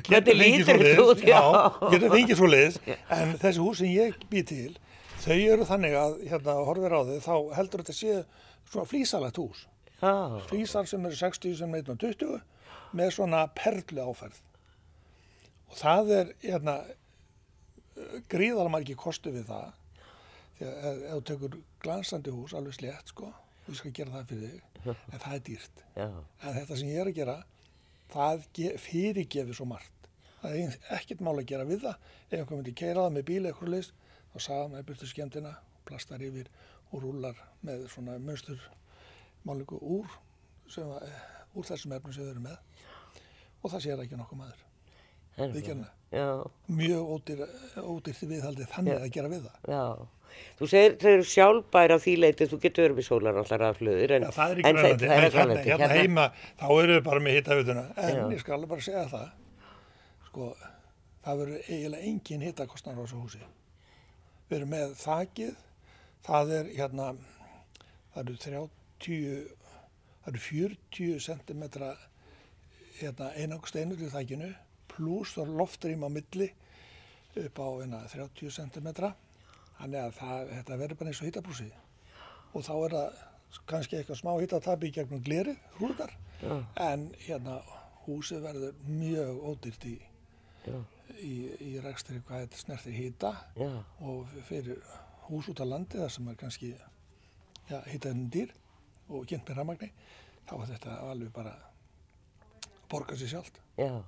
hvernig 0.08 0.38
lítur 0.38 0.84
út? 1.02 1.24
Já, 1.26 1.42
getur 1.90 2.14
fengið 2.14 2.40
svo 2.40 2.52
leiðis. 2.52 2.78
En 3.18 3.34
þessi 3.42 3.64
hús 3.64 3.82
sem 3.82 3.90
ég 3.96 4.22
bý 4.30 4.44
til, 4.48 4.78
þau 5.24 5.38
eru 5.54 5.66
þannig 5.68 5.96
að, 5.98 6.18
hérna, 6.32 6.54
horfir 6.68 6.94
á 6.96 7.02
þau, 7.08 7.18
þá 7.26 7.36
heldur 7.58 7.84
þetta 7.84 7.96
sé 7.98 8.14
svona 8.70 8.90
flísalagt 8.92 9.40
hús. 9.42 9.66
Já, 9.98 10.12
Flísar 10.52 10.86
sem 10.86 11.06
eru 11.10 11.18
60 11.18 11.56
sem 11.58 11.72
120 11.74 12.38
með 12.98 13.12
svona 13.16 13.46
perlu 13.58 14.04
áferð. 14.12 14.38
Og 15.72 15.80
það 15.80 16.12
er, 16.20 16.30
hérna, 16.44 16.76
gríðalega 18.32 18.72
margir 18.74 19.00
kostu 19.00 19.34
við 19.34 19.48
það. 19.50 19.74
Að 20.62 21.02
ef 21.06 21.12
þú 21.16 21.20
tekur 21.32 21.58
glansandi 21.84 22.34
hús, 22.34 22.54
alveg 22.58 22.78
slétt, 22.78 23.12
sko, 23.14 23.30
og 23.34 23.70
ég 23.74 23.78
skal 23.82 23.92
gera 23.98 24.14
það 24.16 24.32
fyrir 24.32 24.54
þig, 24.54 24.88
en 24.94 25.22
það 25.22 25.36
er 25.38 25.44
dýrt. 25.50 25.84
já, 25.98 26.08
En 26.44 26.56
þetta 26.58 26.78
sem 26.80 26.90
ég 26.94 27.02
er 27.04 27.12
að 27.12 27.18
gera, 27.20 27.36
það 28.14 28.46
ge- 28.58 28.78
fyrirgefur 28.82 29.58
svo 29.60 29.68
margt. 29.70 30.10
Það 30.42 30.56
er 30.62 30.78
ekkert 30.98 31.22
mál 31.26 31.36
að 31.42 31.46
gera 31.50 31.66
við 31.66 31.82
það. 31.86 31.96
Ef 32.32 32.40
einhver 32.40 32.58
myndi 32.62 32.74
keira 32.78 33.02
það 33.06 33.16
með 33.18 33.26
bíl 33.30 33.46
eitthvað 33.50 33.74
leist, 33.74 33.94
þá 34.38 34.46
sagða 34.46 34.70
maður 34.72 34.88
burtu 34.92 35.10
skemmtina, 35.10 35.54
plastar 35.88 36.22
yfir 36.24 36.50
og 36.94 37.02
rúlar 37.04 37.38
með 37.66 37.88
svona 37.92 38.18
mönstur 38.22 38.62
málingu 39.48 39.80
úr, 39.82 40.08
sem, 40.72 40.88
úr 41.58 41.66
þessum 41.68 41.96
efnum 41.98 42.14
sem 42.16 42.28
þau 42.28 42.34
eru 42.36 42.44
með. 42.46 42.58
Og 43.64 43.72
það 43.74 43.84
sér 43.88 44.04
ekki 44.04 44.20
nokkuð 44.20 44.42
maður. 44.44 44.64
Við 45.38 45.72
er. 45.74 45.82
Já, 46.08 46.28
Mjög 46.72 47.10
ódýr, 47.14 47.42
ódýrt 47.84 48.22
viðhaldið 48.30 48.70
þannig 48.72 49.02
að 49.02 49.10
gera 49.18 49.32
við 49.34 49.44
það. 49.50 49.58
já. 49.74 49.84
Þú 50.60 50.68
segir 50.70 50.96
þau 51.02 51.10
eru 51.12 51.26
sjálfbæri 51.32 51.96
á 51.96 52.00
því 52.04 52.14
leiti, 52.20 52.48
þú 52.52 52.58
getur 52.62 52.84
verið 52.86 52.98
með 53.00 53.06
sólar 53.08 53.38
allar 53.42 53.64
af 53.68 53.78
flöður. 53.80 54.14
En, 54.18 54.26
Já, 54.28 54.32
það 54.36 54.52
er 54.54 54.60
í 54.60 54.66
en 54.68 54.78
í 54.78 54.82
hérna, 54.84 55.30
Grænlandi. 55.34 55.64
hérna 55.72 55.88
heima 55.94 56.26
þá 56.60 56.66
eru 56.74 56.98
við 56.98 57.04
bara 57.08 57.24
með 57.26 57.38
hittavituna, 57.38 57.86
en 57.96 58.18
Já. 58.18 58.24
ég 58.36 58.42
skal 58.44 58.60
bara 58.68 58.86
segja 58.88 59.06
það, 59.14 59.30
sko, 60.28 60.50
það 61.26 61.42
verður 61.42 61.70
eiginlega 61.72 62.10
engin 62.12 62.46
hittakostnar 62.48 63.00
á 63.00 63.02
þessu 63.02 63.22
húsi. 63.24 63.42
Við 64.48 64.58
erum 64.58 64.70
með 64.72 64.94
þakið, 65.02 65.56
það 66.28 66.52
er 66.58 66.70
hérna, 66.78 67.08
það 68.14 68.22
eru 68.24 68.36
30, 68.44 69.50
það 70.24 70.30
eru 70.32 70.44
40 70.46 71.18
cm 71.26 71.66
hérna, 73.02 73.32
einangsteinur 73.36 74.02
í 74.02 74.12
þakinu, 74.14 74.54
pluss 74.94 75.36
það 75.36 75.44
er 75.46 75.58
loftrým 75.62 76.08
á 76.08 76.10
milli 76.10 76.48
upp 77.38 77.60
á 77.60 77.68
hérna, 77.82 78.02
30 78.14 78.56
cm, 78.56 78.90
þannig 79.78 80.00
að 80.02 80.16
það, 80.22 80.54
þetta 80.56 80.80
verður 80.82 81.02
bara 81.02 81.12
eins 81.12 81.22
og 81.22 81.30
hittabrúsið 81.30 81.76
og 82.56 82.64
þá 82.66 82.74
er 82.78 82.96
það 82.98 83.24
kannski 83.70 84.00
eitthvað 84.00 84.22
smá 84.22 84.32
hittatabi 84.42 84.90
gegnum 84.96 85.22
glerið, 85.28 85.60
hrúðar, 85.78 86.14
en 86.88 87.10
hérna 87.28 87.60
húsið 88.08 88.48
verður 88.48 88.80
mjög 88.88 89.44
ódýrt 89.52 89.86
í, 89.92 89.98
Já. 90.68 90.80
Í, 91.22 91.34
í 91.60 91.72
rekstri 91.84 92.22
hvað 92.28 92.46
þetta 92.46 92.62
snertir 92.62 92.96
hita 92.98 93.34
Já, 93.58 93.70
og 94.02 94.38
fyrir 94.50 94.82
hús 95.28 95.50
út 95.52 95.62
á 95.64 95.66
landi 95.68 96.00
þar 96.00 96.14
sem 96.14 96.28
er 96.32 96.38
kannski 96.40 96.74
ja, 97.70 97.82
hitaðin 97.88 98.30
dýr 98.34 98.54
og 99.08 99.26
kynnt 99.28 99.48
með 99.48 99.62
rafmagni, 99.62 99.90
þá 100.48 100.54
er 100.60 100.70
þetta 100.74 101.00
alveg 101.08 101.34
bara 101.36 101.56
borga 102.92 103.18
sér 103.20 103.36
sjálft. 103.36 103.60
já. 103.80 104.04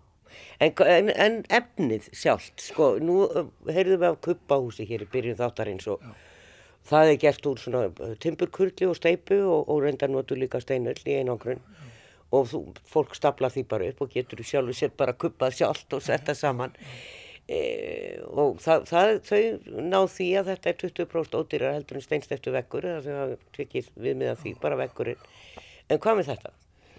En, 0.62 0.74
en, 0.86 1.08
en 1.10 1.38
efnið 1.50 2.12
sjálft, 2.14 2.62
sko, 2.62 2.92
nú 3.02 3.24
heyrðum 3.66 4.04
við 4.04 4.10
af 4.12 4.20
kuppahúsi 4.28 4.86
hér 4.86 5.02
í 5.02 5.08
byrjun 5.10 5.40
þáttarins 5.40 5.88
og 5.90 6.04
það 6.86 7.14
er 7.14 7.22
gert 7.24 7.48
úr 7.50 7.62
svona 7.62 8.12
timburkurli 8.22 8.86
og 8.86 8.98
steipu 9.00 9.40
og, 9.42 9.64
og 9.66 9.82
reyndar 9.84 10.12
notur 10.14 10.38
líka 10.38 10.62
steinöll 10.62 11.02
í 11.02 11.18
einangrun 11.18 11.64
og 12.36 12.46
þú, 12.52 12.62
fólk 12.90 13.16
stapla 13.18 13.50
því 13.54 13.66
bara 13.72 13.90
upp 13.94 14.04
og 14.06 14.14
getur 14.14 14.44
sjálfur 14.46 14.78
sér 14.78 14.94
bara 14.98 15.18
kuppað 15.18 15.58
sjálft 15.60 15.98
og 15.98 16.04
setta 16.06 16.36
saman 16.38 16.76
e, 17.50 17.60
og 18.30 18.60
það, 18.62 18.86
það, 18.92 19.14
þau 19.26 19.82
ná 19.90 20.00
því 20.14 20.30
að 20.40 20.54
þetta 20.54 20.72
er 20.72 20.80
20% 20.86 21.40
ódýrar 21.40 21.78
heldur 21.80 22.00
en 22.00 22.06
steinsteftu 22.06 22.54
vekkur 22.54 22.90
eða 22.94 23.04
það 23.08 23.36
tekið 23.58 23.92
við 23.98 24.20
með 24.22 24.36
því 24.44 24.56
bara 24.62 24.82
vekkurinn 24.84 25.30
en 25.90 26.02
hvað 26.02 26.20
með 26.20 26.34
þetta? 26.34 26.56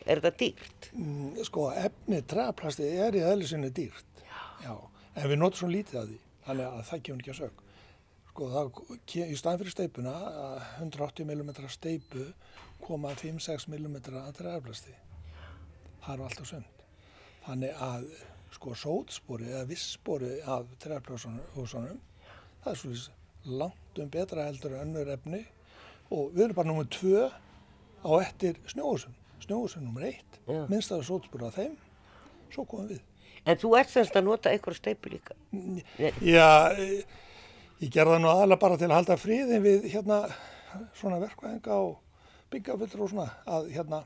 Er 0.07 0.21
þetta 0.21 0.39
dýrt? 0.41 0.89
Mm, 0.97 1.35
Sko, 1.47 1.67
efni 1.77 2.21
træplasti 2.27 2.87
er 3.05 3.17
í 3.19 3.25
eðlisinni 3.25 3.71
dýrt. 3.75 4.23
Já. 4.65 4.73
En 5.15 5.29
við 5.29 5.41
notum 5.41 5.61
svo 5.61 5.69
lítið 5.71 6.01
að 6.01 6.09
því, 6.13 6.19
þannig 6.47 6.71
að 6.71 6.87
það 6.89 7.03
kemur 7.07 7.23
ekki 7.23 7.35
að 7.35 7.41
sög. 7.41 7.61
Sko, 8.31 8.49
það, 8.55 8.81
í 9.27 9.37
staðin 9.39 9.61
fyrir 9.63 9.75
steipuna, 9.75 10.17
að 10.47 10.57
180 10.87 11.29
mm 11.29 11.53
steipu, 11.75 12.27
koma 12.81 13.13
5-6 13.21 13.69
mm 13.69 14.01
að 14.23 14.33
træplasti. 14.39 14.97
Það 16.01 16.13
er 16.15 16.25
alltaf 16.27 16.49
sönd. 16.49 16.85
Þannig 17.47 17.83
að, 17.87 18.07
sko, 18.55 18.75
sótspori 18.77 19.49
eða 19.51 19.67
vissspori 19.69 20.33
af 20.49 20.69
træplastunum, 20.83 22.01
það 22.65 22.73
er 22.73 22.81
svolítið 22.83 23.57
langt 23.61 24.01
um 24.03 24.11
betra 24.13 24.45
heldur 24.49 24.77
önnur 24.81 25.09
efni 25.15 25.45
og 26.13 26.35
við 26.35 26.45
erum 26.45 26.59
bara 26.59 26.69
nummið 26.69 26.91
tvö 26.97 27.23
á 28.05 28.11
eftir 28.21 28.59
snjóhúsum. 28.69 29.15
Snjóhúsum 29.41 29.87
nummer 29.87 30.05
eitt, 30.09 30.41
Já. 30.47 30.67
minnstaður 30.69 31.07
sótspur 31.09 31.47
af 31.49 31.57
þeim, 31.57 31.79
svo 32.53 32.67
komum 32.69 32.91
við. 32.91 33.01
En 33.49 33.57
þú 33.57 33.73
ert 33.79 33.93
semst 33.93 34.17
að 34.17 34.27
nota 34.27 34.53
eitthvað 34.53 34.77
steipu 34.77 35.13
líka? 35.15 35.35
Já, 36.21 36.73
eh, 36.77 37.05
ég 37.81 37.89
gerði 37.89 38.19
það 38.19 38.23
nú 38.25 38.29
aðalega 38.29 38.61
bara 38.61 38.77
til 38.77 38.89
að 38.91 38.97
halda 38.99 39.17
friðin 39.17 39.65
við 39.65 39.89
hérna 39.95 40.19
svona 40.95 41.21
verkvæðinga 41.23 41.79
og 41.81 41.97
byggafullur 42.53 43.07
og 43.07 43.13
svona 43.15 43.29
að 43.47 43.71
hérna 43.73 44.03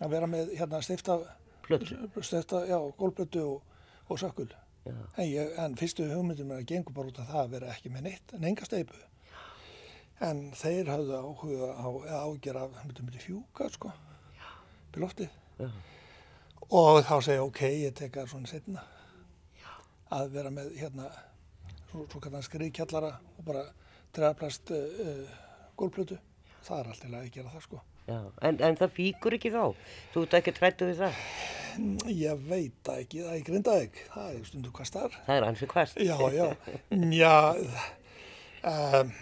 að 0.00 0.14
vera 0.16 0.28
með 0.30 0.52
hérna 0.58 0.80
stifta 0.82 1.18
Plötu. 1.62 1.98
stifta, 2.22 2.64
já, 2.66 2.78
gólplötu 2.98 3.42
og, 3.46 3.62
og 4.08 4.18
sökkul. 4.18 4.48
En, 4.84 5.26
ég, 5.28 5.52
en 5.62 5.76
fyrstu 5.78 6.08
hugmyndum 6.10 6.50
er 6.50 6.62
að 6.62 6.70
gengur 6.72 6.94
bara 6.96 7.12
út 7.12 7.20
af 7.22 7.28
það 7.30 7.42
að 7.44 7.52
vera 7.54 7.74
ekki 7.74 7.92
með 7.92 8.06
neitt, 8.08 8.32
en 8.34 8.46
enga 8.48 8.66
steipu. 8.66 8.98
En 10.22 10.40
þeir 10.58 10.90
hafðu 10.90 11.18
áhuga 11.18 11.68
á, 11.78 11.86
ágjör 12.26 12.58
af, 12.64 12.80
myndum 12.86 13.06
myndi 13.06 13.22
fjúka, 13.22 13.68
sko, 13.74 13.92
í 14.94 15.02
loftið. 15.02 15.30
Og 16.72 17.02
þá 17.06 17.14
segja, 17.22 17.44
ok, 17.46 17.62
ég 17.84 17.94
tek 17.98 18.18
það 18.18 18.32
svona 18.32 18.50
setna. 18.50 18.84
Að 20.12 20.34
vera 20.34 20.50
með, 20.54 20.74
hérna, 20.80 21.08
svo, 21.90 22.06
svo 22.10 22.20
kannan 22.22 22.44
skriðkjallara 22.44 23.14
og 23.38 23.46
bara 23.46 23.64
treðaplast 24.12 24.74
uh, 24.74 25.00
uh, 25.06 25.66
gólplötu. 25.78 26.18
Það 26.62 26.78
er 26.78 26.92
alltaf 26.92 27.16
að 27.18 27.32
gera 27.34 27.54
það, 27.54 27.66
sko. 27.68 27.82
Já, 28.08 28.18
en, 28.42 28.56
en 28.66 28.76
það 28.80 28.94
fíkur 28.96 29.36
ekki 29.38 29.50
þá? 29.54 29.62
Þú 30.14 30.22
ert 30.26 30.34
ekki 30.40 30.54
trættu 30.56 30.88
við 30.90 31.02
það? 31.04 31.20
Ég 32.12 32.40
veit 32.50 32.88
ekki, 32.92 33.22
það 33.24 33.36
er 33.36 33.44
grindaðeg, 33.46 34.00
það 34.12 34.32
er 34.34 34.48
stundu 34.48 34.72
hvað 34.76 34.88
starf. 34.90 35.14
Það 35.28 35.38
er 35.38 35.46
ansið 35.46 35.70
hvers. 35.72 35.94
Já, 36.02 36.16
já, 36.34 36.48
já, 37.22 37.36
um, 38.68 39.12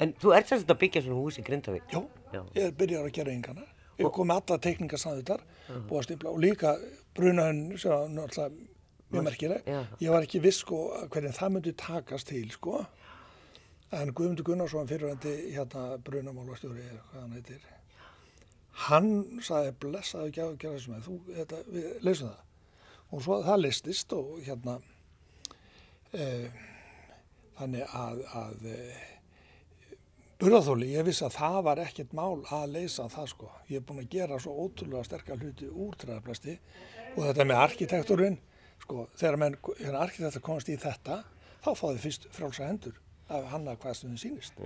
En 0.00 0.14
þú 0.16 0.32
ert 0.32 0.48
semst 0.48 0.70
að 0.72 0.78
byggja 0.80 1.02
svona 1.04 1.18
hús 1.20 1.36
í 1.36 1.44
Grindavík? 1.44 1.90
já, 1.92 2.00
Já. 2.32 2.40
ég 2.56 2.72
byrjar 2.78 3.04
að 3.04 3.12
gera 3.18 3.34
yngana. 3.34 3.66
Ég 4.00 4.08
kom 4.16 4.30
með 4.30 4.38
alla 4.40 4.56
teikningar 4.64 5.02
samðutar, 5.02 5.42
búið 5.68 5.98
að 5.98 6.06
stimpla 6.06 6.30
og 6.32 6.38
líka 6.40 6.70
brunahönn 7.18 7.60
sem 7.76 7.92
var 7.92 8.06
náttúrulega 8.08 8.54
mjög 9.10 9.26
merkileg. 9.26 9.68
Já. 9.68 9.82
Ég 10.00 10.14
var 10.14 10.24
ekki 10.24 10.40
viss 10.40 10.62
sko 10.64 10.78
hvernig 11.12 11.36
það 11.36 11.52
myndi 11.58 11.74
takast 11.76 12.30
til 12.32 12.46
sko. 12.54 12.86
En 13.92 14.14
Guðmundur 14.14 14.46
Gunnarsson 14.46 14.88
fyrirvændi 14.88 15.34
hérna 15.52 15.84
brunamálastjóri 16.06 16.86
eða 16.86 17.02
hvað 17.10 17.20
hann 17.26 17.36
heitir. 17.36 17.60
Hann 18.86 19.40
sagði 19.44 19.74
blessaðu 19.82 20.30
ekki 20.30 20.42
að 20.44 20.58
gera 20.62 20.78
þessum 20.78 20.94
með, 20.94 21.06
þú, 21.06 21.16
þetta, 21.36 21.60
við 21.74 21.88
leysum 22.06 22.28
það. 22.30 22.42
Og 23.10 23.24
svo 23.24 23.38
það 23.42 23.62
listist 23.64 24.12
og 24.14 24.28
hérna, 24.46 24.76
e, 26.14 26.26
þannig 27.58 27.96
að, 27.98 28.20
að 28.40 28.68
e, 28.70 28.76
burðaþóli, 30.40 30.92
ég 30.94 31.08
vissi 31.08 31.26
að 31.26 31.36
það 31.36 31.58
var 31.66 31.82
ekkert 31.82 32.14
mál 32.16 32.44
að 32.54 32.76
leysa 32.76 33.08
það 33.12 33.28
sko. 33.34 33.50
Ég 33.68 33.82
er 33.82 33.88
búin 33.88 34.04
að 34.04 34.14
gera 34.14 34.38
svo 34.40 34.54
ótrúlega 34.64 35.04
sterkar 35.08 35.42
hluti 35.42 35.68
úr 35.68 35.98
træðaplasti 36.00 36.56
og 37.16 37.26
þetta 37.26 37.46
með 37.50 37.62
arkitekturinn, 37.66 38.40
sko, 38.86 39.04
þegar, 39.18 39.42
menn, 39.42 39.60
þegar 39.74 40.00
arkitektur 40.06 40.46
komast 40.46 40.70
í 40.70 40.78
þetta, 40.80 41.22
þá 41.60 41.70
fáðu 41.74 42.02
fyrst 42.06 42.30
frálsa 42.32 42.70
hendur 42.70 42.96
af 43.30 43.50
hanna 43.52 43.76
hvað 43.78 43.98
sem 43.98 44.14
þið 44.14 44.22
sýnist. 44.24 44.62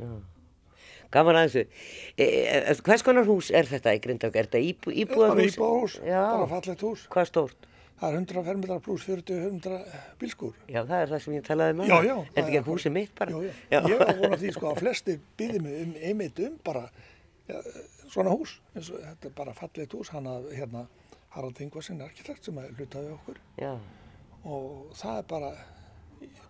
Gaman 1.15 1.39
að 1.41 1.47
þessu. 1.47 1.85
E, 2.17 2.25
e, 2.25 2.75
hvers 2.89 3.05
konar 3.07 3.29
hús 3.29 3.51
er 3.55 3.69
þetta 3.71 3.95
í 3.95 4.03
Grindavík? 4.05 4.41
Er 4.41 4.49
þetta 4.51 4.65
íbú, 4.71 4.95
íbúðarhús? 5.05 5.57
íbúðarhús, 5.57 5.97
Já. 6.03 6.21
bara 6.33 6.51
fallegt 6.51 6.85
hús. 6.87 7.07
Hvað 7.15 7.31
stórt? 7.31 7.71
Það 7.95 8.09
er 8.11 8.17
100 8.19 8.45
fermetrar 8.49 8.81
pluss 8.83 9.05
40 9.07 9.45
100 9.49 9.77
bílskúr. 10.19 10.55
Já, 10.67 10.81
það 10.83 10.97
er 10.99 11.13
það 11.13 11.21
sem 11.25 11.37
ég 11.37 11.45
talaði 11.47 11.77
um. 11.77 11.85
Já, 11.87 11.99
já. 12.03 12.15
Er 12.19 12.31
þetta 12.35 12.51
ekki 12.51 12.63
húsið 12.67 12.95
mitt 12.97 13.13
bara? 13.17 13.31
Já, 13.31 13.53
já. 13.71 13.79
Ég 13.79 14.01
var 14.03 14.17
vonað 14.19 14.41
því 14.43 14.55
sko 14.57 14.71
að 14.73 14.81
flestir 14.83 15.21
býði 15.39 15.61
mig 15.63 15.77
um 15.85 15.95
einmitt 16.11 16.43
um 16.43 16.57
bara 16.67 16.83
ja, 17.49 17.61
svona 18.11 18.35
hús, 18.35 18.59
og 18.75 18.91
þetta 18.91 19.31
er 19.31 19.35
bara 19.37 19.55
fallit 19.57 19.95
hús, 19.95 20.11
hann 20.15 20.27
að 20.31 20.51
hérna 20.57 20.85
Harald 21.35 21.61
Ingvarsson 21.61 22.03
arkitekt 22.05 22.47
sem 22.47 22.59
er 22.63 22.73
hlutaði 22.79 23.13
okkur 23.17 23.41
Já. 23.59 23.73
og 24.47 24.93
það 24.99 25.19
er 25.19 25.29
bara, 25.33 25.51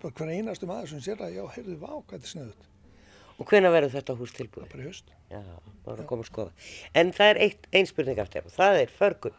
bara 0.02 0.16
hver 0.18 0.32
einastu 0.34 0.68
maður 0.68 0.92
sem 0.92 1.04
sér 1.06 1.22
að 1.24 1.38
já, 1.38 1.44
heyrðu, 1.56 1.76
vá, 1.80 1.90
hvað 1.94 2.16
þetta 2.16 2.28
er 2.28 2.32
sniðut, 2.34 2.66
Og 3.40 3.50
hvena 3.50 3.72
verður 3.74 3.96
þetta 3.96 4.14
hús 4.18 4.32
tilbúið? 4.36 4.68
bara 4.70 4.84
í 4.84 4.88
haust. 4.88 5.10
Já, 5.32 5.42
bara 5.86 6.06
koma 6.06 6.22
að 6.22 6.30
skoða. 6.30 6.52
En 6.94 7.10
það 7.16 7.32
er 7.32 7.40
eitt, 7.48 7.68
ein 7.74 7.88
spurning 7.90 8.20
aftur 8.22 8.46
og 8.46 8.54
það 8.54 8.80
er 8.84 8.94
förgun. 8.98 9.34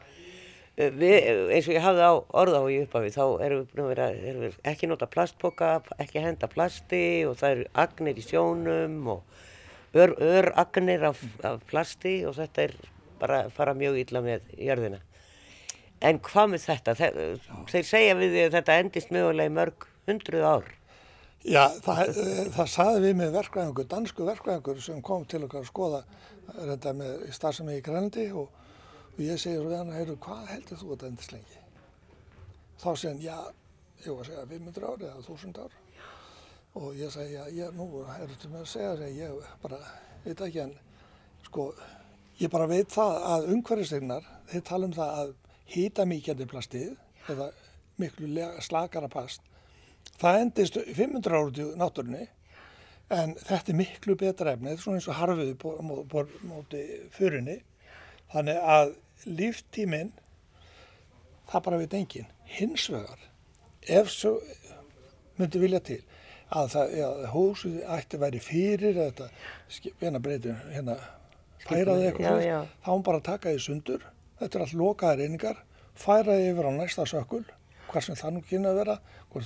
Uh, 0.76 0.90
Við, 0.92 1.14
eins 1.56 1.70
og 1.70 1.78
ég 1.78 1.86
hafði 1.86 2.04
á 2.04 2.14
orða 2.36 2.60
á 2.60 2.66
í 2.68 2.82
upphafi, 2.84 3.14
þá 3.16 3.24
erum 3.46 3.62
við 3.62 3.70
búin 3.72 3.86
að 3.86 3.92
vera, 3.94 4.08
erum 4.12 4.44
við 4.44 4.58
ekki 4.68 4.90
nota 4.92 5.08
plastpoka, 5.08 5.70
ekki 6.04 6.24
henda 6.26 6.50
plasti 6.52 7.06
og 7.24 7.38
það 7.40 7.54
eru 7.54 7.68
agnir 7.86 8.20
í 8.20 8.26
sjónum 8.26 8.98
og 9.14 9.38
ör, 9.96 10.18
ör 10.20 10.50
agnir 10.60 11.06
af, 11.08 11.22
af 11.48 11.64
plasti 11.70 12.18
og 12.28 12.36
þetta 12.36 12.66
er 12.66 12.76
bara 13.22 13.46
að 13.46 13.54
fara 13.56 13.76
mjög 13.80 14.02
illa 14.02 14.22
með 14.26 14.52
jörðina. 14.60 15.00
En 16.04 16.20
hvað 16.20 16.52
með 16.52 16.66
þetta? 16.68 16.96
Þeir 17.72 17.88
segja 17.88 18.18
við 18.20 18.36
því 18.36 18.44
að 18.44 18.58
þetta 18.58 18.80
endist 18.82 19.14
mögulega 19.16 19.52
í 19.52 19.56
mörg 19.56 19.88
hundruð 20.10 20.44
ár. 20.50 20.68
Já, 21.46 21.76
það, 21.86 22.00
eh, 22.10 22.48
það 22.56 22.70
saði 22.74 23.02
við 23.04 23.12
með 23.20 23.36
verkvæðingur, 23.36 23.86
dansku 23.90 24.26
verkvæðingur 24.26 24.80
sem 24.82 25.02
kom 25.06 25.28
til 25.30 25.44
okkar 25.46 25.62
að 25.62 25.68
skoða 25.70 26.00
þetta 26.56 26.94
með 26.98 27.28
starfsemi 27.38 27.76
í 27.78 27.84
Grænlandi 27.86 28.26
og, 28.34 28.50
og 29.12 29.22
ég 29.22 29.38
segir 29.38 29.62
við 29.62 29.76
hann, 29.78 29.92
heyrðu, 29.94 30.16
hvað 30.26 30.50
heldur 30.50 30.82
þú 30.82 30.88
að 30.88 30.96
þetta 30.96 31.12
endist 31.12 31.36
lengi? 31.36 31.62
Þá 32.82 32.90
segir 32.90 33.12
hann, 33.12 33.22
já, 33.22 33.38
ég 34.08 34.10
var 34.10 34.26
að 34.26 34.32
segja 34.32 34.48
500 34.56 34.90
ári 34.90 35.08
eða 35.12 35.22
1000 35.22 35.62
ár 35.62 35.80
og 36.82 36.90
ég 36.98 37.14
segi, 37.14 37.38
já, 37.38 37.44
ég, 37.62 37.78
nú 37.78 37.90
er 38.02 38.28
þetta 38.34 38.54
með 38.56 38.62
að 38.64 38.70
segja 38.74 38.92
þess 38.96 39.06
að 39.06 39.22
ég 39.22 39.56
bara, 39.62 39.82
veit 40.26 40.46
ekki 40.50 40.64
en, 40.66 40.78
sko, 41.46 41.72
ég 42.42 42.56
bara 42.58 42.72
veit 42.74 42.90
það 42.98 43.20
að 43.36 43.52
umhverfistegnar, 43.54 44.32
þeir 44.50 44.70
tala 44.74 44.90
um 44.90 44.98
það 44.98 45.18
að 45.22 45.36
hýta 45.78 46.10
mikið 46.10 46.48
plastið 46.50 46.96
eða 47.30 47.54
miklu 48.02 48.50
slakara 48.66 49.14
plast 49.14 49.46
það 50.22 50.40
endist 50.42 50.78
500 50.98 51.36
ára 51.38 51.52
í 51.52 51.70
náttúrunni 51.82 52.28
en 53.16 53.36
þetta 53.38 53.72
er 53.74 53.78
miklu 53.80 54.16
betra 54.18 54.54
efni, 54.56 54.72
þetta 54.72 54.80
er 54.80 54.84
svona 54.86 55.00
eins 55.00 55.10
og 55.12 55.18
harfið 55.20 55.52
bó- 55.62 55.80
mó- 55.86 56.04
bó- 56.10 56.40
móti 56.50 56.82
fyrinni 57.14 57.60
þannig 58.34 58.58
að 58.76 58.96
líftíminn 59.26 60.12
það 61.52 61.64
bara 61.68 61.78
veit 61.82 61.94
enginn. 61.94 62.30
Hins 62.46 62.88
vegar 62.90 63.20
ef 63.88 64.10
svo 64.10 64.40
myndi 65.38 65.60
vilja 65.62 65.80
til 65.86 66.00
að 66.56 66.72
það, 66.74 66.92
já, 66.98 67.08
húsið 67.34 67.78
ætti 67.98 68.18
að 68.18 68.24
væri 68.26 68.40
fyrir 68.46 68.98
þetta, 68.98 69.30
hérna 70.02 70.22
breytum 70.22 70.60
hérna, 70.74 70.96
færaði 71.66 72.10
eitthvað 72.10 72.42
þá 72.86 72.90
hún 72.94 73.04
bara 73.06 73.18
að 73.22 73.28
taka 73.30 73.50
því 73.54 73.62
sundur. 73.66 74.04
Þetta 74.40 74.58
er 74.60 74.66
allt 74.66 74.76
lokaðar 74.82 75.24
einingar. 75.26 75.62
Færaði 75.96 76.50
yfir 76.52 76.68
á 76.70 76.72
næsta 76.76 77.06
sökul 77.08 77.44
hvað 77.96 78.08
sem 78.10 78.20
það 78.20 78.34
nú 78.36 78.46
kynna 78.50 78.72
að 78.74 78.80
vera 78.82 78.96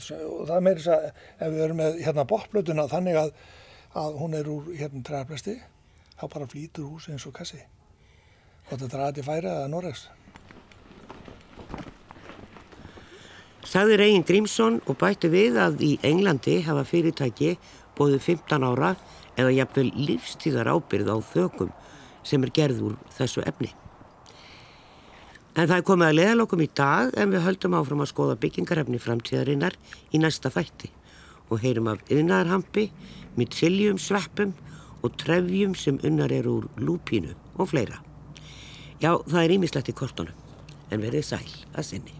sem, 0.01 0.21
og 0.25 0.45
það 0.49 0.69
er 0.71 0.79
þess 0.81 0.93
að 0.95 1.09
ef 1.09 1.51
við 1.53 1.65
erum 1.65 1.81
með 1.83 1.99
hérna 2.05 2.29
botplötuna 2.29 2.87
þannig 2.89 3.19
að, 3.21 3.33
að 4.01 4.21
hún 4.21 4.37
er 4.37 4.49
úr 4.49 4.71
hérna 4.73 5.03
træðarplasti 5.05 5.59
þá 6.19 6.23
bara 6.33 6.49
flýtur 6.49 6.89
húsið 6.89 7.15
eins 7.15 7.27
og 7.29 7.35
kassi 7.37 7.59
og 7.61 8.71
þetta 8.73 8.89
draði 8.95 9.19
til 9.19 9.27
færa 9.29 9.53
eða 9.59 9.69
Norregs 9.71 10.07
Sagði 13.69 13.99
Regin 14.01 14.25
Grímsson 14.25 14.79
og 14.89 14.97
bætti 14.97 15.29
við 15.29 15.59
að 15.61 15.83
í 15.85 15.91
Englandi 16.07 16.55
hafa 16.65 16.81
fyrirtæki 16.89 17.51
bóðið 17.99 18.23
15 18.25 18.65
ára 18.65 18.95
eða 19.37 19.51
jafnvel 19.59 19.91
lífstíðar 20.07 20.71
ábyrð 20.73 21.11
á 21.13 21.17
þökum 21.21 21.69
sem 22.25 22.41
er 22.47 22.53
gerð 22.55 22.81
úr 22.87 22.97
þessu 23.13 23.45
efni. 23.45 23.69
En 25.59 25.67
það 25.67 25.81
er 25.81 25.83
komið 25.89 26.07
að 26.07 26.15
leðalokum 26.15 26.61
í 26.63 26.67
dag 26.79 27.09
en 27.19 27.33
við 27.33 27.41
höldum 27.43 27.73
áfram 27.75 28.03
að 28.05 28.09
skoða 28.13 28.35
byggingarefni 28.39 28.99
framtíðarinnar 29.03 29.73
í 30.15 30.21
næsta 30.23 30.47
þætti 30.53 30.87
og 31.51 31.59
heyrum 31.59 31.89
af 31.91 32.05
yðnaðarhampi, 32.07 32.85
mytsiljum, 33.35 33.99
sveppum 33.99 34.53
og 35.03 35.17
trefjum 35.19 35.75
sem 35.75 35.99
unnar 36.07 36.31
eru 36.31 36.61
úr 36.61 36.69
lúpínu 36.79 37.35
og 37.57 37.73
fleira. 37.73 37.99
Já, 39.03 39.17
það 39.27 39.41
er 39.43 39.55
ímislegt 39.57 39.91
í 39.91 39.97
kortunum 39.99 40.47
en 40.93 41.03
verið 41.03 41.27
sæl 41.33 41.43
að 41.75 41.89
sinni. 41.91 42.18